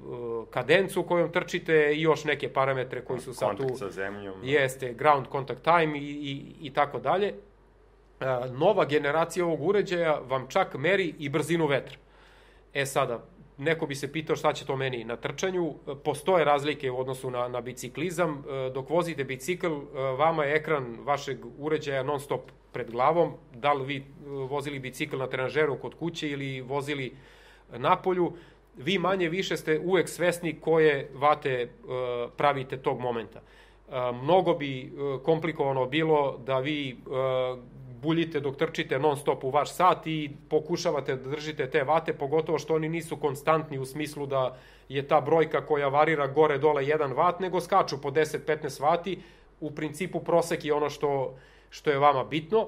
kadencu 0.49 1.03
kojom 1.03 1.31
trčite 1.31 1.93
i 1.95 2.01
još 2.01 2.23
neke 2.23 2.53
parametre 2.53 3.01
koji 3.01 3.19
su 3.19 3.33
sad 3.33 3.57
tu. 3.57 3.57
Kontakt 3.57 3.79
sa 3.79 3.89
zemljom. 3.89 4.33
Jeste, 4.43 4.93
ground 4.93 5.25
contact 5.31 5.63
time 5.63 5.99
i, 5.99 6.01
i, 6.01 6.67
i 6.67 6.73
tako 6.73 6.99
dalje. 6.99 7.33
Nova 8.51 8.85
generacija 8.85 9.45
ovog 9.45 9.61
uređaja 9.61 10.19
vam 10.27 10.47
čak 10.47 10.75
meri 10.77 11.13
i 11.19 11.29
brzinu 11.29 11.67
vetra. 11.67 11.97
E 12.73 12.85
sada, 12.85 13.23
neko 13.59 13.85
bi 13.85 13.95
se 13.95 14.11
pitao 14.11 14.35
šta 14.35 14.53
će 14.53 14.65
to 14.65 14.75
meni 14.75 15.03
na 15.03 15.15
trčanju. 15.15 15.73
Postoje 16.03 16.45
razlike 16.45 16.91
u 16.91 16.99
odnosu 16.99 17.31
na, 17.31 17.47
na 17.47 17.61
biciklizam. 17.61 18.43
E, 18.49 18.69
dok 18.73 18.89
vozite 18.89 19.23
bicikl, 19.23 19.67
e, 19.67 19.99
vama 20.17 20.43
je 20.43 20.55
ekran 20.55 20.97
vašeg 21.03 21.37
uređaja 21.57 22.03
non 22.03 22.19
stop 22.19 22.41
pred 22.71 22.91
glavom. 22.91 23.33
Da 23.53 23.73
li 23.73 23.85
vi 23.85 23.97
e, 23.97 24.03
vozili 24.29 24.79
bicikl 24.79 25.17
na 25.17 25.27
trenažeru 25.27 25.77
kod 25.77 25.95
kuće 25.95 26.29
ili 26.29 26.61
vozili 26.61 27.15
na 27.77 27.95
polju, 27.95 28.33
vi 28.77 28.99
manje 28.99 29.29
više 29.29 29.57
ste 29.57 29.79
uvek 29.79 30.09
svesni 30.09 30.59
koje 30.59 31.09
vate 31.13 31.69
pravite 32.37 32.77
tog 32.77 32.99
momenta. 32.99 33.41
Mnogo 34.21 34.53
bi 34.53 34.91
komplikovano 35.23 35.85
bilo 35.85 36.37
da 36.45 36.59
vi 36.59 36.97
buljite 38.01 38.39
dok 38.39 38.57
trčite 38.57 38.99
non 38.99 39.17
stop 39.17 39.43
u 39.43 39.49
vaš 39.49 39.73
sat 39.73 40.07
i 40.07 40.31
pokušavate 40.49 41.15
da 41.15 41.29
držite 41.29 41.69
te 41.69 41.83
vate, 41.83 42.13
pogotovo 42.13 42.59
što 42.59 42.75
oni 42.75 42.89
nisu 42.89 43.17
konstantni 43.17 43.79
u 43.79 43.85
smislu 43.85 44.25
da 44.25 44.57
je 44.89 45.07
ta 45.07 45.21
brojka 45.21 45.65
koja 45.65 45.87
varira 45.87 46.27
gore 46.27 46.57
dole 46.57 46.85
1 46.85 47.15
vat, 47.15 47.39
nego 47.39 47.61
skaču 47.61 48.01
po 48.01 48.11
10-15 48.11 48.81
vati, 48.81 49.19
u 49.59 49.71
principu 49.71 50.19
prosek 50.19 50.65
je 50.65 50.73
ono 50.73 50.89
što, 50.89 51.35
što 51.69 51.89
je 51.89 51.99
vama 51.99 52.23
bitno. 52.23 52.67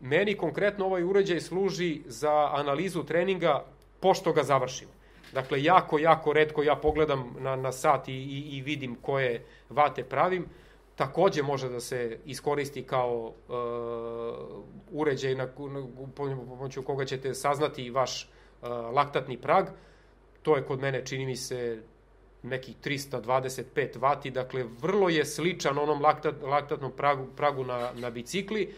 Meni 0.00 0.34
konkretno 0.34 0.86
ovaj 0.86 1.02
uređaj 1.02 1.40
služi 1.40 2.00
za 2.06 2.50
analizu 2.52 3.04
treninga 3.04 3.64
pošto 4.00 4.32
ga 4.32 4.42
završim. 4.42 4.88
Dakle, 5.32 5.62
jako, 5.62 5.98
jako 5.98 6.32
redko 6.32 6.62
ja 6.62 6.76
pogledam 6.76 7.36
na, 7.38 7.56
na 7.56 7.72
sat 7.72 8.08
i, 8.08 8.12
i, 8.12 8.56
i 8.56 8.62
vidim 8.62 8.94
koje 8.94 9.44
vate 9.70 10.04
pravim 10.04 10.46
takođe 10.96 11.42
može 11.42 11.68
da 11.68 11.80
se 11.80 12.18
iskoristi 12.24 12.82
kao 12.82 13.32
uh, 13.48 13.54
uređaj 14.90 15.34
na, 15.34 15.44
na 15.44 15.86
pomoću 16.16 16.82
koga 16.82 17.04
ćete 17.04 17.34
saznati 17.34 17.90
vaš 17.90 18.28
uh, 18.62 18.68
laktatni 18.68 19.36
prag. 19.36 19.66
To 20.42 20.56
je 20.56 20.62
kod 20.62 20.80
mene, 20.80 21.06
čini 21.06 21.26
mi 21.26 21.36
se, 21.36 21.82
nekih 22.42 22.76
325 22.84 23.98
vati, 23.98 24.30
dakle 24.30 24.64
vrlo 24.80 25.08
je 25.08 25.24
sličan 25.24 25.78
onom 25.78 26.02
laktat, 26.02 26.34
laktatnom 26.42 26.92
pragu, 26.92 27.26
pragu 27.36 27.64
na, 27.64 27.92
na 27.94 28.10
bicikli, 28.10 28.74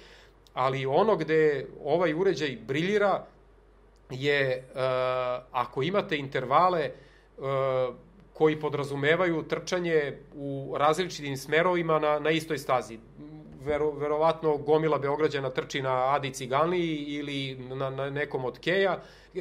ali 0.54 0.86
ono 0.86 1.16
gde 1.16 1.66
ovaj 1.84 2.14
uređaj 2.14 2.58
briljira 2.66 3.26
je 4.10 4.68
uh, 4.68 4.80
ako 5.52 5.82
imate 5.82 6.16
intervale 6.16 6.90
koji 8.38 8.60
podrazumevaju 8.60 9.42
trčanje 9.42 10.18
u 10.34 10.74
različitim 10.78 11.36
smerovima 11.36 11.98
na, 11.98 12.18
na 12.18 12.30
istoj 12.30 12.58
stazi. 12.58 12.98
Vero, 13.64 13.90
verovatno 13.90 14.56
gomila 14.56 14.98
Beograđana 14.98 15.50
trči 15.50 15.82
na 15.82 16.14
Adi 16.14 16.30
Ciganliji 16.30 16.96
ili 16.96 17.54
na, 17.54 17.90
na 17.90 18.10
nekom 18.10 18.44
od 18.44 18.58
Keja, 18.58 19.02
e, 19.34 19.40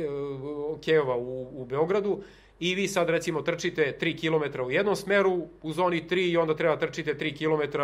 Kejova 0.85 1.15
u, 1.17 1.61
u 1.61 1.65
Beogradu 1.65 2.21
i 2.59 2.75
vi 2.75 2.87
sad 2.87 3.09
recimo 3.09 3.41
trčite 3.41 3.97
3 4.01 4.19
km 4.19 4.61
u 4.61 4.71
jednom 4.71 4.95
smeru 4.95 5.47
u 5.61 5.73
zoni 5.73 6.03
3 6.09 6.31
i 6.31 6.37
onda 6.37 6.55
treba 6.55 6.77
trčite 6.77 7.13
3 7.13 7.37
km 7.37 7.79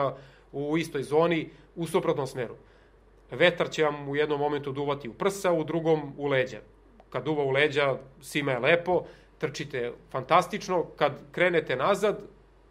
u 0.52 0.78
istoj 0.78 1.04
zoni 1.04 1.50
u 1.76 1.88
suprotnom 1.88 2.28
smeru. 2.28 2.56
Vetar 3.32 3.70
će 3.70 3.84
vam 3.84 4.10
u 4.10 4.16
jednom 4.16 4.40
momentu 4.40 4.72
duvati 4.72 5.10
u 5.10 5.14
prsa, 5.14 5.52
u 5.52 5.64
drugom 5.64 6.14
u 6.18 6.28
leđa. 6.28 6.60
Kad 7.10 7.24
duva 7.24 7.44
u 7.44 7.50
leđa, 7.50 7.98
svima 8.22 8.52
je 8.52 8.60
lepo, 8.60 9.04
trčite 9.42 9.92
fantastično, 10.12 10.84
kad 10.96 11.14
krenete 11.32 11.76
nazad, 11.76 12.22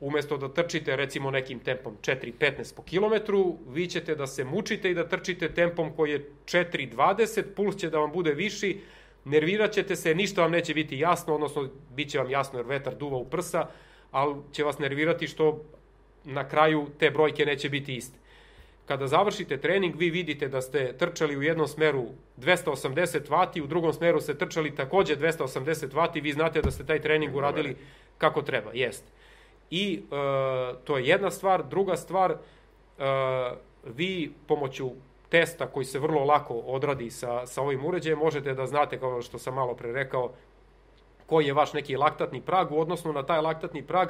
umesto 0.01 0.37
da 0.37 0.49
trčite 0.49 0.97
recimo 0.97 1.31
nekim 1.31 1.59
tempom 1.59 1.97
4.15 2.03 2.75
po 2.77 2.83
kilometru, 2.83 3.57
vi 3.69 3.87
ćete 3.87 4.15
da 4.15 4.27
se 4.27 4.45
mučite 4.45 4.91
i 4.91 4.95
da 4.95 5.09
trčite 5.09 5.51
tempom 5.55 5.91
koji 5.97 6.11
je 6.11 6.31
4.20, 6.45 7.43
puls 7.57 7.77
će 7.77 7.91
da 7.91 7.99
vam 7.99 8.13
bude 8.13 8.33
viši, 8.35 8.81
nervirat 9.25 9.73
ćete 9.73 9.97
se, 9.97 10.15
ništa 10.15 10.43
vam 10.43 10.51
neće 10.51 10.75
biti 10.75 10.99
jasno, 10.99 11.35
odnosno 11.35 11.69
bit 11.91 12.11
će 12.11 12.19
vam 12.19 12.31
jasno 12.31 12.59
jer 12.59 12.67
vetar 12.67 12.95
duva 12.95 13.17
u 13.17 13.25
prsa, 13.25 13.67
ali 14.11 14.35
će 14.53 14.65
vas 14.65 14.79
nervirati 14.79 15.29
što 15.29 15.65
na 16.25 16.49
kraju 16.49 16.87
te 16.99 17.11
brojke 17.11 17.47
neće 17.47 17.69
biti 17.69 17.97
iste. 17.97 18.19
Kada 18.91 19.07
završite 19.07 19.61
trening, 19.61 19.95
vi 19.97 20.11
vidite 20.11 20.49
da 20.49 20.61
ste 20.61 20.93
trčali 20.99 21.37
u 21.37 21.43
jednom 21.43 21.69
smeru 21.69 22.05
280 22.39 23.31
vati, 23.31 23.63
u 23.63 23.67
drugom 23.67 23.93
smeru 23.93 24.21
ste 24.21 24.35
trčali 24.35 24.75
takođe 24.75 25.17
280 25.17 25.95
vati, 25.95 26.21
vi 26.21 26.33
znate 26.33 26.63
da 26.63 26.71
ste 26.71 26.87
taj 26.87 27.01
trening 27.01 27.37
uradili 27.37 27.77
kako 28.19 28.43
treba, 28.43 28.71
jest. 28.75 29.05
I 29.71 30.03
e, 30.03 30.11
to 30.85 30.99
je 30.99 31.07
jedna 31.07 31.31
stvar. 31.31 31.65
Druga 31.69 31.97
stvar, 31.97 32.31
e, 32.31 32.37
vi 33.85 34.33
pomoću 34.47 34.91
testa 35.29 35.67
koji 35.67 35.85
se 35.85 35.99
vrlo 35.99 36.25
lako 36.25 36.55
odradi 36.55 37.11
sa, 37.11 37.47
sa 37.47 37.63
ovim 37.63 37.85
uređajem, 37.85 38.19
možete 38.19 38.55
da 38.55 38.67
znate, 38.67 38.99
kao 38.99 39.23
što 39.23 39.39
sam 39.39 39.55
malo 39.55 39.75
pre 39.75 39.93
rekao, 39.93 40.33
koji 41.27 41.47
je 41.47 41.53
vaš 41.53 41.73
neki 41.73 41.97
laktatni 41.97 42.41
prag, 42.41 42.73
u 42.73 42.81
odnosu 42.81 43.13
na 43.13 43.23
taj 43.23 43.41
laktatni 43.41 43.83
prag, 43.83 44.09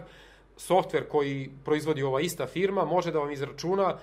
softver 0.57 1.09
koji 1.09 1.51
proizvodi 1.64 2.03
ova 2.03 2.20
ista 2.20 2.47
firma 2.47 2.85
može 2.85 3.12
da 3.12 3.18
vam 3.18 3.31
izračuna 3.31 3.95
uh, 3.95 4.01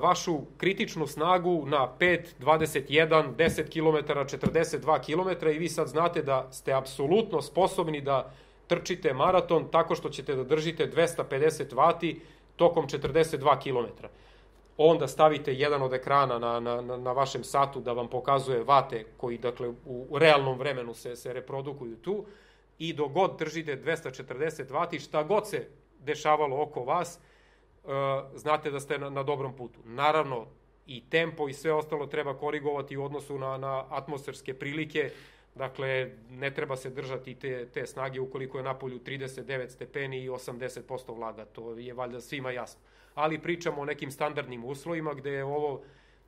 vašu 0.00 0.40
kritičnu 0.56 1.06
snagu 1.06 1.64
na 1.66 1.88
5, 1.98 2.20
21, 2.40 3.34
10 3.34 3.70
km, 3.72 4.12
42 4.12 5.00
km 5.00 5.46
i 5.46 5.58
vi 5.58 5.68
sad 5.68 5.88
znate 5.88 6.22
da 6.22 6.48
ste 6.52 6.72
apsolutno 6.72 7.42
sposobni 7.42 8.00
da 8.00 8.32
trčite 8.66 9.12
maraton 9.12 9.68
tako 9.70 9.94
što 9.94 10.08
ćete 10.08 10.34
da 10.34 10.44
držite 10.44 10.90
250 10.90 11.74
vati 11.74 12.20
tokom 12.56 12.86
42 12.86 13.62
km. 13.62 14.06
Onda 14.78 15.08
stavite 15.08 15.54
jedan 15.54 15.82
od 15.82 15.92
ekrana 15.92 16.38
na, 16.38 16.60
na, 16.60 16.82
na 16.82 17.12
vašem 17.12 17.44
satu 17.44 17.80
da 17.80 17.92
vam 17.92 18.08
pokazuje 18.08 18.64
vate 18.64 19.04
koji 19.16 19.38
dakle 19.38 19.68
u 19.86 20.18
realnom 20.18 20.58
vremenu 20.58 20.94
se, 20.94 21.16
se 21.16 21.32
reprodukuju 21.32 21.96
tu 21.96 22.24
i 22.78 22.92
dok 22.92 23.12
god 23.12 23.38
držite 23.38 23.82
240 23.82 24.72
vati, 24.72 25.00
šta 25.00 25.22
god 25.22 25.48
se 25.48 25.68
dešavalo 25.98 26.62
oko 26.62 26.84
vas, 26.84 27.18
Eh, 27.18 27.25
znate 28.34 28.70
da 28.70 28.80
ste 28.80 28.98
na, 28.98 29.10
na 29.10 29.22
dobrom 29.22 29.56
putu. 29.56 29.80
Naravno, 29.84 30.46
i 30.86 31.02
tempo 31.10 31.48
i 31.48 31.52
sve 31.52 31.72
ostalo 31.72 32.06
treba 32.06 32.38
korigovati 32.38 32.96
u 32.96 33.04
odnosu 33.04 33.38
na, 33.38 33.56
na 33.56 33.84
atmosferske 33.90 34.54
prilike, 34.54 35.10
dakle, 35.54 36.10
ne 36.30 36.54
treba 36.54 36.76
se 36.76 36.90
držati 36.90 37.34
te, 37.34 37.66
te 37.66 37.86
snage 37.86 38.20
ukoliko 38.20 38.58
je 38.58 38.64
na 38.64 38.74
polju 38.74 38.98
39 38.98 39.68
stepeni 39.68 40.24
i 40.24 40.28
80% 40.28 41.16
vlaga, 41.16 41.44
to 41.44 41.78
je 41.78 41.94
valjda 41.94 42.20
svima 42.20 42.50
jasno. 42.50 42.80
Ali 43.14 43.38
pričamo 43.38 43.82
o 43.82 43.84
nekim 43.84 44.10
standardnim 44.10 44.64
uslovima 44.64 45.14
gde 45.14 45.30
je 45.30 45.44
ovo 45.44 45.82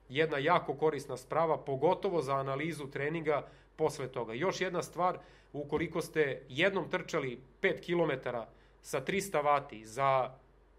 jedna 0.08 0.38
jako 0.38 0.74
korisna 0.74 1.16
sprava, 1.16 1.58
pogotovo 1.58 2.22
za 2.22 2.36
analizu 2.36 2.86
treninga 2.86 3.46
posle 3.76 4.08
toga. 4.08 4.34
Još 4.34 4.60
jedna 4.60 4.82
stvar, 4.82 5.18
ukoliko 5.52 6.00
ste 6.00 6.42
jednom 6.48 6.90
trčali 6.90 7.40
5 7.62 7.80
km 7.86 8.28
sa 8.82 9.00
300 9.00 9.44
vati 9.44 9.84
za 9.84 10.30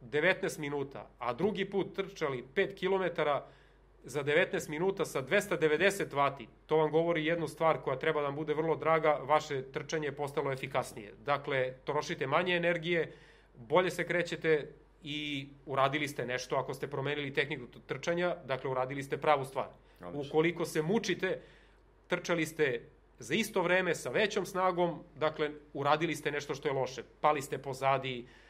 19 0.02 0.60
minuta, 0.60 1.10
a 1.20 1.34
drugi 1.34 1.66
put 1.66 1.96
trčali 1.96 2.44
5 2.56 2.76
km 2.76 3.22
za 4.04 4.24
19 4.24 4.70
minuta 4.70 5.06
sa 5.06 5.22
290 5.22 6.14
vati, 6.14 6.48
to 6.66 6.78
vam 6.78 6.92
govori 6.92 7.26
jednu 7.26 7.48
stvar 7.48 7.82
koja 7.82 8.00
treba 8.00 8.22
da 8.22 8.28
vam 8.28 8.36
bude 8.36 8.54
vrlo 8.54 8.76
draga, 8.76 9.20
vaše 9.24 9.62
trčanje 9.72 10.08
je 10.08 10.16
postalo 10.16 10.52
efikasnije. 10.52 11.14
Dakle, 11.26 11.74
trošite 11.86 12.28
manje 12.28 12.56
energije, 12.56 13.12
bolje 13.56 13.92
se 13.92 14.08
krećete 14.08 14.68
i 15.04 15.48
uradili 15.66 16.08
ste 16.08 16.26
nešto 16.26 16.56
ako 16.56 16.74
ste 16.74 16.88
promenili 16.88 17.34
tehniku 17.34 17.66
trčanja, 17.88 18.36
dakle 18.46 18.70
uradili 18.70 19.04
ste 19.04 19.18
pravu 19.18 19.46
stvar. 19.46 19.68
Ukoliko 20.14 20.66
se 20.66 20.82
mučite, 20.82 21.42
trčali 22.08 22.46
ste 22.46 22.82
za 23.20 23.34
isto 23.34 23.62
vreme 23.62 23.96
sa 23.96 24.10
većom 24.10 24.46
snagom, 24.46 25.04
dakle 25.16 25.52
uradili 25.74 26.16
ste 26.16 26.32
nešto 26.32 26.56
što 26.56 26.68
je 26.68 26.74
loše. 26.74 27.04
Pali 27.22 27.42
ste 27.42 27.58
pozadi, 27.58 28.26
Uh, 28.26 28.49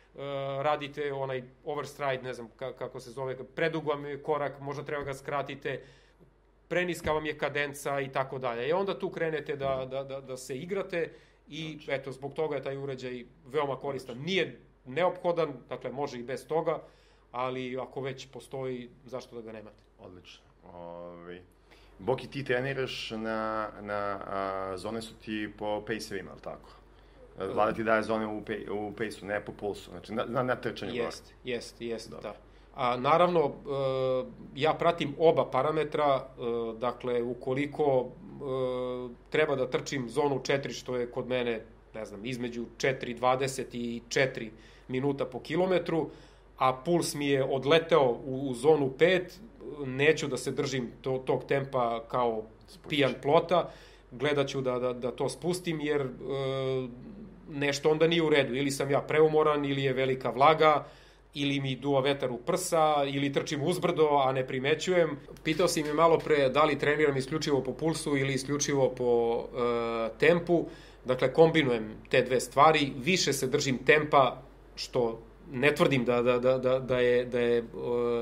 radite 0.61 1.13
onaj 1.13 1.43
overstride, 1.65 2.23
ne 2.23 2.33
znam 2.33 2.49
kako 2.57 2.99
se 2.99 3.11
zove, 3.11 3.37
predug 3.55 3.87
vam 3.87 4.05
je 4.05 4.23
korak, 4.23 4.59
možda 4.59 4.83
treba 4.83 5.03
ga 5.03 5.13
skratite, 5.13 5.81
preniska 6.67 7.11
vam 7.11 7.25
je 7.25 7.37
kadenca 7.37 7.99
i 7.99 8.11
tako 8.11 8.39
dalje. 8.39 8.67
I 8.67 8.73
onda 8.73 8.99
tu 8.99 9.09
krenete 9.09 9.55
da, 9.55 9.87
da, 9.91 10.03
da, 10.03 10.21
da 10.21 10.37
se 10.37 10.57
igrate 10.57 11.11
i 11.47 11.79
znači. 11.83 11.91
eto, 11.91 12.11
zbog 12.11 12.33
toga 12.33 12.55
je 12.55 12.63
taj 12.63 12.77
uređaj 12.77 13.25
veoma 13.45 13.75
koristan. 13.75 14.17
Nije 14.17 14.59
neophodan, 14.85 15.53
dakle 15.69 15.91
može 15.91 16.19
i 16.19 16.23
bez 16.23 16.47
toga, 16.47 16.81
ali 17.31 17.77
ako 17.77 18.01
već 18.01 18.27
postoji, 18.31 18.89
zašto 19.05 19.35
da 19.35 19.41
ga 19.41 19.51
nemate? 19.51 19.83
Odlično. 19.99 20.45
Ovi. 20.63 20.75
Ovaj, 20.75 21.41
Boki, 21.99 22.27
ti 22.27 22.43
treniraš 22.43 23.11
na, 23.11 23.69
na 23.81 24.19
a, 24.27 24.77
zone 24.77 25.01
su 25.01 25.13
ti 25.15 25.49
po 25.57 25.83
pace-evima, 25.87 26.31
ali 26.31 26.41
tako? 26.41 26.69
Vlada 27.53 27.73
ti 27.73 27.83
daje 27.83 28.03
zone 28.03 28.27
u, 28.27 28.41
pej, 28.45 28.65
u 28.69 28.93
pejsu, 28.97 29.25
ne 29.25 29.45
po 29.45 29.51
pulsu, 29.51 29.89
znači 29.91 30.13
na, 30.13 30.25
na, 30.25 30.43
na 30.43 30.55
trčanju. 30.55 30.93
Jest, 30.93 31.33
jest, 31.43 31.81
jest, 31.81 32.11
da. 32.21 32.33
A 32.75 32.97
naravno, 32.97 33.39
e, 33.45 33.51
ja 34.55 34.73
pratim 34.73 35.15
oba 35.19 35.45
parametra, 35.45 36.15
e, 36.15 36.41
dakle, 36.79 37.23
ukoliko 37.23 38.05
e, 38.05 39.13
treba 39.29 39.55
da 39.55 39.69
trčim 39.69 40.09
zonu 40.09 40.39
4, 40.39 40.71
što 40.71 40.95
je 40.95 41.11
kod 41.11 41.27
mene, 41.27 41.61
ne 41.93 42.05
znam, 42.05 42.25
između 42.25 42.65
4.20 42.77 43.63
i 43.73 44.01
4 44.07 44.49
minuta 44.87 45.25
po 45.25 45.39
kilometru, 45.39 46.09
a 46.57 46.73
puls 46.73 47.15
mi 47.15 47.27
je 47.27 47.43
odleteo 47.43 48.19
u, 48.25 48.49
u 48.49 48.53
zonu 48.53 48.93
5, 48.97 49.21
neću 49.85 50.27
da 50.27 50.37
se 50.37 50.51
držim 50.51 50.91
to, 51.01 51.17
tog 51.17 51.43
tempa 51.43 52.03
kao 52.07 52.43
Spustiš. 52.67 52.89
pijan 52.89 53.13
plota, 53.21 53.69
gledat 54.11 54.47
ću 54.47 54.61
da, 54.61 54.79
da, 54.79 54.93
da 54.93 55.11
to 55.11 55.29
spustim, 55.29 55.81
jer 55.81 56.01
e, 56.01 56.07
nešto 57.49 57.89
onda 57.89 58.07
nije 58.07 58.23
u 58.23 58.29
redu. 58.29 58.55
Ili 58.55 58.71
sam 58.71 58.91
ja 58.91 59.01
preumoran, 59.01 59.65
ili 59.65 59.83
je 59.83 59.93
velika 59.93 60.29
vlaga, 60.29 60.85
ili 61.33 61.59
mi 61.59 61.75
duva 61.75 62.01
vetar 62.01 62.31
u 62.31 62.37
prsa, 62.37 63.03
ili 63.13 63.33
trčim 63.33 63.63
uzbrdo, 63.63 64.07
a 64.25 64.31
ne 64.31 64.47
primećujem. 64.47 65.17
Pitao 65.43 65.67
si 65.67 65.83
me 65.83 65.93
malo 65.93 66.19
pre 66.19 66.49
da 66.49 66.63
li 66.63 66.79
treniram 66.79 67.17
isključivo 67.17 67.63
po 67.63 67.73
pulsu 67.73 68.17
ili 68.17 68.33
isključivo 68.33 68.89
po 68.89 69.43
e, 69.43 70.17
tempu. 70.19 70.65
Dakle, 71.05 71.33
kombinujem 71.33 71.95
te 72.09 72.21
dve 72.21 72.39
stvari. 72.39 72.93
Više 72.97 73.33
se 73.33 73.47
držim 73.47 73.77
tempa, 73.77 74.41
što 74.75 75.21
ne 75.51 75.75
tvrdim 75.75 76.05
da, 76.05 76.21
da, 76.21 76.39
da, 76.39 76.57
da, 76.57 76.79
da 76.79 76.99
je, 76.99 77.25
da 77.25 77.39
je 77.39 77.57
e, 77.57 77.63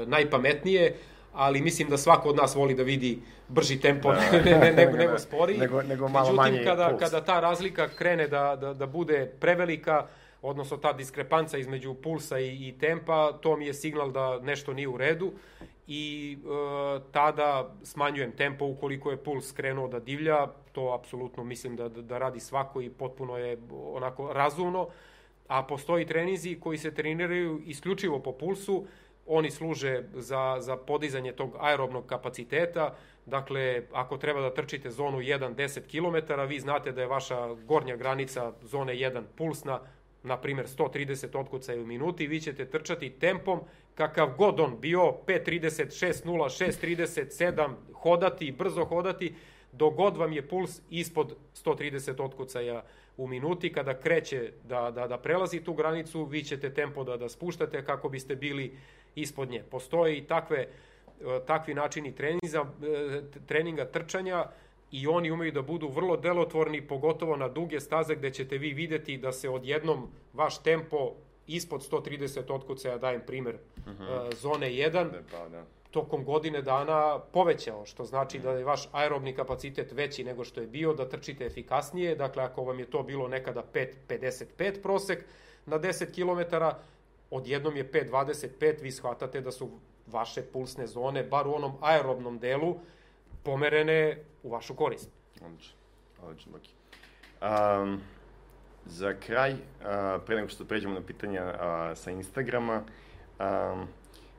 najpametnije, 0.06 0.96
ali 1.38 1.62
mislim 1.62 1.90
da 1.90 1.98
svako 1.98 2.30
od 2.30 2.36
nas 2.36 2.56
voli 2.56 2.74
da 2.74 2.84
vidi 2.84 3.20
brži 3.48 3.80
tempo 3.80 4.14
da, 4.14 4.20
ne, 4.32 4.42
ne, 4.42 4.60
ne, 4.60 4.72
nego, 4.72 4.98
nego 4.98 5.20
spori. 5.20 5.58
Nego, 5.58 5.82
nego 5.82 6.08
malo 6.08 6.32
Međutim, 6.32 6.54
manji 6.54 6.66
kada, 6.66 6.90
puls. 6.90 7.00
kada 7.00 7.22
ta 7.22 7.40
razlika 7.40 7.88
krene 7.88 8.28
da, 8.28 8.56
da, 8.62 8.74
da 8.74 8.86
bude 8.86 9.32
prevelika, 9.40 10.08
odnosno 10.42 10.78
ta 10.78 10.94
diskrepanca 10.94 11.58
između 11.58 11.94
pulsa 11.94 12.40
i, 12.40 12.68
i 12.68 12.76
tempa, 12.80 13.32
to 13.42 13.58
mi 13.58 13.66
je 13.66 13.74
signal 13.74 14.12
da 14.12 14.40
nešto 14.40 14.74
nije 14.74 14.88
u 14.88 14.98
redu 14.98 15.32
i 15.88 16.38
e, 16.38 17.00
tada 17.12 17.70
smanjujem 17.84 18.32
tempo 18.32 18.66
ukoliko 18.66 19.12
je 19.12 19.18
puls 19.18 19.52
krenuo 19.52 19.88
da 19.88 20.00
divlja, 20.00 20.48
to 20.72 20.94
apsolutno 20.94 21.44
mislim 21.44 21.76
da, 21.76 21.90
da, 21.90 22.02
da 22.02 22.18
radi 22.18 22.40
svako 22.40 22.82
i 22.82 22.90
potpuno 22.90 23.38
je 23.38 23.58
onako 23.94 24.34
razumno, 24.34 24.88
a 25.48 25.64
postoji 25.64 26.06
trenizi 26.06 26.60
koji 26.60 26.78
se 26.78 26.94
treniraju 26.94 27.62
isključivo 27.66 28.20
po 28.20 28.32
pulsu, 28.32 28.86
Oni 29.28 29.52
služe 29.52 30.04
za, 30.14 30.58
za 30.60 30.78
podizanje 30.78 31.32
tog 31.32 31.56
aerobnog 31.60 32.06
kapaciteta, 32.06 32.96
dakle, 33.26 33.82
ako 33.92 34.18
treba 34.18 34.42
da 34.42 34.54
trčite 34.54 34.92
zonu 34.92 35.18
1 35.18 35.56
10 35.56 35.82
km, 35.92 36.42
vi 36.48 36.60
znate 36.60 36.92
da 36.92 37.02
je 37.02 37.08
vaša 37.08 37.54
gornja 37.54 37.96
granica 37.96 38.54
zone 38.62 38.94
1 38.94 39.24
pulsna, 39.36 39.80
na 40.24 40.38
primjer 40.38 40.68
130 40.68 41.40
otkucaja 41.40 41.82
u 41.82 41.86
minuti, 41.86 42.28
vi 42.28 42.42
ćete 42.42 42.66
trčati 42.66 43.10
tempom 43.10 43.60
kakav 43.96 44.36
god 44.38 44.60
on 44.60 44.78
bio, 44.82 45.02
5.30, 45.02 46.06
6.0, 46.26 46.66
6.37, 46.66 47.74
hodati, 47.94 48.52
brzo 48.52 48.86
hodati, 48.86 49.34
dok 49.72 49.96
god 49.96 50.18
vam 50.18 50.34
je 50.34 50.48
puls 50.48 50.82
ispod 50.90 51.36
130 51.66 52.24
otkucaja 52.24 52.84
u 53.18 53.28
minuti, 53.28 53.74
kada 53.74 54.00
kreće 54.00 54.52
da, 54.64 54.92
da, 54.92 55.08
da 55.08 55.18
prelazi 55.18 55.60
tu 55.60 55.74
granicu, 55.74 56.24
vi 56.24 56.44
ćete 56.44 56.74
tempo 56.74 57.04
da, 57.04 57.18
da 57.18 57.30
spuštate 57.30 57.86
kako 57.86 58.10
biste 58.10 58.36
bili 58.36 58.78
ispod 59.22 59.50
nje. 59.50 59.64
Postoje 59.64 60.18
i 60.18 60.28
takve, 60.28 60.58
e, 60.58 60.68
takvi 61.48 61.74
načini 61.74 62.16
treninga, 62.16 62.66
e, 62.84 63.22
treninga 63.46 63.86
trčanja, 63.86 64.46
i 64.92 65.08
oni 65.08 65.32
umeju 65.32 65.52
da 65.52 65.62
budu 65.62 65.88
vrlo 65.88 66.18
delotvorni, 66.18 66.82
pogotovo 66.88 67.36
na 67.36 67.48
duge 67.48 67.80
staze 67.80 68.16
gde 68.16 68.32
ćete 68.32 68.58
vi 68.58 68.74
videti 68.74 69.18
da 69.18 69.32
se 69.32 69.50
odjednom 69.50 70.08
vaš 70.34 70.64
tempo 70.64 71.14
ispod 71.48 71.82
130 71.92 72.54
otkucaja, 72.54 72.98
dajem 72.98 73.22
primer, 73.28 73.56
uh 73.78 73.88
mhm. 73.88 74.04
-huh. 74.04 74.36
zone 74.36 74.68
1, 74.70 75.12
ne, 75.12 75.20
pa, 75.32 75.50
da. 75.50 75.64
tokom 75.92 76.24
godine 76.24 76.62
dana 76.62 77.20
povećao, 77.20 77.86
što 77.86 78.06
znači 78.06 78.38
uh 78.38 78.44
-huh. 78.44 78.48
da 78.48 78.58
je 78.58 78.64
vaš 78.64 78.90
aerobni 78.92 79.36
kapacitet 79.36 79.92
veći 79.92 80.24
nego 80.24 80.44
što 80.44 80.62
je 80.62 80.68
bio, 80.68 80.94
da 80.94 81.10
trčite 81.10 81.46
efikasnije, 81.46 82.16
dakle 82.16 82.44
ako 82.44 82.64
vam 82.64 82.80
je 82.80 82.86
to 82.86 83.04
bilo 83.04 83.28
nekada 83.28 83.64
5.55 83.74 84.82
prosek 84.82 85.26
na 85.66 85.80
10 85.80 86.06
km, 86.16 86.56
odjednom 87.32 87.78
je 87.78 87.92
5.25, 87.92 88.82
vi 88.82 88.92
shvatate 88.92 89.42
da 89.42 89.52
su 89.52 89.70
vaše 90.08 90.42
pulsne 90.42 90.88
zone, 90.88 91.24
bar 91.24 91.48
u 91.48 91.54
onom 91.56 91.74
aerobnom 91.82 92.40
delu, 92.40 92.76
pomerene 93.44 94.24
u 94.44 94.50
vašu 94.50 94.76
korist. 94.76 95.10
Odlično, 95.46 95.76
odlično, 96.24 96.52
Boki. 96.52 96.70
Um, 97.42 98.02
za 98.86 99.14
kraj, 99.14 99.52
uh, 99.52 99.58
pre 100.26 100.36
nego 100.36 100.48
što 100.48 100.66
pređemo 100.66 100.94
na 100.94 101.02
pitanja 101.02 101.44
uh, 101.44 101.98
sa 101.98 102.12
Instagrama, 102.12 102.84
um, 103.40 103.88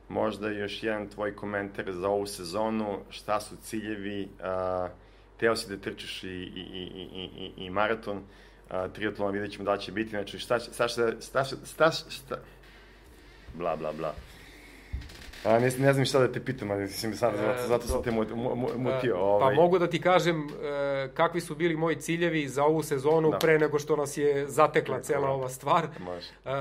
možda 0.09 0.49
još 0.49 0.83
jedan 0.83 1.07
tvoj 1.07 1.35
komentar 1.35 1.91
za 1.91 2.09
ovu 2.09 2.25
sezonu, 2.25 2.99
šta 3.09 3.39
su 3.39 3.55
ciljevi, 3.57 4.29
uh, 4.39 4.89
teo 5.37 5.55
si 5.55 5.69
da 5.69 5.81
trčiš 5.81 6.23
i, 6.23 6.27
i, 6.27 6.61
i, 6.61 7.29
i, 7.35 7.65
i, 7.65 7.69
maraton, 7.69 8.17
uh, 8.17 8.91
triatlona 8.93 9.31
vidjet 9.31 9.51
ćemo 9.51 9.65
da 9.65 9.77
će 9.77 9.91
biti, 9.91 10.09
znači 10.09 10.39
šta, 10.39 10.59
šta, 10.59 10.87
šta, 10.87 10.87
šta, 11.21 11.43
šta, 11.43 11.55
šta, 11.65 11.91
šta, 11.91 12.35
bla, 13.59 13.75
bla, 13.75 13.93
bla. 13.93 14.13
A, 15.43 15.59
ne, 15.59 15.69
ne 15.77 15.93
znam 15.93 16.05
šta 16.05 16.19
da 16.19 16.31
te 16.31 16.39
pitam, 16.45 16.71
ali 16.71 16.81
mislim, 16.81 17.15
sad, 17.15 17.33
zato, 17.37 17.67
zato 17.67 17.87
sam 17.87 18.03
te 18.03 18.11
mutio. 18.11 19.15
E, 19.15 19.19
ovaj. 19.19 19.55
Pa 19.55 19.61
mogu 19.61 19.79
da 19.79 19.87
ti 19.87 20.01
kažem 20.01 20.47
e, 20.47 21.09
kakvi 21.13 21.41
su 21.41 21.55
bili 21.55 21.75
moji 21.75 21.95
ciljevi 21.95 22.47
za 22.47 22.63
ovu 22.63 22.83
sezonu 22.83 23.31
da. 23.31 23.37
pre 23.37 23.59
nego 23.59 23.79
što 23.79 23.95
nas 23.95 24.17
je 24.17 24.47
zatekla 24.47 24.95
Preko, 24.95 25.07
cela 25.07 25.29
ova 25.29 25.49
stvar. 25.49 25.87
Može. 25.99 26.27
E, 26.45 26.51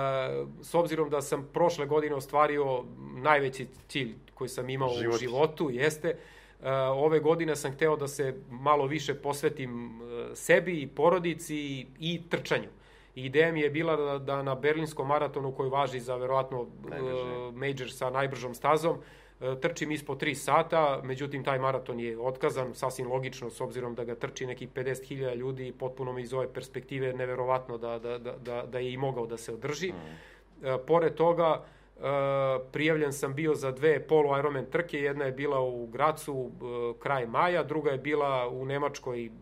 s 0.62 0.74
obzirom 0.74 1.10
da 1.10 1.22
sam 1.22 1.48
prošle 1.52 1.86
godine 1.86 2.14
ostvario 2.14 2.84
najveći 3.16 3.66
cilj 3.88 4.14
koji 4.34 4.48
sam 4.48 4.70
imao 4.70 4.94
Život. 4.98 5.14
u 5.14 5.18
životu, 5.18 5.70
jeste, 5.70 6.08
e, 6.62 6.72
ove 6.72 7.20
godine 7.20 7.56
sam 7.56 7.72
hteo 7.72 7.96
da 7.96 8.08
se 8.08 8.34
malo 8.50 8.86
više 8.86 9.14
posvetim 9.14 10.00
e, 10.02 10.34
sebi 10.34 10.82
i 10.82 10.86
porodici 10.86 11.86
i 11.98 12.22
trčanju. 12.30 12.68
Ideja 13.24 13.52
mi 13.52 13.60
je 13.60 13.70
bila 13.70 13.96
da, 13.96 14.18
da 14.18 14.42
na 14.42 14.54
berlinskom 14.54 15.08
maratonu 15.08 15.52
koji 15.52 15.70
važi 15.70 16.00
za 16.00 16.16
verovatno 16.16 16.60
uh, 16.60 16.68
major 17.54 17.92
sa 17.92 18.10
najbržom 18.10 18.54
stazom, 18.54 18.96
uh, 18.96 19.58
trčim 19.60 19.90
ispod 19.90 20.22
3 20.22 20.34
sata, 20.34 21.00
međutim 21.04 21.44
taj 21.44 21.58
maraton 21.58 22.00
je 22.00 22.18
otkazan, 22.18 22.74
sasvim 22.74 23.08
logično 23.08 23.50
s 23.50 23.60
obzirom 23.60 23.94
da 23.94 24.04
ga 24.04 24.14
trči 24.14 24.46
nekih 24.46 24.68
50.000 24.68 25.34
ljudi, 25.34 25.72
potpuno 25.78 26.12
mi 26.12 26.22
iz 26.22 26.32
ove 26.32 26.52
perspektive 26.52 27.12
neverovatno 27.12 27.78
da, 27.78 27.98
da, 27.98 28.18
da, 28.18 28.32
da, 28.32 28.62
da 28.66 28.78
je 28.78 28.92
i 28.92 28.96
mogao 28.96 29.26
da 29.26 29.36
se 29.36 29.52
održi. 29.52 29.92
Mm. 29.92 30.66
Uh, 30.66 30.80
pored 30.86 31.14
toga, 31.14 31.64
Uh, 31.98 32.04
prijavljen 32.72 33.12
sam 33.12 33.34
bio 33.34 33.54
za 33.54 33.70
dve 33.70 34.00
polu 34.00 34.38
Ironman 34.38 34.66
trke, 34.70 34.98
jedna 34.98 35.24
je 35.24 35.32
bila 35.32 35.60
u 35.60 35.86
Gracu 35.86 36.34
uh, 36.34 36.50
kraj 36.98 37.26
maja, 37.26 37.62
druga 37.62 37.90
je 37.90 37.98
bila 37.98 38.48
u 38.48 38.64
Nemačkoj 38.64 39.26
uh, 39.26 39.32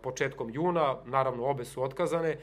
početkom 0.00 0.50
juna, 0.50 0.96
naravno 1.06 1.44
obe 1.44 1.64
su 1.64 1.82
otkazane. 1.82 2.30
E, 2.30 2.38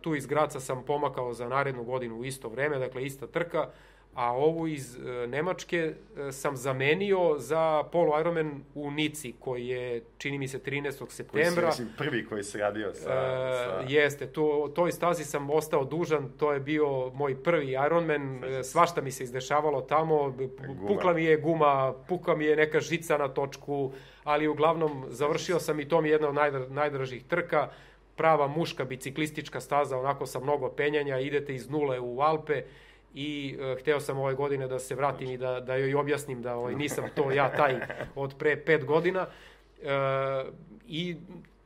tu 0.00 0.14
iz 0.14 0.26
Graca 0.26 0.60
sam 0.60 0.84
pomakao 0.84 1.32
za 1.32 1.48
narednu 1.48 1.84
godinu 1.84 2.16
u 2.16 2.24
isto 2.24 2.48
vreme, 2.48 2.78
dakle 2.78 3.04
ista 3.04 3.26
trka, 3.26 3.68
a 4.14 4.32
ovu 4.32 4.68
iz 4.68 4.96
e, 4.96 5.26
Nemačke 5.26 5.94
e, 6.16 6.32
sam 6.32 6.56
zamenio 6.56 7.34
za 7.38 7.82
polo 7.92 8.20
Ironman 8.20 8.64
u 8.74 8.90
Nici, 8.90 9.34
koji 9.40 9.66
je, 9.66 10.04
čini 10.18 10.38
mi 10.38 10.48
se, 10.48 10.58
13. 10.58 11.10
septembra. 11.10 11.62
Koji 11.62 11.72
si 11.72 11.86
prvi 11.98 12.26
koji 12.26 12.42
se 12.42 12.58
radio 12.58 12.94
sa... 12.94 13.02
sa... 13.02 13.82
Jeste, 13.88 14.26
to, 14.26 14.72
toj 14.74 14.92
stazi 14.92 15.24
sam 15.24 15.50
ostao 15.50 15.84
dužan, 15.84 16.32
to 16.38 16.52
je 16.52 16.60
bio 16.60 17.10
moj 17.14 17.42
prvi 17.42 17.70
Ironman, 17.86 18.42
svašta 18.62 19.00
mi 19.00 19.10
se 19.10 19.24
izdešavalo 19.24 19.80
tamo, 19.80 20.30
guma. 20.30 20.88
pukla 20.88 21.12
mi 21.12 21.24
je 21.24 21.36
guma, 21.36 21.94
pukla 22.08 22.36
mi 22.36 22.44
je 22.44 22.56
neka 22.56 22.80
žica 22.80 23.18
na 23.18 23.28
točku, 23.28 23.92
ali 24.24 24.48
uglavnom 24.48 25.04
završio 25.08 25.60
sam 25.60 25.80
i 25.80 25.88
to 25.88 26.00
mi 26.00 26.08
je 26.08 26.12
jedna 26.12 26.28
od 26.28 26.70
najdražih 26.70 27.24
trka, 27.24 27.70
prava 28.16 28.48
muška 28.48 28.84
biciklistička 28.84 29.60
staza, 29.60 29.98
onako 29.98 30.26
sa 30.26 30.40
mnogo 30.40 30.68
penjanja, 30.68 31.18
idete 31.18 31.54
iz 31.54 31.70
nule 31.70 32.00
u 32.00 32.20
Alpe 32.20 32.62
i 33.14 33.56
e, 33.60 33.76
hteo 33.80 34.00
sam 34.00 34.18
ove 34.18 34.34
godine 34.34 34.68
da 34.68 34.78
se 34.78 34.94
vratim 34.94 35.30
i 35.30 35.36
da, 35.36 35.60
da 35.60 35.76
joj 35.76 35.94
objasnim 35.94 36.42
da 36.42 36.56
ovaj, 36.56 36.74
nisam 36.74 37.04
to 37.14 37.30
ja 37.30 37.56
taj 37.56 37.80
od 38.14 38.34
pre 38.38 38.56
pet 38.56 38.84
godina. 38.84 39.26
E, 39.82 40.44
I 40.88 41.16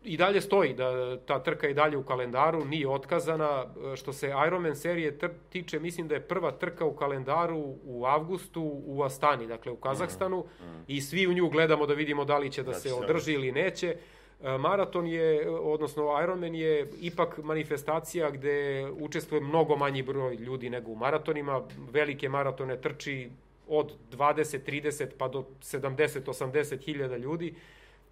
i 0.04 0.16
dalje 0.16 0.40
stoji 0.40 0.74
da 0.74 1.16
ta 1.16 1.42
trka 1.42 1.68
i 1.68 1.74
dalje 1.74 1.96
u 1.96 2.02
kalendaru, 2.02 2.64
nije 2.64 2.88
otkazana. 2.88 3.64
E, 3.92 3.96
što 3.96 4.12
se 4.12 4.32
Ironman 4.46 4.76
serije 4.76 5.18
tr 5.18 5.26
tiče, 5.50 5.80
mislim 5.80 6.08
da 6.08 6.14
je 6.14 6.20
prva 6.20 6.50
trka 6.50 6.84
u 6.84 6.96
kalendaru 6.96 7.74
u 7.84 8.06
avgustu 8.06 8.82
u 8.86 9.02
Astani, 9.02 9.46
dakle 9.46 9.72
u 9.72 9.76
Kazahstanu, 9.76 10.38
mm, 10.38 10.64
mm. 10.64 10.84
i 10.86 11.00
svi 11.00 11.26
u 11.26 11.32
nju 11.32 11.48
gledamo 11.48 11.86
da 11.86 11.94
vidimo 11.94 12.24
da 12.24 12.38
li 12.38 12.50
će 12.50 12.62
da, 12.62 12.70
da 12.70 12.78
se 12.78 12.92
održi 12.92 13.32
ili 13.32 13.52
neće. 13.52 13.96
E, 14.42 14.58
maraton 14.58 15.06
je, 15.06 15.50
odnosno 15.50 16.22
Ironman 16.22 16.54
je 16.54 16.86
ipak 17.00 17.38
manifestacija 17.38 18.30
gde 18.30 18.86
učestvuje 19.00 19.40
mnogo 19.40 19.76
manji 19.76 20.02
broj 20.02 20.34
ljudi 20.34 20.70
nego 20.70 20.90
u 20.90 20.96
maratonima. 20.96 21.62
Velike 21.90 22.28
maratone 22.28 22.80
trči 22.80 23.30
od 23.68 23.92
20, 24.12 24.58
30 24.66 25.06
pa 25.18 25.28
do 25.28 25.44
70, 25.62 26.20
80 26.24 26.84
hiljada 26.84 27.16
ljudi 27.16 27.54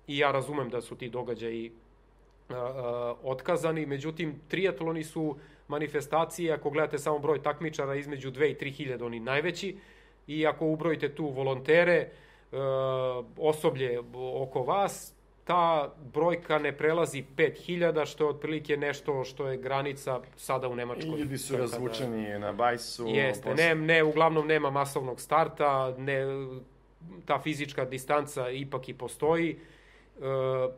i 0.06 0.18
ja 0.18 0.32
razumem 0.32 0.70
da 0.70 0.80
su 0.80 0.96
ti 0.96 1.08
događaji 1.08 1.72
a, 2.48 2.54
a, 2.54 3.14
otkazani, 3.22 3.86
međutim 3.86 4.40
triatloni 4.48 5.04
su 5.04 5.36
manifestacije, 5.68 6.52
ako 6.52 6.70
gledate 6.70 6.98
samo 6.98 7.18
broj 7.18 7.42
takmičara 7.42 7.94
između 7.94 8.30
2 8.30 8.50
i 8.50 8.54
3 8.54 8.72
hiljada, 8.72 9.04
oni 9.04 9.20
najveći, 9.20 9.76
i 10.26 10.46
ako 10.46 10.66
ubrojite 10.66 11.14
tu 11.14 11.26
volontere, 11.26 12.08
osoblje 13.36 14.00
oko 14.14 14.62
vas, 14.62 15.15
ta 15.46 15.94
brojka 16.12 16.58
ne 16.58 16.72
prelazi 16.76 17.24
5000, 17.36 18.06
što 18.06 18.24
je 18.24 18.30
otprilike 18.30 18.76
nešto 18.76 19.24
što 19.24 19.48
je 19.48 19.56
granica 19.56 20.20
sada 20.36 20.68
u 20.68 20.74
Nemačkoj. 20.74 21.18
I 21.18 21.20
ljudi 21.20 21.38
su 21.38 21.56
razvučeni 21.56 22.32
da, 22.32 22.38
na 22.38 22.52
bajsu. 22.52 23.06
Jeste, 23.08 23.42
posle... 23.42 23.64
ne, 23.64 23.74
ne, 23.74 24.02
uglavnom 24.02 24.46
nema 24.46 24.70
masovnog 24.70 25.20
starta, 25.20 25.94
ne, 25.98 26.24
ta 27.24 27.40
fizička 27.42 27.84
distanca 27.84 28.50
ipak 28.50 28.88
i 28.88 28.94
postoji. 28.94 29.50
E, 29.50 30.20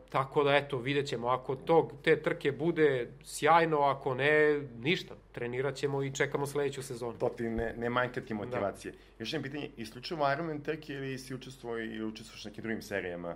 tako 0.09 0.43
da 0.43 0.55
eto, 0.55 0.77
vidjet 0.77 1.07
ćemo, 1.07 1.27
ako 1.27 1.55
to, 1.55 1.91
te 2.03 2.21
trke 2.21 2.51
bude 2.51 3.11
sjajno, 3.23 3.79
ako 3.79 4.13
ne, 4.13 4.61
ništa, 4.79 5.15
trenirat 5.31 5.75
ćemo 5.75 6.03
i 6.03 6.13
čekamo 6.13 6.45
sledeću 6.45 6.83
sezonu. 6.83 7.17
To 7.17 7.29
ti 7.29 7.43
ne, 7.43 7.73
ne 7.77 7.89
manjka 7.89 8.21
ti 8.21 8.33
motivacije. 8.33 8.91
Da. 8.91 8.97
Još 9.19 9.33
jedno 9.33 9.43
pitanje, 9.43 9.69
isključivo 9.77 10.31
Ironman 10.31 10.61
trke 10.61 10.93
ili 10.93 11.17
si 11.17 11.33
učestvovao 11.33 11.79
i 11.79 12.03
učestvuješ 12.03 12.45
nekim 12.45 12.61
drugim 12.61 12.81
serijama? 12.81 13.35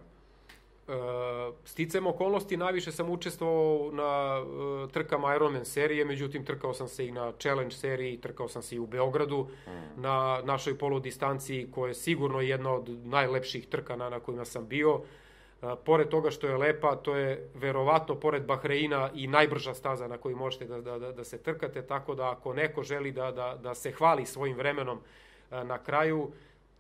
Uh, 0.88 1.56
sticajem 1.66 2.08
okolnosti 2.08 2.58
najviše 2.58 2.92
sam 2.92 3.10
učestvovao 3.10 3.92
na 3.92 4.42
uh, 4.42 4.92
trkama 4.92 5.36
Ironman 5.36 5.66
serije, 5.66 6.06
međutim 6.06 6.46
trkao 6.46 6.74
sam 6.74 6.88
se 6.88 7.08
i 7.08 7.12
na 7.12 7.32
Challenge 7.40 7.76
seriji, 7.76 8.18
trkao 8.18 8.48
sam 8.48 8.62
se 8.62 8.76
i 8.76 8.80
u 8.80 8.86
Beogradu 8.86 9.48
mm. 9.68 10.02
na 10.02 10.42
našoj 10.44 10.78
polodistanciji 10.78 11.68
koja 11.72 11.88
je 11.88 11.94
sigurno 11.94 12.42
jedna 12.42 12.74
od 12.74 12.90
najlepših 13.06 13.68
trka 13.68 13.96
na, 13.96 14.20
kojima 14.20 14.46
sam 14.46 14.68
bio. 14.68 14.96
Uh, 14.96 15.04
pored 15.86 16.10
toga 16.10 16.32
što 16.32 16.48
je 16.48 16.58
lepa, 16.58 16.96
to 16.96 17.16
je 17.16 17.50
verovatno 17.56 18.16
pored 18.16 18.46
Bahreina 18.46 19.10
i 19.16 19.28
najbrža 19.28 19.74
staza 19.74 20.08
na 20.08 20.18
kojoj 20.18 20.36
možete 20.36 20.66
da, 20.66 20.82
da, 20.82 21.00
da, 21.00 21.12
da 21.12 21.24
se 21.24 21.38
trkate, 21.38 21.82
tako 21.82 22.16
da 22.16 22.32
ako 22.32 22.54
neko 22.54 22.84
želi 22.84 23.12
da, 23.12 23.32
da, 23.32 23.60
da 23.64 23.76
se 23.76 23.92
hvali 23.92 24.26
svojim 24.26 24.58
vremenom 24.58 24.98
uh, 24.98 25.64
na 25.64 25.78
kraju, 25.78 26.32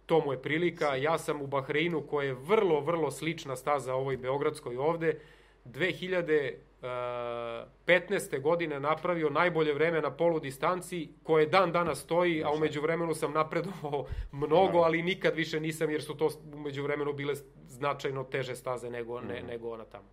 to 0.06 0.22
mu 0.26 0.32
je 0.32 0.42
prilika. 0.42 0.96
Ja 0.96 1.18
sam 1.18 1.42
u 1.42 1.48
Bahreinu, 1.48 2.02
koja 2.02 2.26
je 2.26 2.34
vrlo, 2.34 2.80
vrlo 2.80 3.12
slična 3.12 3.56
staza 3.56 3.96
ovoj 3.96 4.18
Beogradskoj 4.18 4.78
ovde, 4.78 5.20
2015. 5.66 8.42
godine 8.42 8.80
napravio 8.80 9.30
najbolje 9.30 9.74
vreme 9.74 10.02
na 10.02 10.12
polu 10.12 10.40
distanci, 10.40 11.10
koje 11.24 11.46
dan 11.46 11.72
danas 11.72 12.00
stoji, 12.00 12.44
a 12.44 12.52
umeđu 12.52 12.82
vremenu 12.82 13.14
sam 13.14 13.34
napredovao 13.34 14.06
mnogo, 14.32 14.80
ali 14.80 15.04
nikad 15.04 15.36
više 15.36 15.60
nisam, 15.60 15.90
jer 15.90 16.04
su 16.04 16.14
to 16.14 16.30
umeđu 16.54 16.84
vremenu 16.84 17.14
bile 17.14 17.36
značajno 17.68 18.24
teže 18.24 18.56
staze 18.56 18.90
nego, 18.90 19.22
ne, 19.22 19.40
mhm. 19.40 19.48
nego 19.48 19.70
ona 19.70 19.86
tamo. 19.86 20.08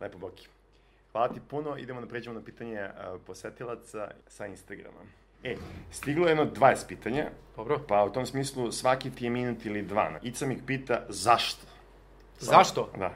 Lepo, 0.00 0.18
Boki. 0.18 0.48
Hvala 1.12 1.28
ti 1.28 1.40
puno, 1.48 1.78
idemo 1.78 2.00
da 2.00 2.06
pređemo 2.06 2.34
na 2.34 2.44
pitanje 2.44 2.82
uh, 2.82 2.90
posetilaca 3.26 4.10
sa 4.26 4.46
Instagrama. 4.46 5.00
E, 5.44 5.56
stiglo 5.90 6.26
je 6.26 6.30
jedno 6.30 6.46
20 6.46 6.88
pitanja, 6.88 7.26
Dobro. 7.56 7.80
pa 7.88 8.04
u 8.04 8.10
tom 8.10 8.26
smislu 8.26 8.72
svaki 8.72 9.10
ti 9.10 9.24
je 9.24 9.30
minut 9.30 9.66
ili 9.66 9.82
dva. 9.82 10.10
Ica 10.22 10.46
mi 10.46 10.58
pita 10.66 11.06
zašto? 11.08 11.66
Zašto? 12.38 12.90
Da. 12.98 13.14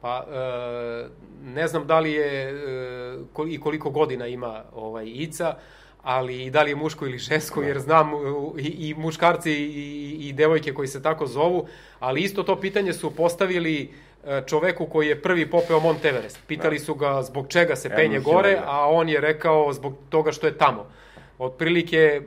Pa, 0.00 0.26
e, 0.30 1.08
ne 1.44 1.68
znam 1.68 1.86
da 1.86 2.00
li 2.00 2.12
je 2.12 2.50
e, 2.50 3.18
i 3.48 3.60
koliko 3.60 3.90
godina 3.90 4.26
ima 4.26 4.64
ovaj 4.74 5.06
Ica, 5.06 5.54
ali 6.02 6.44
i 6.44 6.50
da 6.50 6.62
li 6.62 6.70
je 6.70 6.76
muško 6.76 7.06
ili 7.06 7.18
žensko, 7.18 7.62
jer 7.62 7.78
znam 7.78 8.10
i, 8.58 8.88
i 8.88 8.94
muškarci 8.94 9.52
i, 9.52 10.16
i 10.28 10.32
devojke 10.32 10.74
koji 10.74 10.88
se 10.88 11.02
tako 11.02 11.26
zovu, 11.26 11.66
ali 11.98 12.20
isto 12.20 12.42
to 12.42 12.60
pitanje 12.60 12.92
su 12.92 13.16
postavili 13.16 13.92
e, 14.24 14.42
čoveku 14.46 14.86
koji 14.86 15.08
je 15.08 15.22
prvi 15.22 15.50
popeo 15.50 15.80
Mont 15.80 16.04
Everest. 16.04 16.38
Pitali 16.46 16.78
su 16.78 16.94
ga 16.94 17.22
zbog 17.22 17.48
čega 17.48 17.76
se 17.76 17.88
penje 17.88 18.20
gore, 18.20 18.54
da. 18.54 18.64
a 18.66 18.88
on 18.88 19.08
je 19.08 19.20
rekao 19.20 19.72
zbog 19.72 19.94
toga 20.08 20.32
što 20.32 20.46
je 20.46 20.58
tamo. 20.58 20.86
Otprilike, 21.38 21.96
e, 21.96 22.20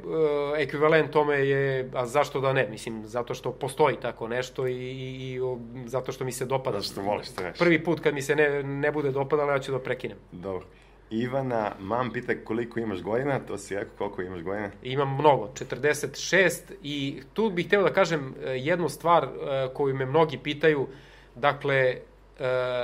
ekvivalent 0.57 1.11
tome 1.11 1.35
je, 1.35 1.89
a 1.93 2.05
zašto 2.05 2.41
da 2.41 2.53
ne, 2.53 2.67
mislim, 2.69 3.07
zato 3.07 3.33
što 3.33 3.51
postoji 3.51 3.95
tako 4.01 4.27
nešto 4.27 4.67
i, 4.67 4.73
i, 4.73 5.31
i 5.31 5.39
o, 5.39 5.59
zato 5.85 6.11
što 6.11 6.25
mi 6.25 6.31
se 6.31 6.45
dopada. 6.45 6.79
Zato 6.79 6.91
što 6.91 7.01
voliš 7.01 7.29
to 7.29 7.43
reći. 7.43 7.59
Prvi 7.59 7.83
put 7.83 7.99
kad 7.99 8.13
mi 8.13 8.21
se 8.21 8.35
ne, 8.35 8.63
ne 8.63 8.91
bude 8.91 9.11
dopadalo, 9.11 9.51
ja 9.51 9.59
ću 9.59 9.71
da 9.71 9.79
prekinem. 9.79 10.17
Dobro. 10.31 10.65
Ivana, 11.09 11.71
mam 11.79 12.11
pita 12.11 12.33
koliko 12.43 12.79
imaš 12.79 13.01
godina, 13.01 13.39
to 13.39 13.57
si 13.57 13.75
rekao 13.75 13.95
koliko 13.97 14.21
imaš 14.21 14.41
godina. 14.41 14.69
Imam 14.83 15.13
mnogo, 15.13 15.49
46 15.53 16.61
i 16.83 17.21
tu 17.33 17.49
bih 17.49 17.67
hteo 17.67 17.83
da 17.83 17.93
kažem 17.93 18.35
e, 18.45 18.49
jednu 18.49 18.89
stvar 18.89 19.23
e, 19.23 19.29
koju 19.73 19.95
me 19.95 20.05
mnogi 20.05 20.37
pitaju, 20.37 20.87
dakle, 21.35 21.95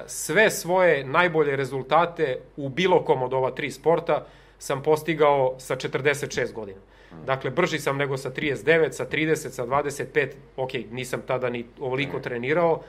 sve 0.06 0.50
svoje 0.50 1.04
najbolje 1.04 1.56
rezultate 1.56 2.40
u 2.58 2.70
bilo 2.70 3.04
kom 3.04 3.24
od 3.24 3.34
ova 3.34 3.52
tri 3.52 3.72
sporta 3.72 4.26
sam 4.60 4.84
postigao 4.84 5.56
sa 5.60 5.76
46 5.76 6.54
godina. 6.54 6.80
Dakle, 7.26 7.52
brži 7.52 7.80
sam 7.80 7.98
nego 7.98 8.18
sa 8.18 8.30
39, 8.30 8.92
sa 8.92 9.06
30, 9.06 9.36
sa 9.36 9.66
25, 9.66 10.28
ok, 10.58 10.72
nisam 10.92 11.22
tada 11.28 11.50
ni 11.50 11.66
ovoliko 11.80 12.20
trenirao, 12.20 12.82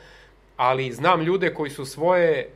ali 0.56 0.92
znam 0.92 1.22
ljude 1.22 1.54
koji 1.54 1.70
su 1.70 1.84
svoje 1.84 2.38
e, 2.40 2.48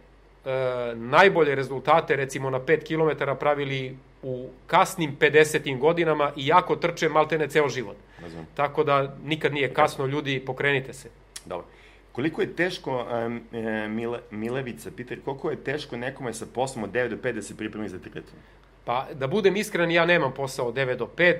najbolje 0.94 1.54
rezultate, 1.54 2.16
recimo 2.16 2.50
na 2.50 2.60
5 2.60 2.86
km, 2.86 3.38
pravili 3.40 3.96
u 4.22 4.48
kasnim 4.66 5.16
50. 5.20 5.78
godinama 5.78 6.32
i 6.36 6.46
jako 6.46 6.76
trče 6.76 7.08
maltene 7.08 7.48
ceo 7.48 7.68
život. 7.68 7.96
Razumem. 8.22 8.46
Tako 8.54 8.84
da 8.84 9.16
nikad 9.24 9.54
nije 9.54 9.74
kasno, 9.74 10.06
ljudi, 10.06 10.42
pokrenite 10.46 10.92
se. 10.92 11.08
Dobro. 11.46 11.66
Koliko 12.12 12.40
je 12.40 12.56
teško, 12.56 13.06
e, 13.52 13.88
Mile, 13.88 14.18
Milevica, 14.30 14.90
pita, 14.96 15.14
koliko 15.24 15.50
je 15.50 15.64
teško 15.64 15.96
nekome 15.96 16.34
sa 16.34 16.46
poslom 16.54 16.84
od 16.84 16.90
9 16.90 17.08
do 17.08 17.16
5 17.16 17.32
da 17.32 17.42
se 17.42 17.56
pripremi 17.56 17.88
za 17.88 17.98
triatlon? 17.98 18.42
Pa, 18.84 19.06
da 19.14 19.26
budem 19.26 19.56
iskren, 19.56 19.90
ja 19.90 20.06
nemam 20.06 20.32
posao 20.34 20.66
od 20.66 20.74
9 20.74 20.96
do 20.96 21.08
5, 21.16 21.24
e, 21.32 21.38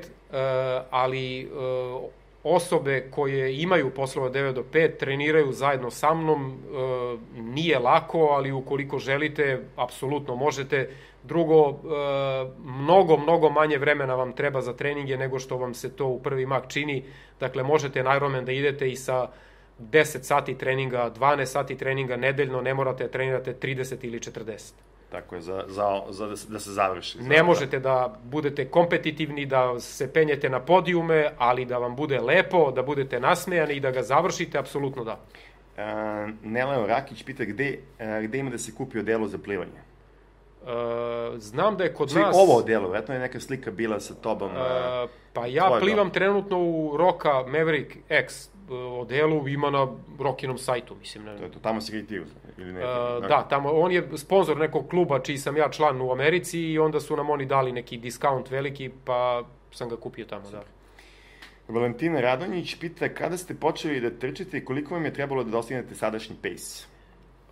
ali 0.91 1.43
e, 1.43 1.47
osobe 2.45 3.11
koje 3.11 3.61
imaju 3.61 3.91
poslova 3.91 4.27
od 4.27 4.35
9 4.35 4.53
do 4.53 4.65
5 4.73 4.97
treniraju 4.99 5.53
zajedno 5.53 5.91
sa 5.91 6.15
mnom, 6.15 6.51
e, 6.51 7.43
nije 7.43 7.79
lako, 7.79 8.19
ali 8.19 8.53
ukoliko 8.53 8.99
želite, 8.99 9.63
apsolutno 9.77 10.35
možete. 10.37 10.91
Drugo, 11.25 11.79
mnogo, 12.65 13.17
mnogo 13.17 13.51
manje 13.51 13.79
vremena 13.79 14.15
vam 14.15 14.33
treba 14.33 14.61
za 14.61 14.73
treninge 14.73 15.17
nego 15.17 15.39
što 15.39 15.57
vam 15.57 15.75
se 15.75 15.97
to 15.97 16.07
u 16.07 16.23
prvi 16.23 16.47
mak 16.47 16.69
čini. 16.69 17.05
Dakle, 17.41 17.63
možete 17.63 18.03
na 18.03 18.17
Ironman 18.17 18.45
da 18.45 18.53
idete 18.53 18.91
i 18.91 18.97
sa 18.97 19.29
10 19.79 20.23
sati 20.23 20.59
treninga, 20.59 21.11
12 21.19 21.45
sati 21.45 21.77
treninga 21.77 22.17
nedeljno, 22.17 22.61
ne 22.61 22.75
morate 22.75 23.05
da 23.05 23.11
trenirate 23.11 23.55
30 23.55 23.97
ili 24.03 24.19
40. 24.19 24.73
Tako 25.13 25.35
je, 25.35 25.41
za, 25.41 25.65
za, 25.69 26.03
za 26.11 26.27
da, 26.27 26.37
se, 26.37 26.49
da 26.49 26.59
se 26.59 26.71
završi. 26.71 27.19
Za, 27.19 27.29
Ne 27.29 27.43
možete 27.43 27.79
da 27.79 28.21
budete 28.25 28.69
kompetitivni, 28.69 29.47
da 29.47 29.81
se 29.81 30.13
penjete 30.13 30.49
na 30.49 30.61
podijume, 30.61 31.31
ali 31.39 31.65
da 31.65 31.79
vam 31.79 31.97
bude 31.97 32.21
lepo, 32.21 32.71
da 32.71 32.83
budete 32.83 33.21
nasmejani 33.21 33.75
i 33.75 33.81
da 33.81 33.91
ga 33.91 34.03
završite, 34.03 34.59
apsolutno 34.59 35.05
da. 35.05 35.13
Da. 35.13 35.19
Uh, 35.73 36.31
Neleo 36.51 36.87
Rakić 36.87 37.23
pita 37.25 37.45
gde, 37.45 37.79
uh, 38.01 38.25
gde 38.25 38.39
ima 38.39 38.51
da 38.51 38.59
se 38.59 38.75
kupi 38.75 38.99
odelo 38.99 39.29
za 39.29 39.39
plivanje? 39.39 39.92
Znam 41.39 41.77
da 41.77 41.85
je 41.85 41.95
kod 41.95 42.09
Znači, 42.09 42.27
nas... 42.27 42.37
ovo 42.37 42.57
odelo, 42.57 42.83
vjerojatno 42.83 43.15
je 43.15 43.21
neka 43.21 43.41
slika 43.41 43.71
bila 43.71 44.01
sa 44.01 44.15
tobom. 44.15 44.51
Uh, 44.51 44.57
E, 44.57 45.07
pa 45.33 45.47
ja 45.47 45.67
Tvoje 45.67 45.81
plivam 45.81 46.11
trenutno 46.11 46.59
u 46.59 46.97
Roka 46.97 47.43
Maverick 47.47 47.97
X 48.09 48.47
e, 48.47 48.75
odelu, 48.75 49.49
ima 49.49 49.71
na 49.71 49.89
Rokinom 50.19 50.59
sajtu, 50.59 50.95
mislim. 50.95 51.25
Ne, 51.25 51.37
to 51.37 51.45
je 51.45 51.51
to, 51.51 51.59
tamo 51.59 51.81
si 51.81 51.93
ga 51.93 51.99
i 51.99 52.07
ti 52.07 52.21
ili 52.59 52.73
ne? 52.73 52.81
E, 52.81 52.85
da, 53.29 53.47
tamo, 53.51 53.71
on 53.71 53.93
je 53.93 54.09
sponsor 54.17 54.57
nekog 54.57 54.89
kluba 54.89 55.19
čiji 55.19 55.39
sam 55.39 55.57
ja 55.57 55.71
član 55.71 56.01
u 56.01 56.13
Americi 56.13 56.61
i 56.61 56.79
onda 56.79 57.01
su 57.01 57.17
nam 57.17 57.31
oni 57.31 57.47
dali 57.47 57.73
neki 57.73 57.97
diskaunt 57.97 58.51
veliki, 58.51 58.91
pa 59.05 59.43
sam 59.71 59.89
ga 59.89 59.97
kupio 59.97 60.25
tamo, 60.25 60.51
da. 60.51 60.63
Valentina 61.69 62.21
Radonjić 62.21 62.75
pita 62.81 63.09
kada 63.09 63.37
ste 63.37 63.55
počeli 63.55 64.01
da 64.01 64.11
trčite 64.11 64.59
i 64.59 64.65
koliko 64.65 64.95
vam 64.95 65.05
je 65.05 65.15
trebalo 65.15 65.45
da 65.45 65.51
dostignete 65.51 65.95
sadašnji 65.95 66.37
pace? 66.43 66.85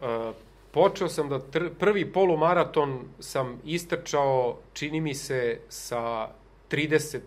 E, 0.02 0.32
počeo 0.70 1.08
sam 1.08 1.28
da 1.28 1.38
tr 1.38 1.68
prvi 1.78 2.12
polumaraton 2.12 3.04
sam 3.18 3.60
istrčao, 3.64 4.58
čini 4.72 5.00
mi 5.00 5.14
se, 5.14 5.60
sa 5.68 6.28
30, 6.70 7.18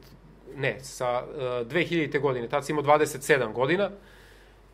ne, 0.55 0.79
sa 0.79 1.23
uh, 1.23 1.67
2000. 1.67 2.19
godine, 2.19 2.47
tad 2.47 2.65
sam 2.65 2.79
imao 2.79 2.97
27 2.97 3.53
godina 3.53 3.89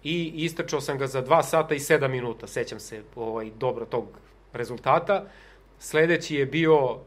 i 0.04 0.32
istrčao 0.36 0.82
sam 0.82 0.98
ga 0.98 1.08
za 1.08 1.24
2 1.24 1.44
sata 1.44 1.76
i 1.76 1.80
7 1.80 2.08
minuta, 2.08 2.48
sećam 2.48 2.80
se 2.80 3.04
ovaj, 3.16 3.52
dobro 3.58 3.86
tog 3.86 4.06
rezultata. 4.54 5.26
Sledeći 5.80 6.36
je 6.36 6.46
bio 6.46 6.98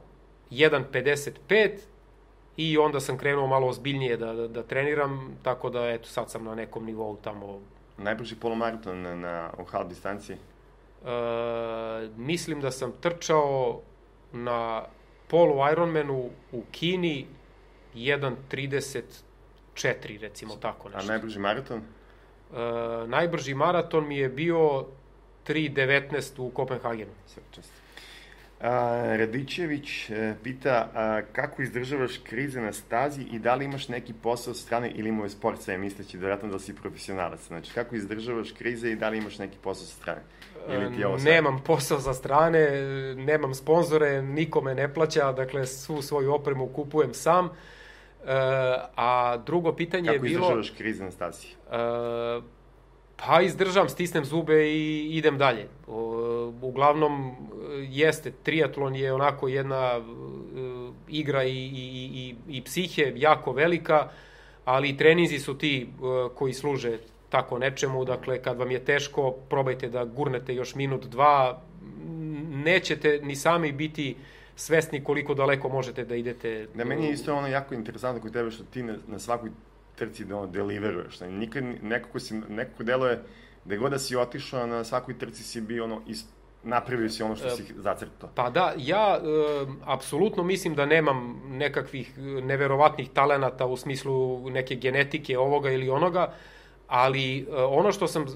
1.55 0.50 1.70
i 2.56 2.78
onda 2.78 3.00
sam 3.00 3.18
krenuo 3.18 3.46
malo 3.46 3.68
ozbiljnije 3.68 4.16
da, 4.16 4.32
da, 4.32 4.48
da 4.48 4.62
treniram, 4.62 5.36
tako 5.42 5.70
da 5.70 5.88
eto 5.88 6.08
sad 6.08 6.30
sam 6.30 6.44
na 6.44 6.54
nekom 6.54 6.84
nivou 6.84 7.16
tamo 7.16 7.60
Najbrži 7.98 8.36
polumaraton 8.36 9.02
na, 9.02 9.14
na, 9.16 9.50
u 9.58 9.64
hal 9.64 9.88
distanciji? 9.88 10.36
Uh, 11.02 11.08
mislim 12.16 12.60
da 12.60 12.70
sam 12.70 12.92
trčao 13.00 13.80
na 14.32 14.84
polu 15.28 15.70
Ironmanu 15.72 16.30
u 16.52 16.62
Kini 16.70 17.26
1.34 17.94 20.20
recimo 20.20 20.56
tako 20.56 20.88
A 20.88 20.90
nešto. 20.90 21.12
najbrži 21.12 21.38
maraton? 21.38 21.78
Uh, 21.78 21.84
najbrži 23.08 23.54
maraton 23.54 24.08
mi 24.08 24.16
je 24.16 24.28
bio 24.28 24.58
3.19 25.46 26.42
u 26.42 26.50
Kopenhagenu. 26.50 27.12
Sve 27.26 27.42
čast. 27.50 27.81
A, 28.62 29.16
Radičević 29.16 30.10
e, 30.10 30.34
pita 30.42 30.90
a, 30.94 31.20
kako 31.32 31.62
izdržavaš 31.62 32.18
krize 32.24 32.60
na 32.60 32.72
stazi 32.72 33.22
i 33.22 33.38
da 33.38 33.54
li 33.54 33.64
imaš 33.64 33.88
neki 33.88 34.12
posao 34.12 34.54
sa 34.54 34.62
strane 34.62 34.90
ili 34.94 35.08
imao 35.08 35.24
je 35.24 35.30
sport 35.30 35.60
sve 35.60 35.78
misleći 35.78 36.18
vjerojatno 36.18 36.48
da 36.48 36.58
si 36.58 36.74
profesionalac. 36.74 37.46
Znači, 37.46 37.72
kako 37.72 37.96
izdržavaš 37.96 38.52
krize 38.52 38.90
i 38.90 38.96
da 38.96 39.08
li 39.08 39.18
imaš 39.18 39.38
neki 39.38 39.58
posao 39.62 39.86
sa 39.86 39.94
strane? 39.94 40.20
Ili 40.68 40.94
ti 40.94 41.00
je 41.00 41.06
ovo 41.06 41.18
sad? 41.18 41.26
Nemam 41.26 41.62
posao 41.66 42.00
sa 42.00 42.14
strane, 42.14 42.70
nemam 43.16 43.54
sponzore, 43.54 44.22
nikome 44.22 44.74
ne 44.74 44.94
plaća, 44.94 45.32
dakle 45.32 45.66
svu 45.66 46.02
svoju 46.02 46.34
opremu 46.34 46.66
kupujem 46.66 47.14
sam. 47.14 47.44
Uh, 47.46 48.28
a 48.96 49.36
drugo 49.46 49.72
pitanje 49.72 50.06
Kako 50.06 50.14
je 50.14 50.20
bilo... 50.30 50.44
izdržavaš 50.44 50.70
krize 50.70 51.04
na 51.04 51.10
stazi? 51.10 51.46
Uh, 51.66 52.44
pa 53.16 53.40
izdržam, 53.42 53.88
stisnem 53.88 54.24
zube 54.24 54.68
i 54.68 55.16
idem 55.16 55.38
dalje. 55.38 55.68
Uglavnom, 56.62 57.36
jeste, 57.88 58.32
triatlon 58.42 58.96
je 58.96 59.12
onako 59.12 59.48
jedna 59.48 59.98
uh, 59.98 60.94
igra 61.08 61.44
i, 61.44 61.50
i, 61.50 62.10
i, 62.14 62.34
i 62.56 62.62
psihe 62.62 63.12
jako 63.16 63.52
velika, 63.52 64.08
ali 64.64 64.96
treninzi 64.96 65.38
su 65.38 65.58
ti 65.58 65.88
uh, 66.00 66.32
koji 66.34 66.52
služe 66.52 66.98
tako 67.28 67.58
nečemu, 67.58 68.04
dakle 68.04 68.42
kad 68.42 68.58
vam 68.58 68.70
je 68.70 68.84
teško, 68.84 69.30
probajte 69.30 69.88
da 69.88 70.04
gurnete 70.04 70.54
još 70.54 70.74
minut, 70.74 71.06
dva, 71.06 71.62
nećete 72.50 73.20
ni 73.22 73.36
sami 73.36 73.72
biti 73.72 74.16
svesni 74.56 75.04
koliko 75.04 75.34
daleko 75.34 75.68
možete 75.68 76.04
da 76.04 76.16
idete. 76.16 76.66
Da, 76.74 76.84
meni 76.84 77.06
je 77.06 77.12
isto 77.12 77.34
ono 77.34 77.48
jako 77.48 77.74
interesantno 77.74 78.22
kod 78.22 78.32
tebe 78.32 78.50
što 78.50 78.64
ti 78.64 78.82
na 78.82 79.18
svakoj 79.18 79.50
trci 79.94 80.24
da 80.24 80.36
ono 80.36 80.46
deliveruješ. 80.46 81.18
Znači, 81.18 81.32
nikad, 81.32 81.64
neko 81.82 82.08
ko, 82.08 82.20
si, 82.20 82.34
neko 82.34 82.70
ko 82.76 82.82
deluje, 82.82 83.22
gde 83.64 83.76
god 83.76 83.90
da 83.90 83.98
si 83.98 84.16
otišao, 84.16 84.66
na 84.66 84.84
svakoj 84.84 85.18
trci 85.18 85.42
si 85.42 85.60
bio 85.60 85.84
ono, 85.84 86.02
ist, 86.06 86.28
napravio 86.64 87.08
si 87.08 87.22
ono 87.22 87.36
što 87.36 87.50
si 87.50 87.74
zacrtao. 87.76 88.30
Pa 88.34 88.50
da, 88.50 88.74
ja 88.76 89.18
e, 89.18 89.66
apsolutno 89.84 90.42
mislim 90.42 90.74
da 90.74 90.86
nemam 90.86 91.42
nekakvih 91.48 92.18
neverovatnih 92.18 93.10
talenata 93.10 93.66
u 93.66 93.76
smislu 93.76 94.50
neke 94.50 94.74
genetike 94.74 95.38
ovoga 95.38 95.70
ili 95.70 95.90
onoga, 95.90 96.32
ali 96.88 97.38
e, 97.38 97.44
ono 97.54 97.92
što 97.92 98.06
sam 98.06 98.22
e, 98.22 98.26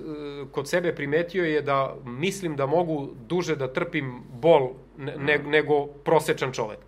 kod 0.53 0.69
sebe 0.69 0.95
primetio 0.95 1.45
je 1.45 1.63
da 1.63 1.97
mislim 2.05 2.57
da 2.57 2.67
mogu 2.67 3.11
duže 3.27 3.57
da 3.57 3.73
trpim 3.73 4.23
bol 4.33 4.71
ne, 4.99 5.17
ne, 5.17 5.39
nego 5.39 5.87
prosečan 5.87 6.53
čovek. 6.53 6.79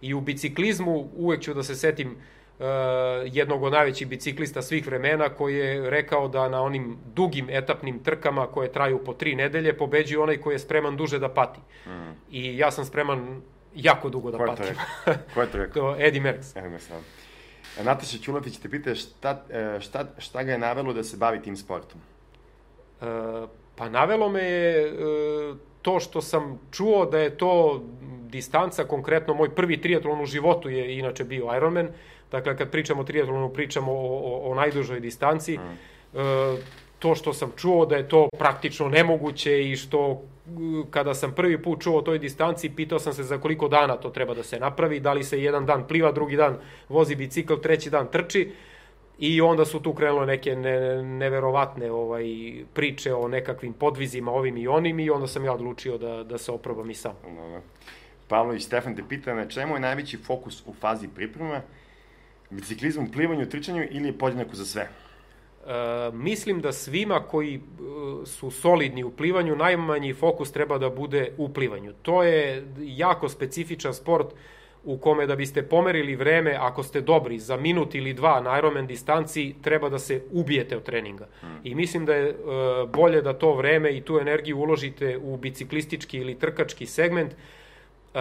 I 0.00 0.14
u 0.14 0.20
biciklizmu 0.20 1.08
uvek 1.16 1.40
ću 1.40 1.54
da 1.54 1.62
se 1.62 1.74
setim 1.74 2.16
jednog 3.24 3.62
od 3.62 3.72
najvećih 3.72 4.08
biciklista 4.08 4.62
svih 4.62 4.86
vremena 4.86 5.28
koji 5.28 5.56
je 5.56 5.90
rekao 5.90 6.28
da 6.28 6.48
na 6.48 6.62
onim 6.62 6.96
dugim 7.14 7.50
etapnim 7.50 7.98
trkama 7.98 8.46
koje 8.46 8.72
traju 8.72 9.04
po 9.04 9.12
tri 9.12 9.34
nedelje 9.34 9.78
pobeđuje 9.78 10.22
onaj 10.22 10.36
koji 10.36 10.54
je 10.54 10.58
spreman 10.58 10.96
duže 10.96 11.18
da 11.18 11.28
pati. 11.28 11.60
Mm. 11.86 12.12
I 12.30 12.58
ja 12.58 12.70
sam 12.70 12.84
spreman 12.84 13.42
jako 13.74 14.08
dugo 14.08 14.30
da 14.30 14.38
Ko 14.38 14.46
patim. 14.46 14.76
Ko 15.34 15.40
je 15.40 15.46
to 15.46 15.58
rekao? 15.62 15.94
to 15.94 15.96
Eddie 16.00 16.20
Merckx. 16.20 16.58
Evo 16.58 16.70
me 16.70 16.78
sam. 16.78 17.04
Nataša 17.82 18.18
Ćulatić 18.18 18.58
te 18.58 18.68
pita 18.68 18.94
šta, 18.94 19.44
e, 19.50 19.80
šta, 19.80 20.04
šta 20.18 20.42
ga 20.42 20.52
je 20.52 20.58
navelo 20.58 20.92
da 20.92 21.04
se 21.04 21.16
bavi 21.16 21.42
tim 21.42 21.56
sportom? 21.56 22.00
E, 23.00 23.04
pa 23.76 23.88
navelo 23.88 24.28
me 24.28 24.42
je 24.42 24.88
e, 24.88 24.92
to 25.82 26.00
što 26.00 26.22
sam 26.22 26.60
čuo 26.70 27.06
da 27.06 27.18
je 27.18 27.36
to 27.36 27.82
distanca, 28.28 28.84
konkretno 28.84 29.34
moj 29.34 29.54
prvi 29.54 29.80
triatlon 29.80 30.20
u 30.20 30.26
životu 30.26 30.70
je 30.70 30.98
inače 30.98 31.24
bio 31.24 31.56
Ironman, 31.56 31.88
dakle 32.30 32.56
kad 32.56 32.70
pričamo 32.70 33.00
o 33.00 33.04
triatlonu 33.04 33.48
pričamo 33.48 33.92
o, 33.92 33.96
o, 33.96 34.50
o 34.50 34.54
najdužoj 34.54 35.00
distanci, 35.00 35.58
mm. 35.58 36.18
e, 36.18 36.56
to 36.98 37.14
što 37.14 37.32
sam 37.32 37.52
čuo 37.56 37.86
da 37.86 37.96
je 37.96 38.08
to 38.08 38.28
praktično 38.38 38.88
nemoguće 38.88 39.70
i 39.70 39.76
što 39.76 40.22
kada 40.90 41.14
sam 41.14 41.32
prvi 41.34 41.62
put 41.62 41.82
čuo 41.82 41.98
o 41.98 42.02
toj 42.02 42.18
distanci, 42.18 42.70
pitao 42.70 42.98
sam 42.98 43.12
se 43.12 43.22
za 43.22 43.38
koliko 43.38 43.68
dana 43.68 43.96
to 43.96 44.10
treba 44.10 44.34
da 44.34 44.42
se 44.42 44.60
napravi, 44.60 45.00
da 45.00 45.12
li 45.12 45.24
se 45.24 45.42
jedan 45.42 45.66
dan 45.66 45.86
pliva, 45.88 46.12
drugi 46.12 46.36
dan 46.36 46.56
vozi 46.88 47.14
bicikl, 47.14 47.54
treći 47.54 47.90
dan 47.90 48.06
trči. 48.12 48.52
I 49.18 49.40
onda 49.40 49.64
su 49.64 49.80
tu 49.80 49.92
krenule 49.94 50.26
neke 50.26 50.56
ne, 50.56 51.02
neverovatne 51.02 51.90
ovaj, 51.90 52.24
priče 52.74 53.14
o 53.14 53.28
nekakvim 53.28 53.72
podvizima 53.72 54.32
ovim 54.32 54.56
i 54.56 54.68
onim 54.68 55.00
i 55.00 55.10
onda 55.10 55.26
sam 55.26 55.44
ja 55.44 55.52
odlučio 55.52 55.98
da, 55.98 56.24
da 56.24 56.38
se 56.38 56.52
oprobam 56.52 56.90
i 56.90 56.94
sam. 56.94 57.14
Dobro. 57.22 57.60
Pavlović 58.28 58.62
Stefan 58.62 58.96
te 58.96 59.02
pita 59.08 59.34
na 59.34 59.48
čemu 59.48 59.74
je 59.74 59.80
najveći 59.80 60.16
fokus 60.16 60.62
u 60.66 60.74
fazi 60.74 61.08
priprema? 61.08 61.60
Biciklizmu, 62.54 63.08
plivanju, 63.12 63.46
trčanju 63.46 63.86
ili 63.90 64.08
je 64.08 64.18
podjednako 64.18 64.56
za 64.56 64.64
sve? 64.64 64.82
E, 64.82 64.90
mislim 66.12 66.60
da 66.60 66.72
svima 66.72 67.20
koji 67.20 67.54
e, 67.54 67.60
su 68.26 68.50
solidni 68.50 69.04
u 69.04 69.10
plivanju, 69.10 69.56
najmanji 69.56 70.14
fokus 70.14 70.52
treba 70.52 70.78
da 70.78 70.90
bude 70.90 71.32
u 71.38 71.48
plivanju. 71.48 71.92
To 72.02 72.22
je 72.22 72.66
jako 72.78 73.28
specifičan 73.28 73.94
sport 73.94 74.26
u 74.84 74.98
kome 74.98 75.26
da 75.26 75.36
biste 75.36 75.62
pomerili 75.62 76.16
vreme, 76.16 76.56
ako 76.60 76.82
ste 76.82 77.00
dobri, 77.00 77.38
za 77.38 77.56
minut 77.56 77.94
ili 77.94 78.12
dva 78.12 78.40
na 78.40 78.58
Ironman 78.58 78.86
distanci, 78.86 79.54
treba 79.62 79.88
da 79.88 79.98
se 79.98 80.22
ubijete 80.32 80.76
od 80.76 80.82
treninga. 80.82 81.28
Hmm. 81.40 81.60
I 81.64 81.74
mislim 81.74 82.06
da 82.06 82.14
je 82.14 82.28
e, 82.28 82.34
bolje 82.92 83.22
da 83.22 83.32
to 83.32 83.54
vreme 83.54 83.96
i 83.96 84.00
tu 84.00 84.18
energiju 84.18 84.58
uložite 84.58 85.18
u 85.18 85.36
biciklistički 85.36 86.18
ili 86.18 86.38
trkački 86.38 86.86
segment, 86.86 87.32
e, 88.14 88.18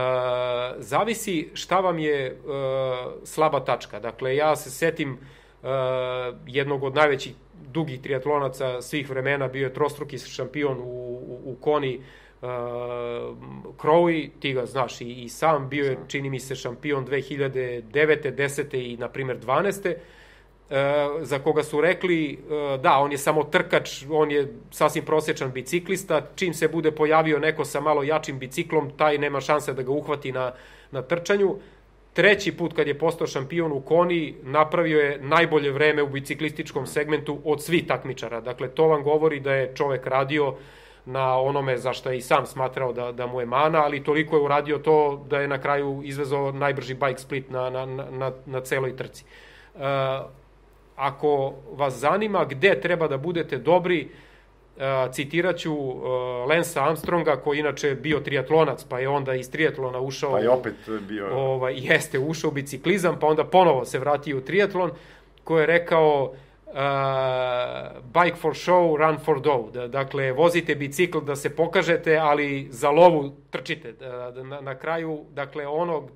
zavisi 0.78 1.50
šta 1.54 1.80
vam 1.80 2.00
je 2.00 2.26
e, 2.26 2.36
slaba 3.24 3.60
tačka. 3.60 4.00
Dakle, 4.00 4.36
ja 4.36 4.56
se 4.56 4.72
setim 4.72 5.18
uh, 5.64 5.70
jednog 6.48 6.84
od 6.84 6.96
najvećih 6.96 7.34
dugih 7.72 8.02
triatlonaca 8.02 8.82
svih 8.82 9.10
vremena, 9.10 9.48
bio 9.48 9.64
je 9.64 9.74
trostruki 9.74 10.18
šampion 10.18 10.78
u, 10.80 10.84
u, 10.84 11.41
u 11.46 11.56
Koni, 11.62 11.98
uh, 11.98 12.48
Crowy, 13.78 14.30
ti 14.39 14.54
ga 14.54 14.66
znaš 14.66 15.02
i, 15.02 15.12
i 15.12 15.30
sam, 15.30 15.70
bio 15.70 15.86
je, 15.86 15.98
čini 16.08 16.30
mi 16.30 16.39
se, 16.39 16.56
šampion 16.56 17.06
2009. 17.08 17.84
10. 17.91 18.78
i, 18.78 18.98
na 18.98 19.10
primer, 19.10 19.39
12. 19.39 19.96
Uh, 20.74 20.80
za 21.22 21.40
koga 21.40 21.64
su 21.64 21.82
rekli, 21.82 22.40
uh, 22.40 22.82
da, 22.82 22.98
on 22.98 23.12
je 23.12 23.18
samo 23.18 23.44
trkač, 23.44 24.06
on 24.10 24.32
je 24.32 24.54
sasvim 24.72 25.06
prosječan 25.06 25.52
biciklista, 25.52 26.22
čim 26.36 26.54
se 26.54 26.68
bude 26.68 26.92
pojavio 26.92 27.40
neko 27.40 27.66
sa 27.66 27.80
malo 27.80 28.04
jačim 28.04 28.40
biciklom, 28.40 28.90
taj 28.98 29.18
nema 29.18 29.42
šanse 29.42 29.74
da 29.74 29.84
ga 29.84 29.92
uhvati 29.92 30.32
na, 30.32 30.52
na 30.92 31.02
trčanju. 31.02 31.56
Treći 32.14 32.52
put 32.58 32.74
kad 32.74 32.88
je 32.88 32.98
postao 32.98 33.28
šampion 33.28 33.72
u 33.72 33.82
Koni, 33.82 34.36
napravio 34.44 35.00
je 35.00 35.20
najbolje 35.22 35.72
vreme 35.72 36.04
u 36.04 36.08
biciklističkom 36.08 36.88
segmentu 36.88 37.40
od 37.44 37.64
svih 37.64 37.88
takmičara. 37.88 38.42
Dakle, 38.42 38.68
to 38.68 38.88
vam 38.88 39.04
govori 39.04 39.40
da 39.40 39.54
je 39.54 39.72
čovek 39.76 40.08
radio 40.08 40.56
na 41.06 41.40
onome 41.40 41.78
za 41.78 41.94
što 41.94 42.10
je 42.12 42.18
i 42.18 42.22
sam 42.22 42.46
smatrao 42.46 42.94
da, 42.94 43.12
da 43.12 43.28
mu 43.28 43.40
je 43.40 43.46
mana, 43.46 43.84
ali 43.84 44.04
toliko 44.04 44.36
je 44.36 44.42
uradio 44.42 44.78
to 44.78 45.26
da 45.30 45.40
je 45.40 45.48
na 45.48 45.62
kraju 45.62 46.02
izvezao 46.04 46.52
najbrži 46.52 46.94
bike 46.94 47.18
split 47.18 47.50
na, 47.50 47.70
na, 47.70 47.86
na, 47.86 48.32
na 48.46 48.62
celoj 48.62 48.96
trci. 48.96 49.26
Uh, 49.76 49.82
ako 50.96 51.54
vas 51.72 51.94
zanima 51.94 52.46
gde 52.46 52.82
treba 52.82 53.08
da 53.08 53.18
budete 53.18 53.58
dobri, 53.58 54.10
citiraću 55.12 55.74
uh, 55.74 56.04
Lensa 56.50 56.84
Armstronga 56.84 57.36
koji 57.36 57.60
inače 57.60 57.96
bio 57.96 58.20
triatlonac 58.20 58.84
pa 58.84 59.00
je 59.00 59.10
onda 59.10 59.34
iz 59.34 59.52
triatlona 59.52 60.00
ušao 60.00 60.32
pa 60.32 60.39
je 60.39 60.50
opet 60.50 60.74
bio 61.08 61.38
ovaj 61.38 61.74
jeste 61.78 62.20
ušao 62.20 62.50
u 62.50 62.54
biciklizam 62.54 63.20
pa 63.20 63.28
onda 63.28 63.44
ponovo 63.44 63.86
se 63.86 64.00
vratio 64.00 64.38
u 64.38 64.41
triatlon 64.41 64.91
koji 65.44 65.62
je 65.62 65.66
rekao 65.66 66.24
uh, 66.24 66.74
bike 68.04 68.36
for 68.36 68.54
show, 68.54 68.98
run 68.98 69.18
for 69.20 69.41
dough. 69.41 69.72
Da, 69.74 69.88
dakle, 69.88 70.32
vozite 70.32 70.76
bicikl 70.76 71.20
da 71.20 71.36
se 71.36 71.56
pokažete, 71.56 72.18
ali 72.18 72.68
za 72.70 72.89
lovu 72.89 73.32
trčite. 73.50 73.91
Da, 73.91 74.32
da, 74.32 74.44
na, 74.44 74.62
na 74.62 74.76
kraju, 74.76 75.26
dakle, 75.34 75.68
ono 75.68 76.08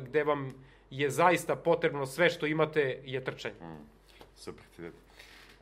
gde 0.00 0.24
vam 0.24 0.54
je 0.90 1.10
zaista 1.10 1.56
potrebno 1.56 2.06
sve 2.06 2.30
što 2.30 2.46
imate 2.46 2.98
je 3.04 3.24
trčanje. 3.24 3.54
Mm, 3.60 3.93
super, 4.36 4.64
ti 4.76 4.82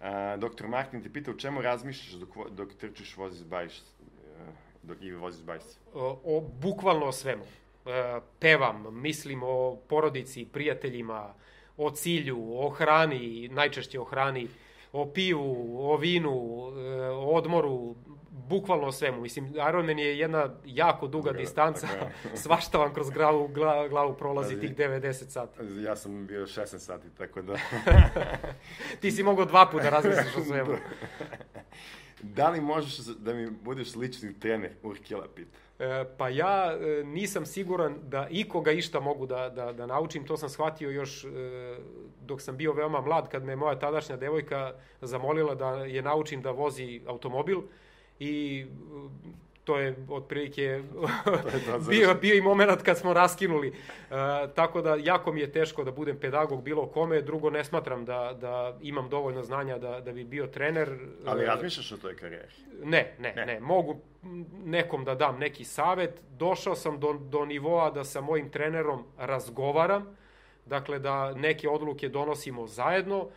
A, 0.00 0.36
doktor 0.36 0.68
Martin 0.68 1.02
te 1.02 1.12
pita 1.12 1.30
u 1.30 1.38
čemu 1.38 1.62
razmišljaš 1.62 2.20
dok, 2.20 2.50
dok 2.50 2.74
trčiš, 2.74 3.16
voziš 3.16 3.46
bajs, 3.46 3.78
e, 3.78 4.46
dok 4.82 5.02
i 5.02 5.12
voziš 5.12 5.44
bajs? 5.44 5.78
O, 5.94 6.20
o, 6.24 6.40
bukvalno 6.40 7.06
o 7.06 7.12
svemu. 7.12 7.44
E, 7.86 8.20
pevam, 8.40 9.02
mislim 9.02 9.42
o 9.42 9.76
porodici, 9.88 10.44
prijateljima, 10.52 11.34
o 11.76 11.90
cilju, 11.90 12.58
o 12.58 12.68
hrani, 12.68 13.48
najčešće 13.48 14.00
o 14.00 14.04
hrani, 14.04 14.48
o 14.92 15.12
pivu, 15.12 15.78
o 15.90 15.96
vinu, 15.96 16.30
e, 16.78 17.08
o 17.10 17.34
odmoru, 17.34 17.96
bukvalno 18.30 18.86
o 18.86 18.92
svemu. 18.92 19.20
Mislim, 19.20 19.54
Ironman 19.68 19.98
je 19.98 20.18
jedna 20.18 20.50
jako 20.64 21.06
duga 21.06 21.30
Druga, 21.30 21.38
distanca, 21.38 21.88
svašta 22.34 22.78
vam 22.78 22.94
kroz 22.94 23.10
glavu, 23.10 23.48
glavu, 23.48 23.88
glavu 23.88 24.14
prolazi 24.14 24.60
tih 24.60 24.76
90 24.76 25.28
sati. 25.28 25.58
Ja 25.82 25.96
sam 25.96 26.26
bio 26.26 26.46
16 26.46 26.78
sati, 26.78 27.08
tako 27.18 27.42
da... 27.42 27.54
Ti 29.00 29.10
si 29.10 29.22
mogao 29.22 29.44
dva 29.44 29.66
puta 29.66 29.90
razmisliš 29.90 30.36
o 30.36 30.44
svemu. 30.48 30.76
da 32.22 32.48
li 32.50 32.60
možeš 32.60 32.96
da 32.98 33.34
mi 33.34 33.50
budeš 33.50 33.94
lični 33.96 34.40
trener, 34.40 34.70
Urkila 34.82 35.26
pita? 35.34 35.58
E, 35.82 36.04
pa 36.16 36.28
ja 36.28 36.72
e, 36.72 37.04
nisam 37.04 37.46
siguran 37.46 37.98
da 38.02 38.26
ikoga 38.30 38.72
išta 38.72 39.00
mogu 39.00 39.26
da, 39.26 39.48
da, 39.48 39.72
da 39.72 39.86
naučim, 39.86 40.26
to 40.26 40.36
sam 40.36 40.48
shvatio 40.48 40.90
još 40.90 41.24
e, 41.24 41.28
dok 42.20 42.42
sam 42.42 42.56
bio 42.56 42.72
veoma 42.72 43.00
mlad, 43.00 43.28
kad 43.28 43.44
me 43.44 43.56
moja 43.56 43.78
tadašnja 43.78 44.16
devojka 44.16 44.74
zamolila 45.00 45.54
da 45.54 45.70
je 45.70 46.02
naučim 46.02 46.42
da 46.42 46.50
vozi 46.50 47.00
automobil. 47.06 47.60
I 48.18 48.66
to 49.64 49.78
je 49.78 49.96
otprilike 50.08 50.82
bio, 51.90 52.14
bio 52.14 52.34
i 52.34 52.40
moment 52.40 52.82
kad 52.82 52.98
smo 52.98 53.12
raskinuli. 53.12 53.68
E, 53.68 53.74
tako 54.54 54.82
da 54.82 54.94
jako 54.94 55.32
mi 55.32 55.40
je 55.40 55.52
teško 55.52 55.84
da 55.84 55.90
budem 55.90 56.18
pedagog 56.18 56.62
bilo 56.62 56.86
kome, 56.86 57.22
drugo 57.22 57.50
ne 57.50 57.64
smatram 57.64 58.04
da, 58.04 58.36
da 58.40 58.78
imam 58.82 59.08
dovoljno 59.08 59.42
znanja 59.42 59.78
da, 59.78 60.00
da 60.00 60.12
bi 60.12 60.24
bio 60.24 60.46
trener. 60.46 60.98
Ali 61.26 61.44
razmišljaš 61.44 61.92
o 61.92 61.96
toj 61.96 62.16
karijeri? 62.16 62.52
Ne, 62.84 63.14
ne, 63.18 63.32
ne, 63.36 63.46
ne. 63.46 63.60
Mogu 63.60 64.00
nekom 64.64 65.04
da 65.04 65.14
dam 65.14 65.38
neki 65.38 65.64
savet. 65.64 66.22
Došao 66.30 66.74
sam 66.74 67.00
do, 67.00 67.12
do 67.12 67.44
nivoa 67.44 67.90
da 67.90 68.04
sa 68.04 68.20
mojim 68.20 68.50
trenerom 68.50 69.04
razgovaram, 69.18 70.16
dakle 70.66 70.98
da 70.98 71.34
neke 71.34 71.68
odluke 71.68 72.08
donosimo 72.08 72.66
zajedno, 72.66 73.28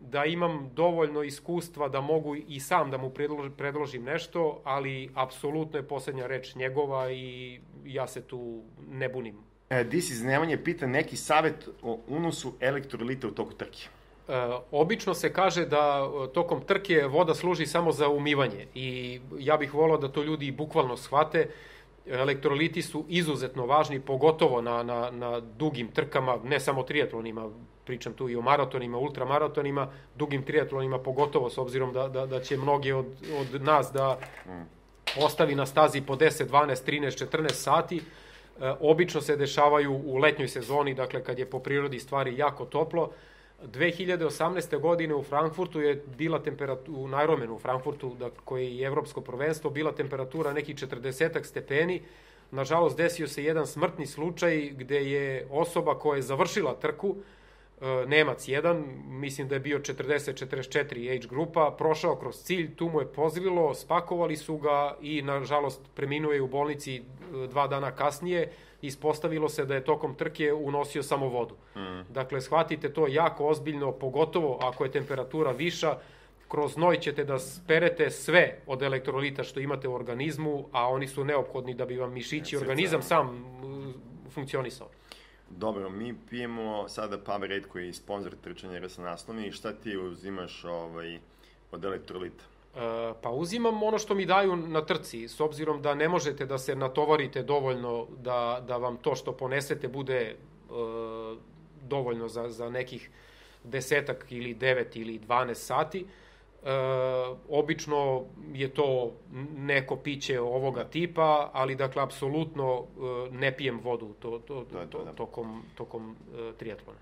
da 0.00 0.24
imam 0.24 0.70
dovoljno 0.74 1.22
iskustva 1.22 1.88
da 1.88 2.00
mogu 2.00 2.36
i 2.36 2.60
sam 2.60 2.90
da 2.90 2.98
mu 2.98 3.10
predložim 3.56 4.04
nešto, 4.04 4.60
ali 4.64 5.10
apsolutno 5.14 5.78
je 5.78 5.88
poslednja 5.88 6.26
reč 6.26 6.54
njegova 6.54 7.10
i 7.10 7.60
ja 7.84 8.06
se 8.06 8.22
tu 8.22 8.62
ne 8.88 9.08
bunim. 9.08 9.36
E, 9.70 9.84
Dis 9.84 10.10
iz 10.10 10.22
Nemanje 10.22 10.64
pita 10.64 10.86
neki 10.86 11.16
savet 11.16 11.68
o 11.82 11.98
unosu 12.08 12.52
elektrolita 12.60 13.28
u 13.28 13.30
toku 13.30 13.52
trke. 13.52 13.88
E, 14.28 14.32
obično 14.70 15.14
se 15.14 15.32
kaže 15.32 15.66
da 15.66 16.02
e, 16.04 16.32
tokom 16.32 16.60
trke 16.60 17.06
voda 17.06 17.34
služi 17.34 17.66
samo 17.66 17.92
za 17.92 18.08
umivanje 18.08 18.66
i 18.74 19.20
ja 19.38 19.56
bih 19.56 19.74
volao 19.74 19.98
da 19.98 20.08
to 20.08 20.22
ljudi 20.22 20.50
bukvalno 20.50 20.96
shvate. 20.96 21.48
Elektroliti 22.06 22.82
su 22.82 23.04
izuzetno 23.08 23.66
važni, 23.66 24.00
pogotovo 24.00 24.60
na, 24.60 24.82
na, 24.82 25.10
na 25.10 25.40
dugim 25.40 25.88
trkama, 25.88 26.38
ne 26.44 26.60
samo 26.60 26.82
triatlonima, 26.82 27.50
pričam 27.84 28.12
tu 28.12 28.28
i 28.28 28.36
o 28.36 28.42
maratonima, 28.42 28.98
ultramaratonima, 28.98 29.88
dugim 30.16 30.42
triatlonima 30.42 30.98
pogotovo, 30.98 31.50
s 31.50 31.58
obzirom 31.58 31.92
da, 31.92 32.08
da, 32.08 32.26
da 32.26 32.40
će 32.40 32.56
mnogi 32.56 32.92
od, 32.92 33.06
od 33.40 33.62
nas 33.62 33.90
da 33.92 34.18
ostavi 35.20 35.54
na 35.54 35.66
stazi 35.66 36.00
po 36.00 36.16
10, 36.16 36.46
12, 36.46 36.90
13, 36.90 37.26
14 37.26 37.52
sati. 37.52 37.96
E, 37.96 38.02
obično 38.80 39.20
se 39.20 39.36
dešavaju 39.36 39.92
u 40.04 40.16
letnjoj 40.16 40.48
sezoni, 40.48 40.94
dakle 40.94 41.24
kad 41.24 41.38
je 41.38 41.50
po 41.50 41.58
prirodi 41.58 41.98
stvari 42.00 42.38
jako 42.38 42.64
toplo. 42.64 43.10
2018. 43.72 44.80
godine 44.80 45.14
u 45.14 45.22
Frankfurtu 45.22 45.80
je 45.80 46.02
bila 46.18 46.42
temperatura, 46.42 46.98
u 46.98 47.08
Najromenu 47.08 47.54
u 47.54 47.58
Frankfurtu, 47.58 48.14
da, 48.18 48.30
koji 48.44 48.76
je 48.76 48.86
evropsko 48.86 49.20
prvenstvo, 49.20 49.70
bila 49.70 49.92
temperatura 49.92 50.52
nekih 50.52 50.76
40 50.76 51.44
stepeni. 51.44 52.02
Nažalost, 52.50 52.96
desio 52.96 53.28
se 53.28 53.44
jedan 53.44 53.66
smrtni 53.66 54.06
slučaj 54.06 54.70
gde 54.70 55.10
je 55.10 55.46
osoba 55.50 55.98
koja 55.98 56.16
je 56.16 56.22
završila 56.22 56.74
trku, 56.74 57.16
e, 57.80 58.04
Nemac 58.06 58.48
jedan, 58.48 58.84
mislim 59.06 59.48
da 59.48 59.54
je 59.54 59.60
bio 59.60 59.78
40-44 59.78 61.16
age 61.16 61.28
grupa, 61.28 61.74
prošao 61.78 62.16
kroz 62.16 62.42
cilj, 62.42 62.74
tu 62.76 62.88
mu 62.88 63.00
je 63.00 63.06
pozivilo, 63.06 63.74
spakovali 63.74 64.36
su 64.36 64.56
ga 64.56 64.96
i 65.00 65.22
nažalost 65.22 65.80
preminuo 65.94 66.32
je 66.32 66.42
u 66.42 66.48
bolnici 66.48 66.96
e, 66.96 67.02
dva 67.46 67.66
dana 67.66 67.90
kasnije, 67.90 68.52
ispostavilo 68.86 69.48
se 69.48 69.64
da 69.64 69.74
je 69.74 69.84
tokom 69.84 70.14
trke 70.14 70.52
unosio 70.52 71.02
samo 71.02 71.28
vodu. 71.28 71.54
Mm. 71.76 72.12
Dakle, 72.12 72.40
shvatite 72.40 72.92
to 72.92 73.06
jako 73.08 73.46
ozbiljno, 73.46 73.92
pogotovo 73.92 74.58
ako 74.62 74.84
je 74.84 74.90
temperatura 74.90 75.50
viša, 75.50 75.98
kroz 76.48 76.76
noj 76.76 77.00
ćete 77.00 77.24
da 77.24 77.38
sperete 77.38 78.10
sve 78.10 78.58
od 78.66 78.82
elektrolita 78.82 79.44
što 79.44 79.60
imate 79.60 79.88
u 79.88 79.94
organizmu, 79.94 80.68
a 80.72 80.88
oni 80.88 81.08
su 81.08 81.24
neophodni 81.24 81.74
da 81.74 81.86
bi 81.86 81.96
vam 81.96 82.12
mišići, 82.12 82.56
organizam 82.56 83.02
sam 83.02 83.44
funkcionisao. 84.30 84.88
Dobro, 85.50 85.90
mi 85.90 86.14
pijemo 86.30 86.88
sada 86.88 87.18
Powerade 87.18 87.68
koji 87.68 87.86
je 87.86 87.92
sponsor 87.92 88.34
trčanja 88.44 88.78
RS 88.78 88.98
naslovni 88.98 89.46
i 89.46 89.52
šta 89.52 89.72
ti 89.72 89.96
uzimaš 89.96 90.64
ovaj, 90.64 91.18
od 91.72 91.84
elektrolita? 91.84 92.44
E, 92.76 93.12
pa 93.22 93.30
uzimam 93.30 93.82
ono 93.82 93.98
što 93.98 94.14
mi 94.14 94.26
daju 94.26 94.56
na 94.56 94.84
trci, 94.84 95.28
s 95.28 95.40
obzirom 95.40 95.82
da 95.82 95.94
ne 95.94 96.08
možete 96.08 96.46
da 96.46 96.58
se 96.58 96.76
natovarite 96.76 97.42
dovoljno 97.42 98.06
da, 98.18 98.64
da 98.66 98.76
vam 98.76 98.96
to 98.96 99.14
što 99.14 99.32
ponesete 99.32 99.88
bude 99.88 100.20
e, 100.20 100.34
dovoljno 101.82 102.28
za, 102.28 102.48
za 102.48 102.70
nekih 102.70 103.10
desetak 103.64 104.26
ili 104.30 104.54
devet 104.54 104.96
ili 104.96 105.20
12 105.20 105.54
sati. 105.54 106.00
E, 106.00 106.24
E, 106.64 106.70
obično 107.48 108.24
je 108.52 108.68
to 108.68 109.12
neko 109.56 109.96
piće 109.96 110.40
ovoga 110.40 110.84
tipa, 110.84 111.50
ali 111.52 111.74
dakle, 111.74 112.02
apsolutno 112.02 112.84
e, 112.84 113.30
ne 113.30 113.56
pijem 113.56 113.80
vodu 113.80 114.14
to, 114.18 114.38
to, 114.38 114.64
to, 114.72 114.86
to, 114.86 115.12
tokom, 115.16 115.62
tokom 115.74 116.16
e, 116.38 116.52
triatlona. 116.58 116.98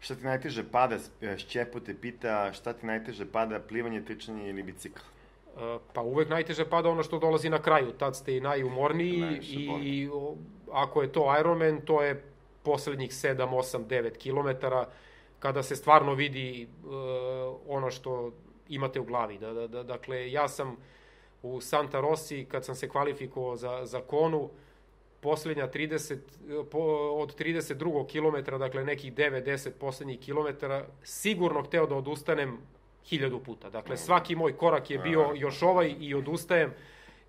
Šta 0.00 0.14
ti 0.14 0.24
najteže 0.24 0.64
pada, 0.72 0.98
Šćepo 1.36 1.80
te 1.80 1.94
pita, 1.94 2.52
šta 2.52 2.72
ti 2.72 2.86
najteže 2.86 3.26
pada, 3.32 3.60
plivanje, 3.60 4.04
trčanje 4.04 4.48
ili 4.48 4.62
bicikl? 4.62 5.00
E, 5.58 5.78
pa 5.92 6.00
uvek 6.00 6.28
najteže 6.28 6.64
pada 6.70 6.88
ono 6.88 7.02
što 7.02 7.18
dolazi 7.18 7.50
na 7.50 7.62
kraju, 7.62 7.92
tad 7.92 8.16
ste 8.16 8.36
i 8.36 8.40
najumorniji 8.40 9.20
Najviše 9.20 9.54
i 9.82 10.08
o, 10.12 10.36
ako 10.72 11.02
je 11.02 11.12
to 11.12 11.36
Ironman, 11.40 11.80
to 11.80 12.02
je 12.02 12.22
poslednjih 12.62 13.10
7, 13.10 13.36
8, 13.36 13.86
9 13.86 14.16
kilometara, 14.16 14.88
kada 15.38 15.62
se 15.62 15.76
stvarno 15.76 16.14
vidi 16.14 16.68
uh, 16.84 16.90
ono 17.68 17.90
što 17.90 18.32
imate 18.68 19.00
u 19.00 19.04
glavi. 19.04 19.38
Da, 19.38 19.52
da, 19.52 19.66
da, 19.66 19.82
dakle, 19.82 20.32
ja 20.32 20.48
sam 20.48 20.76
u 21.42 21.60
Santa 21.60 22.00
Rossi, 22.00 22.46
kad 22.50 22.64
sam 22.64 22.74
se 22.74 22.88
kvalifikovao 22.88 23.56
za, 23.56 23.80
za 23.84 24.00
konu, 24.00 24.50
poslednja 25.20 25.68
30, 25.68 26.18
po, 26.70 26.78
od 27.18 27.38
32. 27.38 28.06
kilometra, 28.06 28.58
dakle 28.58 28.84
nekih 28.84 29.14
9-10 29.14 29.70
poslednjih 29.70 30.20
kilometara, 30.20 30.86
sigurno 31.02 31.62
hteo 31.62 31.86
da 31.86 31.94
odustanem 31.94 32.58
hiljadu 33.04 33.38
puta. 33.38 33.70
Dakle, 33.70 33.96
svaki 33.96 34.36
moj 34.36 34.56
korak 34.56 34.90
je 34.90 34.98
bio 34.98 35.32
još 35.34 35.62
ovaj 35.62 35.94
i 36.00 36.14
odustajem, 36.14 36.72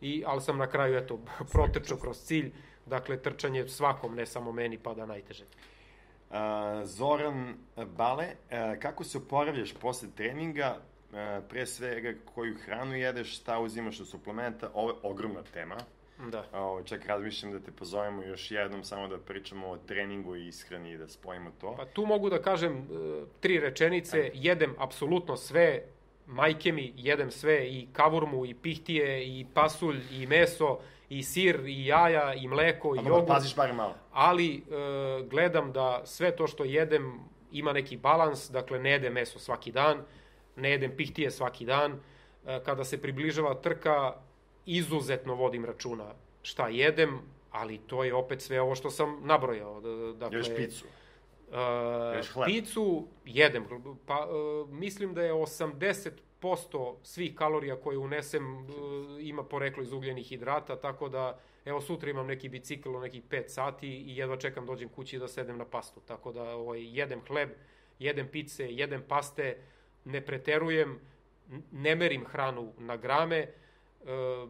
i, 0.01 0.23
ali 0.25 0.41
sam 0.41 0.57
na 0.57 0.67
kraju, 0.67 0.97
eto, 0.97 1.19
protečao 1.51 1.97
kroz 1.97 2.17
cilj. 2.17 2.51
Dakle, 2.85 3.21
trčanje 3.21 3.67
svakom, 3.67 4.15
ne 4.15 4.25
samo 4.25 4.51
meni, 4.51 4.77
pada 4.77 5.05
najteže. 5.05 5.45
Zoran 6.83 7.53
Bale, 7.97 8.25
uh, 8.25 8.79
kako 8.79 9.03
se 9.03 9.17
oporavljaš 9.17 9.73
posle 9.73 10.07
treninga? 10.15 10.77
E, 11.13 11.41
pre 11.49 11.65
svega 11.65 12.13
koju 12.33 12.55
hranu 12.65 12.95
jedeš, 12.95 13.39
šta 13.39 13.59
uzimaš 13.59 13.99
od 13.99 14.07
suplementa, 14.07 14.69
ovo 14.73 14.89
je 14.89 14.95
ogromna 15.03 15.43
tema. 15.53 15.77
Da. 16.28 16.43
Ovo, 16.53 16.84
čak 16.84 17.05
razmišljam 17.05 17.51
da 17.51 17.59
te 17.59 17.72
pozovemo 17.72 18.24
još 18.24 18.51
jednom 18.51 18.84
samo 18.84 19.07
da 19.07 19.17
pričamo 19.17 19.67
o 19.67 19.78
treningu 19.78 20.36
i 20.36 20.47
ishrani 20.47 20.91
i 20.91 20.97
da 20.97 21.07
spojimo 21.07 21.51
to. 21.61 21.76
Pa 21.78 21.86
tu 21.86 22.05
mogu 22.05 22.30
da 22.30 22.41
kažem 22.41 22.78
e, 22.78 22.86
tri 23.39 23.59
rečenice, 23.59 24.17
Ajde. 24.17 24.32
jedem 24.34 24.76
apsolutno 24.78 25.38
sve, 25.38 25.84
majke 26.26 26.72
mi, 26.72 26.93
jedem 26.95 27.32
sve, 27.32 27.67
i 27.67 27.88
kavurmu, 27.93 28.45
i 28.45 28.53
pihtije, 28.53 29.28
i 29.28 29.45
pasulj, 29.53 29.99
i 30.11 30.28
meso, 30.28 30.80
i 31.09 31.24
sir, 31.24 31.59
i 31.65 31.86
jaja, 31.86 32.34
i 32.34 32.47
mleko, 32.47 32.95
i 32.95 32.97
jogurt. 32.97 33.28
Paziš 33.28 33.55
bar 33.55 33.74
malo. 33.74 33.95
Ali 34.11 34.55
e, 34.55 34.61
gledam 35.30 35.72
da 35.72 36.01
sve 36.05 36.36
to 36.36 36.47
što 36.47 36.63
jedem 36.63 37.20
ima 37.51 37.74
neki 37.74 37.97
balans, 37.97 38.49
dakle 38.51 38.80
ne 38.80 38.91
jedem 38.91 39.13
meso 39.13 39.39
svaki 39.39 39.72
dan, 39.72 40.03
ne 40.55 40.72
jedem 40.72 40.91
pihtije 40.97 41.32
svaki 41.32 41.65
dan, 41.65 41.99
e, 42.45 42.59
kada 42.65 42.84
se 42.84 43.01
približava 43.01 43.53
trka, 43.53 44.13
izuzetno 44.70 45.36
vodim 45.36 45.65
računa 45.65 46.13
šta 46.41 46.67
jedem, 46.67 47.20
ali 47.51 47.78
to 47.78 48.03
je 48.03 48.13
opet 48.13 48.41
sve 48.41 48.61
ovo 48.61 48.76
što 48.76 48.91
sam 48.91 49.20
nabrojao. 49.24 49.82
Dakle, 50.13 50.38
Ješ 50.38 50.55
picu? 50.55 50.86
Uh, 51.47 52.15
Ješ 52.15 52.32
hleb? 52.34 52.45
Picu 52.45 53.07
jedem. 53.26 53.65
Pa, 54.05 54.28
uh, 54.28 54.70
mislim 54.70 55.13
da 55.13 55.22
je 55.22 55.34
80% 55.34 56.95
svih 57.03 57.36
kalorija 57.36 57.76
koje 57.76 57.97
unesem 57.97 58.57
uh, 58.57 58.72
ima 59.20 59.43
poreklo 59.43 59.84
iz 59.84 59.91
ugljenih 59.91 60.28
hidrata, 60.28 60.76
tako 60.76 61.09
da 61.09 61.39
evo 61.65 61.82
sutra 61.82 62.09
imam 62.09 62.28
neki 62.28 62.49
bicikl 62.49 62.95
u 62.95 62.99
nekih 62.99 63.24
5 63.30 63.47
sati 63.47 63.88
i 63.88 64.17
jedva 64.17 64.38
čekam 64.38 64.65
dođem 64.65 64.89
kući 64.89 65.20
da 65.20 65.28
sedem 65.28 65.57
na 65.57 65.65
pastu. 65.65 65.99
Tako 65.99 66.32
da 66.32 66.43
ovaj, 66.43 66.97
jedem 66.99 67.22
hleb, 67.28 67.49
jedem 67.99 68.28
pice, 68.28 68.74
jedem 68.74 69.03
paste, 69.07 69.57
ne 70.05 70.22
preterujem, 70.22 70.99
ne 71.72 71.95
merim 71.95 72.26
hranu 72.26 72.74
na 72.78 72.97
grame, 72.97 73.47
e, 74.05 74.47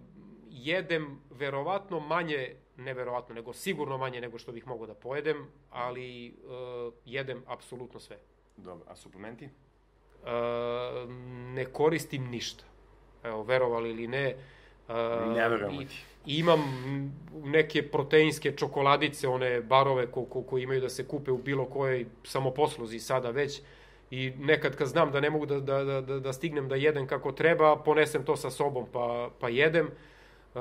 jedem 0.50 1.20
verovatno 1.32 2.00
manje, 2.00 2.56
ne 2.78 2.94
verovatno, 2.94 3.36
nego 3.36 3.54
sigurno 3.54 3.98
manje 3.98 4.22
nego 4.22 4.38
što 4.38 4.52
bih 4.52 4.68
mogao 4.68 4.88
da 4.88 4.94
pojedem, 4.94 5.48
ali 5.70 6.28
e, 6.28 6.32
jedem 7.06 7.44
apsolutno 7.48 8.00
sve. 8.00 8.18
Dobro, 8.58 8.86
a 8.90 8.96
suplementi? 8.96 9.46
E, 9.46 9.50
ne 11.54 11.66
koristim 11.66 12.30
ništa. 12.30 12.64
Evo, 13.24 13.44
verovali 13.44 13.90
ili 13.90 14.08
ne, 14.08 14.36
Ne 15.34 15.50
verujem 15.50 15.88
ti. 15.88 15.96
Imam 16.26 16.60
neke 17.44 17.84
proteinske 17.92 18.52
čokoladice, 18.52 19.28
one 19.28 19.62
barove 19.62 20.12
ko, 20.12 20.26
ko, 20.26 20.42
ko 20.42 20.58
imaju 20.58 20.82
da 20.82 20.90
se 20.90 21.08
kupe 21.08 21.32
u 21.32 21.38
bilo 21.38 21.66
kojoj 21.66 22.06
samoposluzi 22.24 23.00
sada 23.00 23.30
već. 23.30 23.60
Uh, 23.60 23.66
i 24.12 24.34
nekad 24.40 24.76
kad 24.76 24.88
znam 24.88 25.12
da 25.12 25.20
ne 25.20 25.30
mogu 25.30 25.46
da, 25.46 25.60
da, 25.60 25.84
da, 26.02 26.20
da 26.20 26.34
stignem 26.34 26.68
da 26.68 26.76
jedem 26.76 27.08
kako 27.08 27.32
treba, 27.32 27.76
ponesem 27.76 28.26
to 28.26 28.36
sa 28.36 28.50
sobom 28.50 28.86
pa, 28.94 29.30
pa 29.40 29.50
jedem. 29.50 29.86
E, 30.56 30.60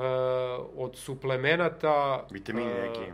od 0.75 0.95
suplemenata... 0.95 2.27
Vitamini 2.31 2.71
e, 2.71 2.81
neki? 2.87 3.11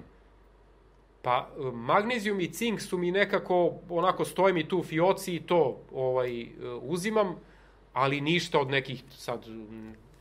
Pa, 1.22 1.50
magnezijum 1.74 2.40
i 2.40 2.52
cink 2.52 2.82
su 2.82 2.98
mi 2.98 3.12
nekako, 3.12 3.74
onako 3.90 4.26
stoje 4.26 4.54
mi 4.54 4.68
tu 4.68 4.80
u 4.80 4.84
fioci 4.84 5.36
i 5.36 5.40
to 5.40 5.82
ovaj, 5.94 6.48
uzimam, 6.82 7.36
ali 7.94 8.22
ništa 8.22 8.60
od 8.60 8.70
nekih 8.70 9.04
sad 9.10 9.46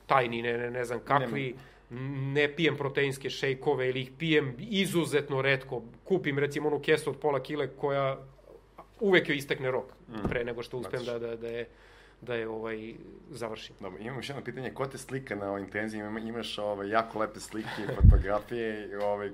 tajni, 0.07 0.43
ne, 0.43 0.59
ne, 0.59 0.71
ne 0.71 0.85
znam 0.85 1.01
kakvi, 1.05 1.55
Nema. 1.91 2.33
ne 2.33 2.55
pijem 2.57 2.77
proteinske 2.77 3.31
šejkove 3.31 3.89
ili 3.89 4.01
ih 4.01 4.11
pijem 4.19 4.57
izuzetno 4.59 5.43
redko. 5.43 5.83
Kupim 6.05 6.39
recimo 6.39 6.69
onu 6.69 6.81
kesu 6.81 7.11
od 7.11 7.17
pola 7.17 7.43
kile 7.43 7.69
koja 7.69 8.19
uvek 9.01 9.29
joj 9.29 9.37
istekne 9.37 9.71
rok 9.71 9.93
mm. 10.09 10.29
pre 10.29 10.45
nego 10.45 10.63
što 10.63 10.79
uspem 10.79 11.01
znači. 11.01 11.21
da, 11.21 11.29
da, 11.29 11.37
da 11.37 11.49
je 11.49 11.67
da 12.21 12.35
je 12.35 12.49
ovaj 12.49 12.95
završim. 13.31 13.77
Dobro, 13.81 14.01
imamo 14.01 14.19
još 14.19 14.29
jedno 14.29 14.45
pitanje, 14.45 14.71
ko 14.71 14.87
te 14.87 14.99
slika 14.99 15.35
na 15.35 15.49
ovoj 15.49 15.61
intenziji? 15.61 16.03
Imaš 16.25 16.59
ovaj, 16.59 16.89
jako 16.89 17.19
lepe 17.19 17.41
slike, 17.41 17.83
fotografije, 18.03 18.99
ovaj, 19.03 19.31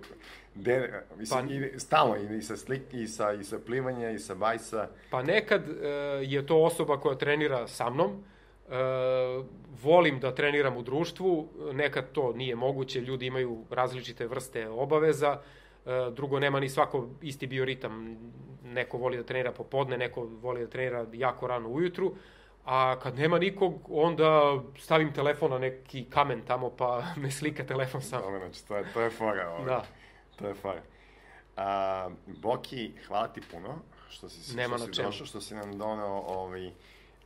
de, 0.55 1.03
mislim, 1.19 1.49
pa, 1.49 1.55
i, 1.55 1.79
stalno, 1.79 2.17
i, 2.17 2.39
i, 2.39 2.43
sa 2.43 2.57
slik, 2.57 2.83
i, 2.93 3.07
sa, 3.07 3.33
i 3.33 3.45
sa 3.45 3.59
plivanja, 3.67 4.11
i 4.11 4.19
sa 4.19 4.35
bajsa. 4.35 4.89
Pa 5.11 5.23
nekad 5.23 5.69
uh, 5.69 5.77
je 6.23 6.47
to 6.47 6.63
osoba 6.63 7.01
koja 7.01 7.19
trenira 7.19 7.69
sa 7.69 7.91
mnom, 7.91 8.11
uh, 8.11 8.75
volim 9.83 10.21
da 10.21 10.35
treniram 10.35 10.77
u 10.77 10.83
društvu, 10.83 11.49
nekad 11.73 12.13
to 12.13 12.33
nije 12.33 12.57
moguće, 12.57 13.01
ljudi 13.01 13.27
imaju 13.27 13.65
različite 13.71 14.27
vrste 14.27 14.69
obaveza, 14.69 15.41
E, 15.41 15.60
drugo, 16.13 16.41
nema 16.41 16.61
ni 16.61 16.69
svako 16.69 17.09
isti 17.23 17.47
bioritam. 17.47 18.17
Neko 18.65 18.99
voli 18.99 19.17
da 19.17 19.23
trenira 19.23 19.53
popodne, 19.53 19.99
neko 19.99 20.29
voli 20.43 20.61
da 20.61 20.71
trenira 20.71 21.07
jako 21.13 21.47
rano 21.47 21.69
ujutru, 21.69 22.15
a 22.65 22.99
kad 23.03 23.19
nema 23.19 23.39
nikog, 23.39 23.75
onda 23.91 24.61
stavim 24.79 25.13
telefon 25.13 25.51
na 25.51 25.59
neki 25.59 26.05
kamen 26.11 26.43
tamo, 26.47 26.71
pa 26.71 27.03
me 27.23 27.31
slika 27.31 27.67
telefon 27.67 28.03
sam. 28.03 28.23
Dobro, 28.23 28.39
znači, 28.39 28.67
to 28.67 28.77
je, 28.77 28.85
to 28.95 29.01
je 29.01 29.11
fora. 29.11 29.51
Ovaj. 29.51 29.65
Da. 29.65 29.85
To 30.37 30.49
je 30.49 30.55
fora. 30.55 30.83
A, 31.57 32.09
Boki, 32.27 32.93
hvala 33.07 33.29
ti 33.29 33.41
puno 33.51 33.79
što 34.09 34.29
si, 34.29 34.57
nema 34.57 34.79
što 34.79 34.87
si 34.87 35.03
došao, 35.03 35.27
što 35.27 35.41
si 35.41 35.55
nam 35.55 35.79
donao 35.79 36.25
ovaj, 36.27 36.71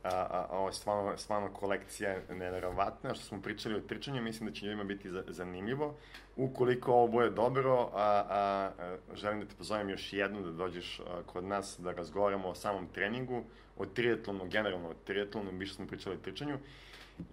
a, 0.05 0.27
a, 0.29 0.47
ovo 0.57 0.67
je 0.67 0.73
stvarno, 0.73 1.17
stvarno 1.17 1.53
kolekcija 1.53 2.19
neverovatna. 2.29 3.13
Što 3.13 3.25
smo 3.25 3.41
pričali 3.41 3.75
o 3.75 3.79
trčanju, 3.79 4.21
mislim 4.21 4.49
da 4.49 4.55
će 4.55 4.65
ljudima 4.65 4.83
biti 4.83 5.09
za, 5.09 5.23
zanimljivo. 5.27 5.95
Ukoliko 6.35 6.93
ovo 6.93 7.07
bude 7.07 7.29
dobro, 7.29 7.89
a, 7.93 8.25
a, 8.29 8.71
a, 8.79 8.97
želim 9.15 9.39
da 9.39 9.45
te 9.45 9.55
pozovem 9.55 9.89
još 9.89 10.13
jednom 10.13 10.43
da 10.43 10.51
dođeš 10.51 10.99
a, 10.99 11.21
kod 11.25 11.43
nas 11.43 11.75
da 11.79 11.91
razgovaramo 11.91 12.47
o 12.47 12.55
samom 12.55 12.87
treningu, 12.87 13.43
o 13.77 13.85
triatlonu, 13.85 14.45
generalno 14.45 14.89
o 14.89 14.93
triatlonu, 14.93 15.51
više 15.51 15.73
smo 15.73 15.87
pričali 15.87 16.15
o 16.15 16.19
trčanju. 16.19 16.57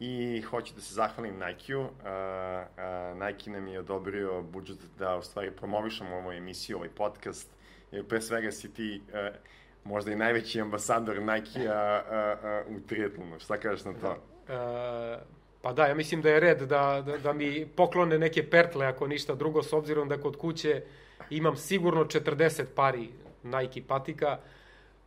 I 0.01 0.40
hoću 0.40 0.74
da 0.74 0.81
se 0.81 0.94
zahvalim 0.94 1.35
Nike-u. 1.39 1.89
Nike 3.27 3.51
nam 3.51 3.69
je 3.69 3.81
odobrio 3.81 4.43
budžet 4.43 4.78
da 4.99 5.16
u 5.16 5.23
stvari 5.23 5.51
promovišemo 5.51 6.16
ovu 6.16 6.32
emisiju, 6.32 6.77
ovaj 6.77 6.89
podcast. 6.89 7.51
Jer 7.93 8.09
pre 8.09 8.20
svega 8.20 8.53
si 8.53 8.74
ti... 8.74 9.03
A, 9.15 9.31
možda 9.84 10.12
i 10.12 10.16
najveći 10.16 10.60
ambasador 10.60 11.22
Nike-a 11.22 12.02
u 12.68 12.80
triatlonu. 12.88 13.38
Šta 13.38 13.56
kažeš 13.56 13.84
na 13.84 13.92
to? 13.92 14.16
E, 14.48 15.18
pa 15.62 15.72
da, 15.72 15.86
ja 15.86 15.94
mislim 15.94 16.22
da 16.22 16.30
je 16.30 16.40
red 16.40 16.62
da, 16.62 17.02
da, 17.06 17.18
da 17.18 17.32
mi 17.32 17.66
poklone 17.76 18.18
neke 18.18 18.50
pertle, 18.50 18.86
ako 18.86 19.06
ništa 19.06 19.34
drugo, 19.34 19.62
s 19.62 19.72
obzirom 19.72 20.09
da 20.09 20.20
kod 20.20 20.36
kuće 20.36 20.82
imam 21.30 21.56
sigurno 21.56 22.04
40 22.04 22.64
pari 22.74 23.09
Nike 23.42 23.82
patika. 23.88 24.38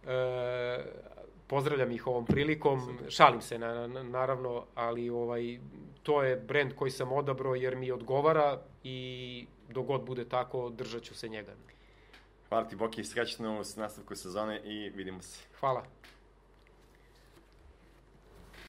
E, 0.08 0.84
pozdravljam 1.48 1.92
ih 1.92 2.08
ovom 2.08 2.26
prilikom, 2.26 3.00
šalim 3.10 3.42
se 3.42 3.60
na, 3.60 3.88
na, 3.88 4.04
naravno, 4.04 4.66
ali 4.76 5.10
ovaj 5.10 5.60
to 6.04 6.24
je 6.24 6.36
brend 6.36 6.76
koji 6.76 6.92
sam 6.92 7.12
odabrao 7.12 7.56
jer 7.56 7.76
mi 7.76 7.92
odgovara 7.92 8.60
i 8.84 9.48
dogod 9.70 10.06
bude 10.06 10.26
tako, 10.26 10.70
držat 10.70 11.04
ću 11.04 11.16
se 11.16 11.30
njega. 11.30 11.52
Hvala 12.50 12.68
ti, 12.68 12.76
Boki, 12.76 13.04
srećno 13.04 13.54
u 13.54 13.64
nastavku 13.76 14.16
sezone 14.16 14.62
i 14.64 14.90
vidimo 14.90 15.22
se. 15.22 15.40
Hvala. 15.60 15.84